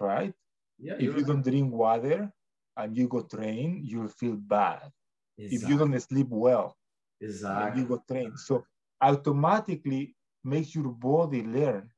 right? 0.00 0.34
yeah. 0.78 0.94
If 0.98 1.16
you 1.16 1.24
don't 1.24 1.42
drink 1.42 1.72
water 1.72 2.32
and 2.76 2.96
you 2.96 3.08
go 3.08 3.22
train, 3.22 3.82
you'll 3.84 4.08
feel 4.08 4.36
bad. 4.36 4.90
Exactly. 5.38 5.56
If 5.56 5.68
you 5.68 5.78
don't 5.78 6.00
sleep 6.00 6.28
well, 6.30 6.76
and 7.20 7.28
exactly. 7.28 7.82
you 7.82 7.88
go 7.88 8.02
train. 8.08 8.36
So 8.36 8.64
automatically 9.00 10.14
makes 10.44 10.74
your 10.74 10.88
body 10.88 11.42
learn 11.42 11.90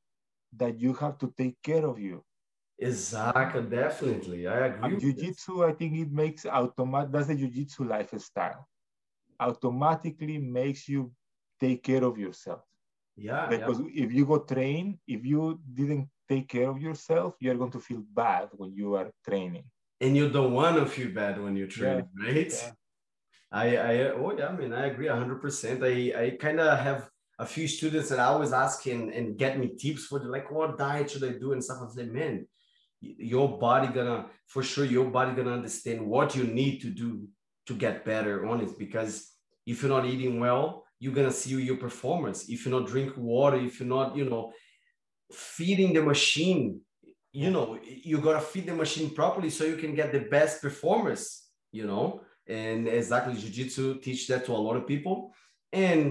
that 0.57 0.79
you 0.81 0.93
have 0.95 1.19
to 1.19 1.33
take 1.37 1.57
care 1.63 1.87
of 1.87 1.99
you. 1.99 2.23
Exactly, 2.79 3.63
definitely. 3.63 4.47
I 4.47 4.67
agree. 4.67 4.93
And 4.93 5.01
jiu-jitsu, 5.01 5.65
I 5.65 5.73
think 5.73 5.97
it 5.97 6.11
makes 6.11 6.45
automatic, 6.45 7.13
that's 7.13 7.29
the 7.29 7.37
jiu-jitsu 7.37 7.85
lifestyle. 7.85 8.69
Automatically 9.41 10.39
makes 10.39 10.89
you 10.89 11.13
take 11.61 11.83
care 11.83 12.05
of 12.05 12.19
yourself. 12.19 12.63
Yeah, 13.17 13.43
yeah. 13.43 13.47
Because 13.49 13.81
if 13.95 14.13
you 14.13 14.27
go 14.27 14.39
train, 14.39 14.99
if 15.07 15.25
you 15.25 15.61
didn't 15.73 16.09
take 16.29 16.49
care 16.49 16.69
of 16.69 16.81
yourself, 16.81 17.35
you're 17.41 17.55
going 17.57 17.71
to 17.73 17.81
feel 17.81 18.03
bad 18.15 18.49
when 18.53 18.75
you 18.75 18.95
are 18.95 19.11
training. 19.29 19.65
and 20.01 20.17
you 20.17 20.29
don't 20.29 20.53
want 20.53 20.77
to 20.77 20.87
feel 20.87 21.11
bad 21.15 21.41
when 21.43 21.57
you 21.57 21.67
train, 21.67 22.05
right? 22.27 22.53
yeah. 22.53 22.71
I, 23.53 23.77
I, 23.77 23.95
oh 24.11 24.35
yeah, 24.37 24.49
I 24.49 24.57
mean, 24.57 24.73
I 24.73 24.87
agree 24.87 25.07
hundred 25.09 25.41
percent. 25.41 25.83
I, 25.85 26.13
I 26.23 26.31
kind 26.41 26.61
of 26.61 26.79
have 26.79 27.09
a 27.39 27.47
few 27.47 27.67
students 27.69 28.09
that 28.09 28.19
I 28.21 28.25
always 28.25 28.53
ask 28.53 28.87
and, 28.87 29.13
and 29.13 29.39
get 29.39 29.59
me 29.59 29.69
tips 29.77 30.07
for 30.07 30.19
the 30.19 30.29
like, 30.29 30.51
what 30.51 30.77
diet 30.79 31.11
should 31.11 31.25
I 31.25 31.33
do 31.39 31.53
and 31.53 31.63
stuff. 31.63 31.79
I 31.83 31.95
say, 31.95 32.07
man, 32.07 32.47
your 33.01 33.59
body 33.59 33.89
gonna, 33.89 34.27
for 34.47 34.63
sure, 34.63 34.85
your 34.85 35.07
body 35.07 35.35
gonna 35.35 35.53
understand 35.53 36.05
what 36.07 36.35
you 36.37 36.45
need 36.45 36.81
to 36.81 36.91
do 36.91 37.29
to 37.67 37.75
get 37.75 38.05
better 38.05 38.47
on 38.47 38.61
it. 38.61 38.79
Because 38.79 39.33
if 39.67 39.83
you're 39.83 39.91
not 39.91 40.07
eating 40.07 40.41
well, 40.41 40.84
you're 41.05 41.19
gonna 41.21 41.39
see 41.43 41.51
your 41.71 41.77
performance. 41.89 42.39
If 42.49 42.59
you're 42.65 42.79
not 42.81 42.89
drinking 42.89 43.23
water, 43.23 43.59
if 43.59 43.79
you're 43.79 43.95
not, 43.99 44.17
you 44.17 44.25
know, 44.31 44.53
feeding 45.33 45.93
the 45.93 46.03
machine, 46.03 46.81
you 47.33 47.51
know, 47.51 47.79
you 47.83 48.17
gotta 48.29 48.41
feed 48.41 48.67
the 48.67 48.75
machine 48.85 49.11
properly 49.21 49.51
so 49.51 49.65
you 49.65 49.77
can 49.77 49.95
get 49.95 50.13
the 50.13 50.21
best 50.37 50.63
performance, 50.63 51.25
you 51.79 51.87
know. 51.87 52.07
And 52.47 52.89
exactly, 52.89 53.35
jiu-jitsu 53.35 54.01
teach 54.07 54.23
that 54.29 54.45
to 54.47 54.53
a 54.53 54.65
lot 54.67 54.77
of 54.77 54.87
people. 54.87 55.17
And 55.73 56.03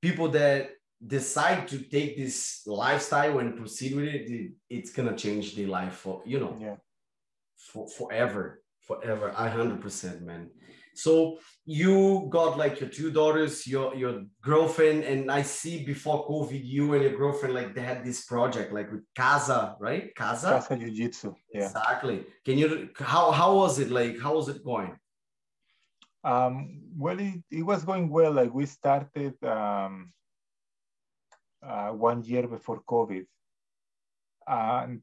people 0.00 0.28
that 0.38 0.70
decide 1.18 1.68
to 1.72 1.78
take 1.96 2.16
this 2.16 2.62
lifestyle 2.66 3.38
and 3.42 3.56
proceed 3.56 3.92
with 3.98 4.08
it, 4.16 4.24
it- 4.36 4.52
it's 4.76 4.92
gonna 4.96 5.16
change 5.24 5.46
their 5.56 5.68
life 5.78 5.96
for 6.02 6.14
you 6.32 6.38
know 6.42 6.54
Yeah. 6.66 6.76
for 7.70 7.84
forever, 7.98 8.44
forever. 8.88 9.26
I 9.44 9.46
hundred 9.58 9.80
percent, 9.86 10.22
man. 10.28 10.42
So 10.98 11.38
you 11.64 12.26
got 12.28 12.58
like 12.58 12.80
your 12.80 12.88
two 12.88 13.10
daughters, 13.12 13.66
your 13.66 13.94
your 13.94 14.24
girlfriend, 14.42 15.04
and 15.04 15.30
I 15.30 15.42
see 15.42 15.84
before 15.84 16.26
COVID, 16.26 16.60
you 16.64 16.94
and 16.94 17.02
your 17.04 17.16
girlfriend 17.16 17.54
like 17.54 17.72
they 17.74 17.82
had 17.82 18.04
this 18.04 18.24
project 18.24 18.72
like 18.72 18.90
with 18.90 19.04
Casa, 19.14 19.76
right? 19.78 20.12
Casa. 20.16 20.48
Casa 20.58 20.76
Jiu-Jitsu. 20.76 21.34
Yeah. 21.54 21.66
Exactly. 21.66 22.26
Can 22.44 22.58
you 22.58 22.88
how 22.98 23.30
how 23.30 23.54
was 23.54 23.78
it 23.78 23.90
like? 23.90 24.20
How 24.20 24.34
was 24.34 24.48
it 24.48 24.64
going? 24.64 24.98
Um, 26.24 26.82
well, 26.96 27.18
it, 27.20 27.44
it 27.48 27.62
was 27.62 27.84
going 27.84 28.08
well. 28.08 28.32
Like 28.32 28.52
we 28.52 28.66
started 28.66 29.34
um, 29.44 30.12
uh, 31.62 31.90
one 31.90 32.24
year 32.24 32.48
before 32.48 32.82
COVID, 32.82 33.24
and 34.48 35.02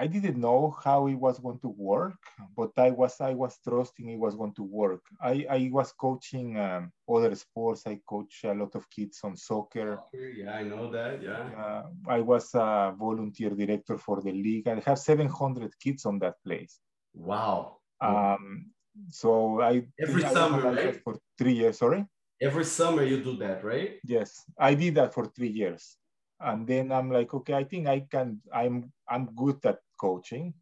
I 0.00 0.06
didn't 0.06 0.36
know 0.36 0.76
how 0.84 1.08
it 1.08 1.16
was 1.16 1.40
going 1.40 1.58
to 1.58 1.74
work, 1.76 2.18
but 2.56 2.70
I 2.76 2.90
was 2.90 3.20
I 3.20 3.34
was 3.34 3.58
trusting 3.66 4.08
it 4.08 4.18
was 4.18 4.36
going 4.36 4.54
to 4.54 4.62
work. 4.62 5.02
I, 5.20 5.44
I 5.50 5.70
was 5.72 5.92
coaching 5.92 6.56
um, 6.56 6.92
other 7.12 7.34
sports. 7.34 7.82
I 7.84 7.98
coach 8.08 8.44
a 8.44 8.54
lot 8.54 8.76
of 8.76 8.88
kids 8.90 9.18
on 9.24 9.36
soccer. 9.36 9.98
Yeah, 10.14 10.54
I 10.54 10.62
know 10.62 10.88
that. 10.92 11.20
Yeah. 11.20 11.50
Uh, 11.62 11.82
I 12.06 12.20
was 12.20 12.54
a 12.54 12.94
volunteer 12.96 13.50
director 13.50 13.98
for 13.98 14.22
the 14.22 14.30
league. 14.30 14.68
I 14.68 14.80
have 14.86 15.00
700 15.00 15.72
kids 15.80 16.06
on 16.06 16.20
that 16.20 16.36
place. 16.46 16.78
Wow. 17.12 17.78
Um, 18.00 18.70
so 19.10 19.60
I 19.60 19.82
Every 20.00 20.24
I 20.24 20.32
summer, 20.32 20.60
right? 20.70 21.02
for 21.02 21.18
three 21.36 21.54
years. 21.54 21.78
Sorry. 21.78 22.06
Every 22.40 22.64
summer 22.64 23.02
you 23.02 23.20
do 23.20 23.36
that, 23.38 23.64
right? 23.64 23.98
Yes, 24.04 24.44
I 24.56 24.74
did 24.74 24.94
that 24.94 25.12
for 25.12 25.26
three 25.26 25.50
years, 25.50 25.96
and 26.38 26.64
then 26.68 26.92
I'm 26.92 27.10
like, 27.10 27.34
okay, 27.34 27.54
I 27.54 27.64
think 27.64 27.88
I 27.88 28.06
can. 28.08 28.40
I'm 28.54 28.92
I'm 29.08 29.34
good 29.34 29.58
at 29.64 29.80
coaching, 29.98 30.54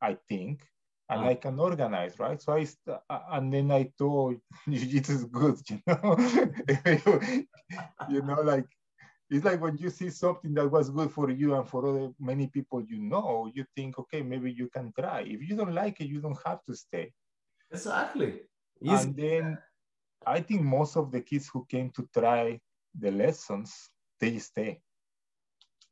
I 0.00 0.16
think, 0.28 0.62
and 1.10 1.20
Uh-huh. 1.20 1.30
I 1.30 1.34
can 1.34 1.58
organize, 1.58 2.18
right? 2.18 2.40
So 2.40 2.52
I 2.54 2.64
st- 2.64 2.98
and 3.08 3.52
then 3.52 3.70
I 3.70 3.92
thought 3.98 4.40
jiu-jitsu 4.68 5.12
is 5.12 5.24
good, 5.24 5.58
you 5.70 5.80
know. 5.86 6.16
you 8.08 8.22
know, 8.22 8.40
like 8.42 8.66
it's 9.30 9.44
like 9.44 9.60
when 9.60 9.76
you 9.76 9.90
see 9.90 10.10
something 10.10 10.54
that 10.54 10.68
was 10.70 10.90
good 10.90 11.10
for 11.10 11.30
you 11.30 11.54
and 11.54 11.68
for 11.68 11.86
other 11.86 12.12
many 12.18 12.46
people 12.48 12.82
you 12.82 12.98
know, 12.98 13.50
you 13.54 13.64
think, 13.76 13.98
okay, 13.98 14.22
maybe 14.22 14.50
you 14.52 14.68
can 14.68 14.92
try. 14.98 15.20
If 15.20 15.48
you 15.48 15.56
don't 15.56 15.74
like 15.74 16.00
it, 16.00 16.06
you 16.08 16.20
don't 16.20 16.38
have 16.46 16.60
to 16.66 16.74
stay. 16.74 17.12
Exactly. 17.70 18.42
Easy. 18.82 19.04
And 19.04 19.16
then 19.16 19.58
I 20.26 20.40
think 20.40 20.62
most 20.62 20.96
of 20.96 21.10
the 21.10 21.20
kids 21.20 21.48
who 21.52 21.66
came 21.66 21.90
to 21.90 22.08
try 22.16 22.60
the 22.98 23.10
lessons, 23.10 23.90
they 24.20 24.38
stay. 24.38 24.80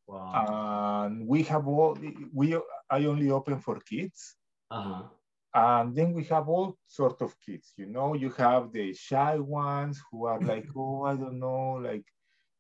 Wow. 0.07 1.05
And 1.05 1.27
we 1.27 1.43
have 1.45 1.67
all 1.67 1.99
we 2.33 2.57
I 2.91 3.05
only 3.05 3.31
open 3.31 3.61
for 3.61 3.81
kids. 3.81 4.37
Uh-huh. 4.71 5.03
And 5.55 5.97
then 5.97 6.13
we 6.13 6.25
have 6.25 6.49
all 6.49 6.77
sort 6.87 7.23
of 7.23 7.35
kids, 7.41 7.73
you 7.79 7.87
know, 7.87 8.15
you 8.15 8.31
have 8.33 8.73
the 8.73 8.93
shy 8.93 9.39
ones 9.39 10.03
who 10.11 10.27
are 10.27 10.41
like, 10.53 10.67
oh, 10.77 11.05
I 11.05 11.17
don't 11.17 11.39
know, 11.39 11.81
like 11.83 12.05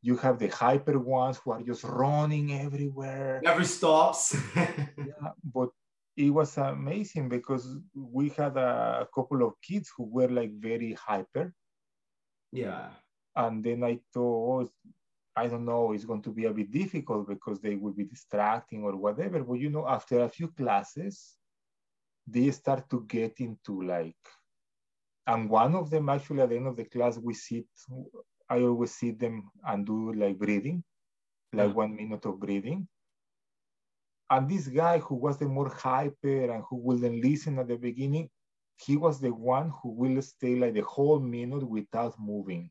you 0.02 0.16
have 0.16 0.38
the 0.38 0.48
hyper 0.48 0.98
ones 0.98 1.38
who 1.38 1.50
are 1.52 1.62
just 1.62 1.84
running 1.84 2.52
everywhere. 2.54 3.40
Never 3.42 3.64
stops. 3.64 4.36
Yeah, 4.56 5.32
but 5.44 5.70
it 6.16 6.30
was 6.30 6.56
amazing 6.56 7.28
because 7.28 7.76
we 7.94 8.30
had 8.30 8.56
a 8.56 9.06
couple 9.14 9.46
of 9.46 9.52
kids 9.60 9.90
who 9.94 10.04
were 10.04 10.28
like 10.28 10.52
very 10.58 10.92
hyper. 10.94 11.52
yeah. 12.52 12.88
And 13.34 13.62
then 13.62 13.84
I 13.84 13.98
thought, 14.14 14.62
oh, 14.62 14.70
I 15.36 15.48
don't 15.48 15.64
know, 15.66 15.92
it's 15.92 16.04
going 16.04 16.22
to 16.22 16.32
be 16.32 16.46
a 16.46 16.52
bit 16.52 16.70
difficult 16.70 17.28
because 17.28 17.60
they 17.60 17.76
will 17.76 17.92
be 17.92 18.04
distracting 18.04 18.84
or 18.84 18.96
whatever. 18.96 19.42
But 19.44 19.54
you 19.54 19.70
know, 19.70 19.86
after 19.88 20.20
a 20.20 20.28
few 20.28 20.48
classes, 20.48 21.36
they 22.26 22.50
start 22.50 22.88
to 22.90 23.04
get 23.08 23.40
into 23.40 23.82
like, 23.82 24.16
and 25.26 25.48
one 25.50 25.74
of 25.76 25.90
them 25.90 26.08
actually 26.08 26.40
at 26.42 26.50
the 26.50 26.56
end 26.56 26.66
of 26.68 26.76
the 26.76 26.84
class, 26.84 27.18
we 27.18 27.34
sit, 27.34 27.66
I 28.48 28.60
always 28.62 28.94
sit 28.94 29.18
them 29.18 29.50
and 29.64 29.86
do 29.86 30.12
like 30.12 30.38
breathing, 30.38 30.82
like 31.52 31.72
Mhm. 31.72 31.74
one 31.74 31.94
minute 31.94 32.24
of 32.26 32.38
breathing. 32.40 32.88
And 34.30 34.48
this 34.48 34.68
guy 34.68 34.98
who 34.98 35.14
was 35.16 35.38
the 35.38 35.46
more 35.46 35.68
hyper 35.68 36.50
and 36.50 36.62
who 36.68 36.76
wouldn't 36.76 37.22
listen 37.24 37.58
at 37.58 37.68
the 37.68 37.76
beginning, 37.76 38.30
he 38.76 38.96
was 38.96 39.20
the 39.20 39.32
one 39.32 39.70
who 39.82 39.90
will 39.90 40.20
stay 40.22 40.56
like 40.56 40.74
the 40.74 40.82
whole 40.82 41.20
minute 41.20 41.68
without 41.68 42.18
moving, 42.18 42.70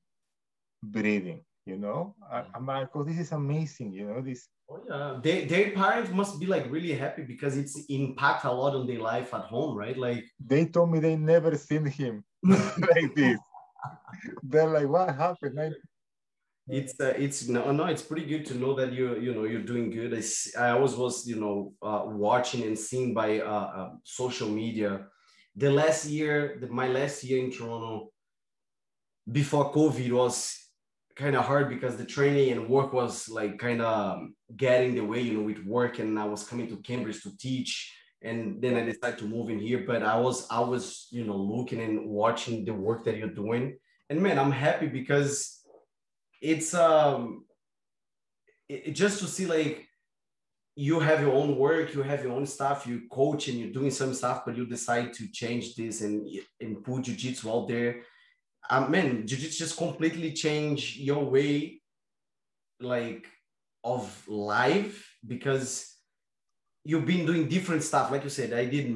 breathing. 0.84 1.45
You 1.66 1.78
know, 1.78 2.16
I, 2.32 2.43
am 2.55 2.68
like, 2.68 2.89
oh, 2.93 3.03
this 3.03 3.18
is 3.18 3.32
amazing. 3.32 3.91
You 3.91 4.05
know, 4.07 4.22
this. 4.22 4.47
Oh 4.70 4.80
yeah, 4.88 5.20
they, 5.22 5.45
their 5.45 5.72
parents 5.72 6.11
must 6.11 6.39
be 6.39 6.45
like 6.45 6.70
really 6.70 6.93
happy 6.93 7.24
because 7.24 7.57
it's 7.57 7.86
impact 7.89 8.45
a 8.45 8.51
lot 8.51 8.76
on 8.76 8.86
their 8.86 8.99
life 8.99 9.34
at 9.34 9.45
home, 9.45 9.76
right? 9.76 9.97
Like 9.97 10.26
they 10.39 10.66
told 10.66 10.91
me 10.91 10.99
they 10.99 11.16
never 11.16 11.55
seen 11.57 11.86
him 11.86 12.24
like 12.43 13.16
this. 13.16 13.39
They're 14.43 14.70
like, 14.70 14.88
what 14.88 15.16
happened? 15.16 15.59
I, 15.59 15.72
it's 16.68 16.99
uh, 16.99 17.13
it's 17.18 17.47
no 17.47 17.72
no 17.72 17.86
it's 17.86 18.01
pretty 18.01 18.26
good 18.26 18.45
to 18.45 18.55
know 18.55 18.74
that 18.74 18.91
you 18.91 19.20
you 19.20 19.36
know 19.36 19.43
you're 19.43 19.61
doing 19.61 19.91
good 19.91 20.11
i, 20.13 20.59
I 20.59 20.72
always 20.72 20.95
was 20.95 21.28
you 21.28 21.36
know 21.36 21.74
uh, 21.80 22.05
watching 22.05 22.63
and 22.63 22.78
seeing 22.78 23.13
by 23.13 23.39
uh, 23.39 23.45
uh, 23.45 23.89
social 24.03 24.49
media 24.49 25.05
the 25.55 25.70
last 25.70 26.07
year 26.07 26.57
the, 26.59 26.68
my 26.68 26.88
last 26.88 27.24
year 27.24 27.43
in 27.43 27.51
toronto 27.51 28.09
before 29.32 29.72
covid 29.72 30.11
was 30.11 30.64
kind 31.16 31.36
of 31.36 31.45
hard 31.45 31.70
because 31.70 31.95
the 31.95 32.05
training 32.05 32.51
and 32.51 32.68
work 32.68 32.91
was 32.91 33.30
like 33.30 33.57
kind 33.57 33.82
of 33.82 34.28
getting 34.55 34.95
the 34.95 35.01
way 35.01 35.22
you 35.22 35.34
know 35.38 35.43
with 35.43 35.63
work 35.66 35.99
and 35.99 36.20
i 36.20 36.26
was 36.26 36.43
coming 36.43 36.68
to 36.68 36.78
cambridge 36.78 37.24
to 37.24 37.36
teach 37.38 37.93
and 38.22 38.61
then 38.61 38.76
i 38.76 38.84
decided 38.84 39.20
to 39.20 39.26
move 39.26 39.49
in 39.49 39.59
here. 39.59 39.84
But 39.88 40.03
i 40.03 40.18
was 40.20 40.47
i 40.49 40.59
was 40.59 41.07
you 41.11 41.24
know 41.24 41.38
looking 41.38 41.82
and 41.82 42.09
watching 42.09 42.66
the 42.66 42.74
work 42.74 43.05
that 43.05 43.18
you're 43.18 43.30
doing. 43.30 43.78
And 44.09 44.22
man 44.22 44.38
i'm 44.38 44.51
happy 44.51 44.88
because 44.88 45.61
it's 46.41 46.74
um 46.74 47.45
it, 48.68 48.91
just 48.91 49.20
to 49.20 49.26
see 49.26 49.45
like 49.45 49.88
you 50.76 50.99
have 50.99 51.22
your 51.22 51.34
own 51.34 51.55
work 51.55 51.93
you 51.95 52.03
have 52.03 52.24
your 52.24 52.34
own 52.34 52.45
stuff 52.45 52.86
you 52.86 53.03
coach 53.09 53.47
and 53.47 53.57
you're 53.57 53.72
doing 53.72 53.91
some 53.91 54.13
stuff 54.13 54.43
but 54.45 54.57
you 54.57 54.66
decide 54.66 55.13
to 55.13 55.32
change 55.32 55.76
this 55.76 56.01
and 56.01 56.28
and 56.59 56.84
put 56.84 57.03
jiu-jitsu 57.03 57.49
out 57.49 57.68
there 57.68 58.01
um, 58.70 58.91
mean, 58.91 59.28
jiu-jitsu 59.28 59.57
just 59.57 59.78
completely 59.78 60.34
change 60.34 60.97
your 60.97 61.24
way 61.26 61.82
like 62.80 63.28
of 63.84 64.28
life 64.28 65.16
because 65.26 65.95
you've 66.84 67.05
been 67.05 67.26
doing 67.26 67.47
different 67.47 67.84
stuff 67.84 68.11
like 68.11 68.24
you 68.24 68.30
said 68.30 68.51
i 68.51 68.66
did 68.66 68.93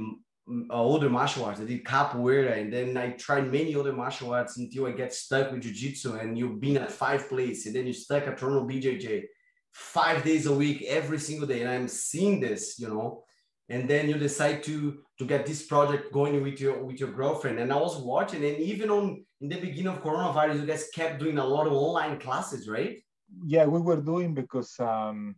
uh, 0.72 0.96
other 0.96 1.10
martial 1.10 1.46
arts. 1.46 1.62
I 1.62 1.66
did 1.66 1.84
capoeira, 1.84 2.58
and 2.60 2.74
then 2.74 2.98
I 2.98 3.12
tried 3.12 3.52
many 3.52 3.76
other 3.76 3.94
martial 3.94 4.34
arts 4.34 4.58
until 4.58 4.88
I 4.88 4.92
get 4.92 5.14
stuck 5.14 5.52
with 5.52 5.62
jiu-jitsu. 5.62 6.16
And 6.16 6.38
you've 6.38 6.60
been 6.60 6.78
at 6.78 6.92
five 6.92 7.30
places, 7.30 7.68
and 7.68 7.76
then 7.76 7.86
you 7.86 7.94
stuck 7.94 8.28
at 8.28 8.38
Toronto 8.38 8.68
BJJ 8.68 9.26
five 9.72 10.24
days 10.24 10.48
a 10.48 10.54
week, 10.54 10.84
every 10.88 11.20
single 11.20 11.48
day. 11.48 11.62
And 11.62 11.70
I'm 11.70 11.88
seeing 11.88 12.40
this, 12.40 12.80
you 12.80 12.88
know. 12.88 13.24
And 13.70 13.88
then 13.88 14.10
you 14.10 14.16
decide 14.16 14.64
to 14.64 15.02
to 15.20 15.26
get 15.26 15.46
this 15.46 15.66
project 15.66 16.12
going 16.14 16.42
with 16.42 16.60
your 16.60 16.82
with 16.84 17.00
your 17.00 17.12
girlfriend. 17.12 17.60
And 17.60 17.72
I 17.72 17.76
was 17.76 17.98
watching, 17.98 18.44
and 18.44 18.58
even 18.58 18.90
on 18.90 19.26
in 19.42 19.50
the 19.50 19.60
beginning 19.60 19.94
of 19.94 20.02
coronavirus, 20.02 20.62
you 20.62 20.66
guys 20.66 20.90
kept 20.96 21.20
doing 21.20 21.38
a 21.38 21.46
lot 21.46 21.68
of 21.68 21.74
online 21.74 22.20
classes, 22.20 22.68
right? 22.68 22.98
Yeah, 23.46 23.66
we 23.66 23.80
were 23.80 24.02
doing 24.02 24.34
because 24.34 24.80
um, 24.80 25.36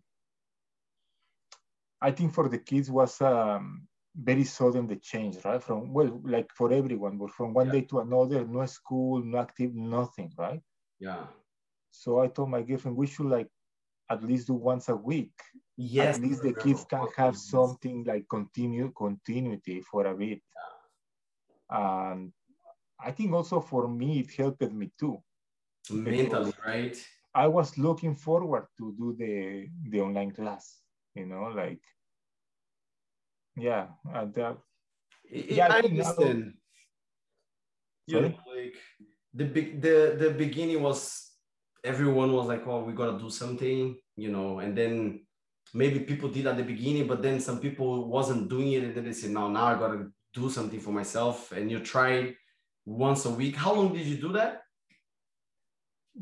I 2.00 2.12
think 2.12 2.34
for 2.34 2.48
the 2.48 2.60
kids 2.60 2.90
was 2.90 3.20
um, 3.22 3.88
very 4.16 4.44
sudden 4.44 4.88
the 4.88 4.98
change, 4.98 5.38
right? 5.44 5.62
From 5.62 5.92
well, 5.92 6.22
like 6.24 6.50
for 6.56 6.72
everyone, 6.72 7.18
but 7.18 7.32
from 7.32 7.54
one 7.54 7.68
yeah. 7.68 7.74
day 7.74 7.82
to 7.82 8.00
another, 8.00 8.46
no 8.46 8.66
school, 8.68 9.24
no 9.24 9.40
active, 9.40 9.74
nothing, 9.74 10.32
right? 10.38 10.62
Yeah. 11.00 11.26
So 11.90 12.20
I 12.20 12.28
told 12.28 12.50
my 12.50 12.62
girlfriend 12.62 12.96
we 12.96 13.08
should 13.08 13.26
like 13.26 13.50
at 14.12 14.24
least 14.24 14.48
do 14.48 14.54
once 14.54 14.90
a 14.90 14.96
week. 14.96 15.32
Yes. 15.78 16.18
At 16.18 16.22
least 16.22 16.44
the 16.44 16.54
kids 16.54 16.86
can 16.90 17.08
have 17.18 17.36
something 17.38 18.04
like 18.04 18.28
continue 18.30 18.92
continuity 18.96 19.82
for 19.82 20.06
a 20.06 20.14
bit. 20.14 20.42
And 21.70 22.32
I 23.00 23.12
think 23.12 23.34
also 23.34 23.62
for 23.62 23.88
me 23.88 24.20
it 24.20 24.32
helped 24.38 24.72
me 24.72 24.92
too. 25.00 25.22
Mentally, 25.90 26.54
right? 26.66 26.98
I 27.34 27.48
was 27.48 27.78
looking 27.78 28.16
forward 28.16 28.68
to 28.78 28.94
do 29.00 29.16
the 29.18 29.68
the 29.90 30.02
online 30.02 30.32
class, 30.32 30.82
you 31.16 31.26
know, 31.26 31.52
like 31.56 31.82
yeah 33.58 33.88
and 34.14 34.38
uh, 34.38 34.54
yeah 35.30 35.68
i 35.70 35.80
understand 35.80 36.54
you 38.08 38.22
know, 38.22 38.34
like 38.56 38.76
the 39.34 39.46
big 39.46 39.82
the 39.82 40.16
the 40.18 40.32
beginning 40.32 40.82
was 40.82 41.31
everyone 41.84 42.32
was 42.34 42.48
like 42.48 42.66
oh 42.68 42.84
we 42.84 42.94
gotta 42.94 43.18
do 43.18 43.30
something 43.30 43.96
you 44.16 44.32
know 44.32 44.60
and 44.60 44.78
then 44.78 45.22
maybe 45.74 46.00
people 46.00 46.30
did 46.30 46.48
at 46.48 46.58
the 46.58 46.64
beginning 46.64 47.08
but 47.08 47.22
then 47.22 47.40
some 47.40 47.60
people 47.60 48.08
wasn't 48.08 48.50
doing 48.50 48.74
it 48.74 48.84
and 48.84 48.96
then 48.96 49.06
they 49.06 49.14
said 49.14 49.32
no 49.32 49.48
now 49.50 49.66
i 49.66 49.74
gotta 49.76 50.08
do 50.34 50.50
something 50.50 50.80
for 50.80 50.92
myself 50.92 51.52
and 51.52 51.70
you 51.72 51.80
try 51.80 52.34
once 52.86 53.26
a 53.26 53.30
week 53.30 53.56
how 53.56 53.74
long 53.74 53.94
did 53.94 54.06
you 54.06 54.18
do 54.18 54.32
that 54.32 54.62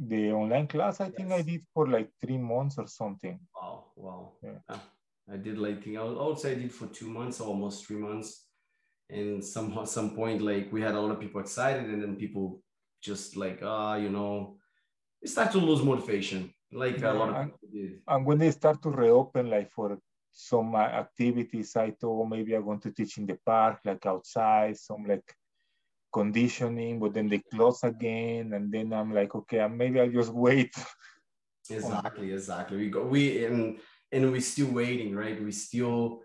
the 0.08 0.32
online 0.32 0.68
class 0.68 1.02
i 1.02 1.06
yes. 1.06 1.14
think 1.16 1.32
i 1.32 1.42
did 1.42 1.62
for 1.74 1.88
like 1.88 2.10
three 2.22 2.38
months 2.38 2.78
or 2.78 2.88
something 2.88 3.40
wow 3.56 3.86
wow 3.96 4.32
yeah. 4.44 4.60
yeah. 4.70 4.80
I 5.32 5.38
did 5.38 5.58
like 5.58 5.88
I 5.88 6.02
would 6.02 6.40
say 6.40 6.54
I 6.54 6.56
did 6.56 6.74
for 6.74 6.88
two 6.88 7.08
months, 7.08 7.40
almost 7.40 7.86
three 7.86 7.98
months, 7.98 8.48
and 9.10 9.44
some 9.44 9.86
some 9.86 10.16
point 10.16 10.42
like 10.42 10.72
we 10.72 10.82
had 10.82 10.96
a 10.96 11.00
lot 11.00 11.12
of 11.12 11.20
people 11.20 11.42
excited, 11.42 11.86
and 11.86 12.02
then 12.02 12.16
people 12.16 12.62
just 13.02 13.36
like 13.38 13.60
ah, 13.64 13.92
uh, 13.92 13.98
you 13.98 14.10
know, 14.10 14.58
start 15.26 15.52
to 15.52 15.58
lose 15.58 15.84
motivation, 15.84 16.54
like 16.72 17.00
yeah, 17.00 17.12
a 17.12 17.14
lot 17.14 17.30
of 17.30 17.36
and, 17.36 17.52
people 17.52 17.70
did. 17.72 18.02
And 18.08 18.26
when 18.26 18.38
they 18.40 18.52
start 18.52 18.82
to 18.84 18.90
reopen, 18.90 19.50
like 19.50 19.72
for 19.72 19.98
some 20.32 20.76
uh, 20.76 20.80
activities, 20.80 21.76
I 21.76 21.92
thought 21.92 22.30
maybe 22.30 22.56
I'm 22.56 22.66
going 22.66 22.80
to 22.82 22.92
teach 22.92 23.18
in 23.18 23.26
the 23.26 23.38
park, 23.46 23.80
like 23.86 24.06
outside, 24.06 24.78
some 24.78 25.06
like 25.06 25.34
conditioning, 26.12 27.00
but 27.00 27.14
then 27.14 27.28
they 27.28 27.40
close 27.40 27.84
again, 27.84 28.54
and 28.54 28.72
then 28.72 28.94
I'm 28.94 29.14
like, 29.14 29.34
okay, 29.36 29.68
maybe 29.68 30.00
I'll 30.00 30.10
just 30.10 30.34
wait. 30.34 30.74
Exactly, 31.70 32.34
exactly. 32.34 32.78
We 32.78 32.90
go 32.90 33.04
we 33.06 33.46
and 33.46 33.80
and 34.12 34.32
we're 34.32 34.42
still 34.42 34.72
waiting, 34.72 35.16
right? 35.16 35.42
We 35.42 35.52
still 35.52 36.22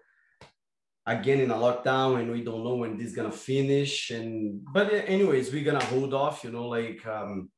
again 1.07 1.41
in 1.41 1.51
a 1.51 1.55
lockdown 1.55 2.21
and 2.21 2.33
we 2.33 2.43
don't 2.43 2.65
know 2.65 2.77
when 2.77 2.97
this 2.97 3.09
is 3.09 3.17
gonna 3.17 3.31
finish. 3.31 4.11
And 4.11 4.63
but 4.73 4.93
anyways, 4.93 5.53
we're 5.53 5.65
gonna 5.65 5.85
hold 5.85 6.15
off, 6.15 6.45
you 6.45 6.51
know, 6.51 6.69
like 6.69 7.07
um 7.07 7.51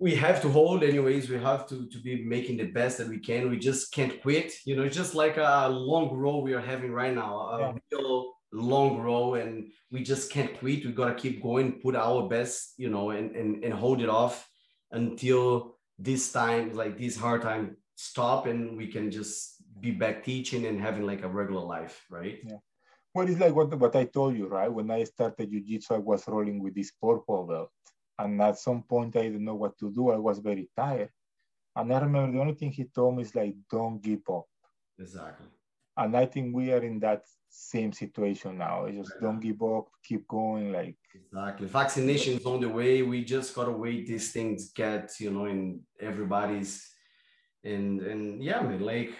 we 0.00 0.14
have 0.14 0.40
to 0.42 0.48
hold 0.48 0.82
anyways 0.82 1.28
we 1.28 1.38
have 1.38 1.66
to 1.68 1.86
to 1.88 1.98
be 1.98 2.24
making 2.24 2.56
the 2.56 2.70
best 2.78 2.98
that 2.98 3.08
we 3.08 3.18
can 3.18 3.50
we 3.50 3.58
just 3.58 3.92
can't 3.92 4.20
quit 4.22 4.52
you 4.64 4.74
know 4.74 4.82
it's 4.82 4.96
just 4.96 5.14
like 5.14 5.36
a 5.36 5.68
long 5.68 6.12
row 6.12 6.38
we 6.38 6.54
are 6.54 6.66
having 6.72 6.90
right 6.90 7.14
now 7.14 7.32
a 7.38 7.58
yeah. 7.60 7.72
real 7.92 8.32
long 8.52 8.98
row 8.98 9.34
and 9.34 9.70
we 9.92 10.02
just 10.02 10.32
can't 10.32 10.58
quit 10.58 10.84
we 10.84 10.92
gotta 10.92 11.14
keep 11.14 11.42
going 11.42 11.80
put 11.80 11.94
our 11.94 12.28
best 12.28 12.74
you 12.76 12.90
know 12.90 13.10
and 13.10 13.36
and, 13.36 13.62
and 13.64 13.74
hold 13.74 14.00
it 14.00 14.08
off 14.08 14.48
until 14.92 15.76
this 15.98 16.32
time 16.32 16.74
like 16.74 16.98
this 16.98 17.16
hard 17.16 17.42
time 17.42 17.76
stop 18.00 18.46
and 18.46 18.76
we 18.78 18.86
can 18.86 19.10
just 19.10 19.60
be 19.80 19.90
back 19.90 20.24
teaching 20.24 20.66
and 20.66 20.80
having 20.80 21.06
like 21.06 21.22
a 21.22 21.28
regular 21.28 21.60
life, 21.60 22.04
right? 22.10 22.38
Yeah. 22.42 22.56
Well, 23.14 23.28
it's 23.28 23.40
like 23.40 23.54
what, 23.54 23.74
what 23.78 23.96
I 23.96 24.04
told 24.04 24.36
you, 24.36 24.46
right? 24.48 24.72
When 24.72 24.90
I 24.90 25.04
started 25.04 25.50
jiu-jitsu, 25.50 25.94
I 25.94 25.98
was 25.98 26.26
rolling 26.28 26.62
with 26.62 26.74
this 26.74 26.92
purple 26.92 27.46
belt. 27.46 27.70
And 28.20 28.40
at 28.42 28.58
some 28.58 28.82
point, 28.82 29.16
I 29.16 29.22
didn't 29.22 29.44
know 29.44 29.54
what 29.54 29.78
to 29.78 29.90
do. 29.90 30.10
I 30.10 30.16
was 30.16 30.38
very 30.38 30.68
tired. 30.76 31.10
And 31.74 31.92
I 31.92 32.00
remember 32.00 32.32
the 32.32 32.40
only 32.40 32.54
thing 32.54 32.70
he 32.70 32.84
told 32.84 33.16
me 33.16 33.22
is 33.22 33.34
like, 33.34 33.54
don't 33.70 34.02
give 34.02 34.28
up. 34.28 34.46
Exactly. 34.98 35.46
And 35.96 36.16
I 36.16 36.26
think 36.26 36.54
we 36.54 36.72
are 36.72 36.82
in 36.82 37.00
that 37.00 37.22
same 37.48 37.92
situation 37.92 38.58
now. 38.58 38.84
It's 38.84 38.98
just 38.98 39.12
right. 39.12 39.22
don't 39.22 39.40
give 39.40 39.62
up, 39.62 39.88
keep 40.04 40.26
going. 40.28 40.72
Like 40.72 40.96
exactly, 41.14 41.68
vaccinations 41.68 42.46
on 42.46 42.60
the 42.60 42.68
way. 42.68 43.02
We 43.02 43.24
just 43.24 43.54
gotta 43.54 43.72
wait 43.72 44.06
these 44.06 44.32
things 44.32 44.70
get 44.72 45.12
you 45.18 45.30
know 45.30 45.46
in 45.46 45.80
everybody's 46.00 46.86
and 47.64 48.00
and 48.00 48.42
yeah 48.42 48.60
like 48.80 49.14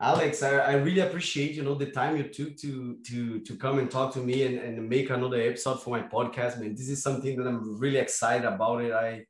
alex 0.00 0.42
I, 0.42 0.56
I 0.56 0.72
really 0.74 1.00
appreciate 1.00 1.52
you 1.52 1.62
know 1.62 1.74
the 1.74 1.90
time 1.90 2.16
you 2.16 2.24
took 2.24 2.56
to 2.58 2.96
to 3.06 3.40
to 3.40 3.56
come 3.56 3.78
and 3.78 3.90
talk 3.90 4.12
to 4.14 4.18
me 4.18 4.42
and, 4.44 4.58
and 4.58 4.88
make 4.88 5.10
another 5.10 5.40
episode 5.40 5.82
for 5.82 5.90
my 5.90 6.02
podcast 6.02 6.60
man. 6.60 6.74
This 6.74 6.88
is 6.88 7.02
something 7.02 7.36
that 7.36 7.46
i'm 7.46 7.78
really 7.78 7.98
excited 7.98 8.46
about 8.46 8.82
it. 8.82 8.92
I 8.92 9.24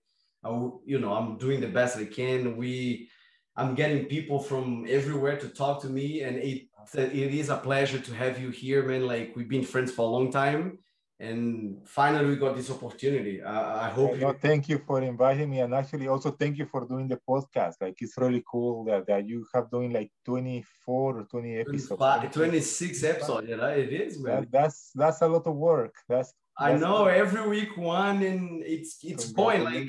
i 0.44 0.50
you 0.84 0.98
know 0.98 1.12
i'm 1.12 1.36
doing 1.38 1.60
the 1.60 1.68
best 1.68 1.96
i 1.98 2.04
can. 2.04 2.56
We 2.56 3.10
i'm 3.56 3.74
getting 3.74 4.06
people 4.06 4.38
from 4.38 4.86
everywhere 4.88 5.36
to 5.38 5.48
talk 5.48 5.82
to 5.82 5.88
me 5.88 6.22
and 6.22 6.36
it 6.38 6.68
it 6.94 7.34
is 7.34 7.48
a 7.48 7.56
pleasure 7.56 7.98
to 7.98 8.14
have 8.14 8.40
you 8.40 8.50
here 8.50 8.82
man. 8.84 9.06
Like 9.06 9.34
we've 9.36 9.48
been 9.48 9.64
friends 9.64 9.92
for 9.92 10.02
a 10.02 10.10
long 10.10 10.32
time 10.32 10.78
and 11.20 11.78
finally 11.86 12.26
we 12.26 12.36
got 12.36 12.56
this 12.56 12.70
opportunity. 12.70 13.42
I, 13.42 13.86
I 13.86 13.90
hope 13.90 14.18
no, 14.18 14.32
thank 14.32 14.68
you 14.68 14.82
for 14.86 15.00
inviting 15.00 15.50
me. 15.50 15.60
And 15.60 15.74
actually 15.74 16.08
also 16.08 16.32
thank 16.32 16.58
you 16.58 16.66
for 16.66 16.86
doing 16.86 17.06
the 17.08 17.20
podcast. 17.28 17.74
Like 17.80 17.96
it's 18.00 18.18
really 18.18 18.42
cool 18.50 18.84
that, 18.86 19.06
that 19.06 19.26
you 19.26 19.46
have 19.54 19.70
doing 19.70 19.92
like 19.92 20.10
24 20.24 21.18
or 21.20 21.24
20 21.24 21.58
episodes. 21.58 22.32
26 22.32 23.04
episodes 23.04 23.48
yeah 23.48 23.68
it 23.68 23.92
is 23.92 24.20
man. 24.20 24.40
That, 24.40 24.52
that's 24.52 24.90
that's 24.94 25.22
a 25.22 25.28
lot 25.28 25.46
of 25.46 25.54
work. 25.54 25.94
That's, 26.08 26.32
that's 26.58 26.74
i 26.74 26.76
know 26.76 27.06
every 27.06 27.48
week 27.48 27.76
one 27.76 28.22
and 28.22 28.62
it's 28.64 28.98
it's 29.02 29.32
going 29.32 29.64
like 29.64 29.88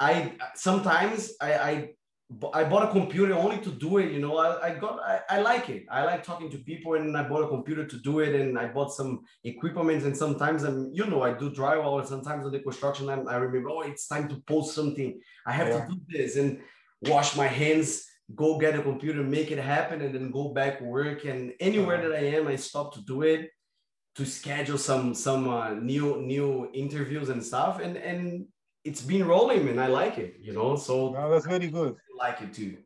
i 0.00 0.32
sometimes 0.54 1.32
i 1.40 1.52
i 1.54 1.95
I 2.52 2.64
bought 2.64 2.88
a 2.88 2.90
computer 2.90 3.34
only 3.34 3.58
to 3.58 3.70
do 3.70 3.98
it. 3.98 4.10
You 4.10 4.18
know, 4.18 4.38
I, 4.38 4.70
I 4.70 4.74
got, 4.74 4.98
I, 5.00 5.20
I 5.30 5.40
like 5.40 5.68
it. 5.68 5.86
I 5.88 6.04
like 6.04 6.24
talking 6.24 6.50
to 6.50 6.58
people 6.58 6.94
and 6.94 7.16
I 7.16 7.22
bought 7.22 7.44
a 7.44 7.48
computer 7.48 7.86
to 7.86 7.98
do 7.98 8.18
it. 8.18 8.34
And 8.34 8.58
I 8.58 8.66
bought 8.66 8.92
some 8.92 9.20
equipment 9.44 10.02
and 10.02 10.16
sometimes 10.16 10.64
I'm, 10.64 10.90
you 10.92 11.06
know, 11.06 11.22
I 11.22 11.34
do 11.34 11.50
drywall 11.50 12.00
and 12.00 12.08
sometimes 12.08 12.44
on 12.44 12.50
the 12.50 12.58
construction, 12.58 13.08
I'm, 13.08 13.28
I 13.28 13.36
remember, 13.36 13.70
oh, 13.70 13.82
it's 13.82 14.08
time 14.08 14.28
to 14.28 14.36
post 14.48 14.74
something. 14.74 15.20
I 15.46 15.52
have 15.52 15.68
yeah. 15.68 15.86
to 15.86 15.92
do 15.92 16.00
this 16.08 16.34
and 16.36 16.58
wash 17.02 17.36
my 17.36 17.46
hands, 17.46 18.04
go 18.34 18.58
get 18.58 18.76
a 18.76 18.82
computer, 18.82 19.22
make 19.22 19.52
it 19.52 19.58
happen 19.58 20.00
and 20.00 20.12
then 20.12 20.32
go 20.32 20.48
back 20.48 20.80
work. 20.80 21.24
And 21.26 21.52
anywhere 21.60 22.02
that 22.02 22.12
I 22.12 22.24
am, 22.36 22.48
I 22.48 22.56
stop 22.56 22.92
to 22.94 23.02
do 23.02 23.22
it 23.22 23.50
to 24.16 24.26
schedule 24.26 24.78
some, 24.78 25.14
some 25.14 25.48
uh, 25.48 25.74
new, 25.74 26.20
new 26.22 26.70
interviews 26.74 27.28
and 27.28 27.44
stuff. 27.44 27.78
And, 27.78 27.96
and 27.96 28.46
it's 28.86 29.02
been 29.02 29.26
rolling 29.26 29.68
and 29.68 29.80
I 29.80 29.88
like 29.88 30.16
it, 30.18 30.36
you 30.40 30.52
know. 30.52 30.76
So 30.76 31.10
no, 31.10 31.30
that's 31.30 31.46
very 31.46 31.68
good. 31.68 31.96
Like 32.16 32.40
it 32.42 32.54
too. 32.54 32.78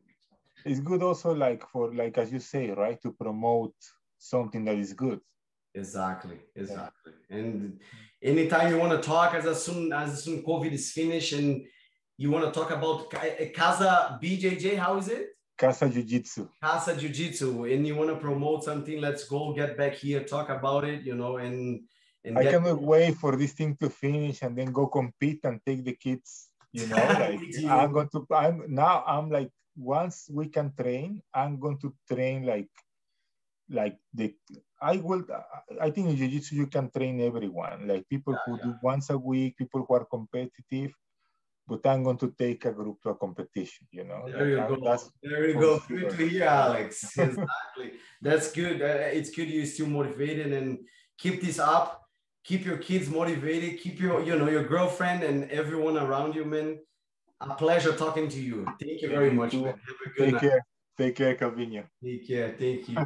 It's 0.65 0.79
good 0.79 1.01
also 1.01 1.33
like 1.33 1.67
for 1.67 1.93
like 1.93 2.17
as 2.17 2.31
you 2.31 2.39
say, 2.39 2.71
right? 2.71 3.01
To 3.01 3.11
promote 3.11 3.75
something 4.17 4.65
that 4.65 4.75
is 4.75 4.93
good. 4.93 5.19
Exactly, 5.73 6.37
exactly. 6.55 7.13
Yeah. 7.29 7.37
And 7.37 7.79
anytime 8.21 8.71
you 8.71 8.77
want 8.77 8.91
to 8.91 9.07
talk, 9.07 9.33
as, 9.33 9.45
as 9.45 9.63
soon 9.63 9.93
as 9.93 10.23
soon 10.23 10.43
COVID 10.43 10.71
is 10.71 10.91
finished 10.91 11.33
and 11.33 11.63
you 12.17 12.29
want 12.29 12.45
to 12.45 12.51
talk 12.51 12.71
about 12.71 13.11
eh, 13.23 13.49
Casa 13.55 14.19
BJJ, 14.21 14.77
how 14.77 14.97
is 14.97 15.07
it? 15.07 15.29
Casa 15.57 15.89
Jiu 15.89 16.03
Jitsu. 16.03 16.49
Casa 16.61 16.95
Jiu 16.95 17.09
Jitsu, 17.09 17.65
and 17.65 17.85
you 17.87 17.95
want 17.95 18.09
to 18.09 18.15
promote 18.15 18.63
something, 18.63 18.99
let's 18.99 19.25
go 19.25 19.53
get 19.53 19.77
back 19.77 19.93
here, 19.93 20.23
talk 20.23 20.49
about 20.49 20.83
it, 20.83 21.03
you 21.03 21.15
know, 21.15 21.37
and 21.37 21.81
and 22.23 22.37
I 22.37 22.45
cannot 22.51 22.81
wait 22.81 23.15
for 23.15 23.35
this 23.35 23.53
thing 23.53 23.75
to 23.77 23.89
finish 23.89 24.43
and 24.43 24.55
then 24.55 24.71
go 24.71 24.87
compete 24.87 25.39
and 25.43 25.59
take 25.65 25.83
the 25.83 25.93
kids. 25.93 26.50
You 26.73 26.87
know, 26.87 26.95
like 27.19 27.39
I'm 27.67 27.91
going 27.91 28.09
to. 28.09 28.25
I'm 28.31 28.63
now. 28.67 29.03
I'm 29.05 29.29
like 29.29 29.51
once 29.75 30.29
we 30.31 30.47
can 30.47 30.73
train, 30.73 31.21
I'm 31.33 31.59
going 31.59 31.79
to 31.79 31.93
train 32.09 32.45
like, 32.45 32.69
like 33.69 33.97
the. 34.13 34.33
I 34.81 34.97
will. 34.97 35.23
I 35.79 35.91
think 35.91 36.09
in 36.09 36.15
jiu-jitsu 36.15 36.55
you 36.55 36.67
can 36.67 36.89
train 36.89 37.21
everyone. 37.21 37.87
Like 37.87 38.07
people 38.09 38.33
yeah, 38.33 38.39
who 38.45 38.57
yeah. 38.57 38.63
do 38.63 38.75
once 38.81 39.09
a 39.09 39.17
week, 39.17 39.57
people 39.57 39.85
who 39.87 39.93
are 39.95 40.05
competitive. 40.05 40.93
But 41.67 41.85
I'm 41.85 42.03
going 42.03 42.17
to 42.17 42.33
take 42.37 42.65
a 42.65 42.71
group 42.71 43.01
to 43.03 43.09
a 43.09 43.15
competition. 43.15 43.87
You 43.91 44.05
know. 44.05 44.25
There 44.27 44.49
you 44.49 44.57
go. 44.57 44.77
That's 44.83 45.11
there 45.21 45.49
you 45.49 45.59
go. 45.59 45.79
To 45.79 46.27
hear, 46.27 46.45
Alex. 46.45 47.03
exactly. 47.17 47.99
That's 48.21 48.51
good. 48.51 48.81
Uh, 48.81 49.11
it's 49.11 49.29
good 49.29 49.49
you're 49.49 49.65
still 49.65 49.87
motivated 49.87 50.53
and 50.53 50.79
keep 51.17 51.41
this 51.41 51.59
up 51.59 52.01
keep 52.43 52.65
your 52.65 52.77
kids 52.77 53.09
motivated, 53.09 53.79
keep 53.79 53.99
your, 53.99 54.21
you 54.23 54.37
know, 54.37 54.49
your 54.49 54.63
girlfriend 54.63 55.23
and 55.23 55.49
everyone 55.51 55.97
around 55.97 56.35
you, 56.35 56.45
man. 56.45 56.79
A 57.39 57.55
pleasure 57.55 57.93
talking 57.93 58.29
to 58.29 58.39
you. 58.39 58.65
Thank 58.79 59.01
you 59.01 59.09
very 59.09 59.31
much, 59.31 59.53
man. 59.53 59.65
Have 59.65 59.75
a 60.05 60.09
good 60.09 60.25
Take 60.25 60.33
night. 60.33 60.41
care. 60.41 60.65
Take 60.97 61.15
care, 61.15 61.35
Calvinho. 61.35 61.85
Take 62.03 62.27
care. 62.27 62.55
Thank 62.57 62.89
you. 62.89 63.05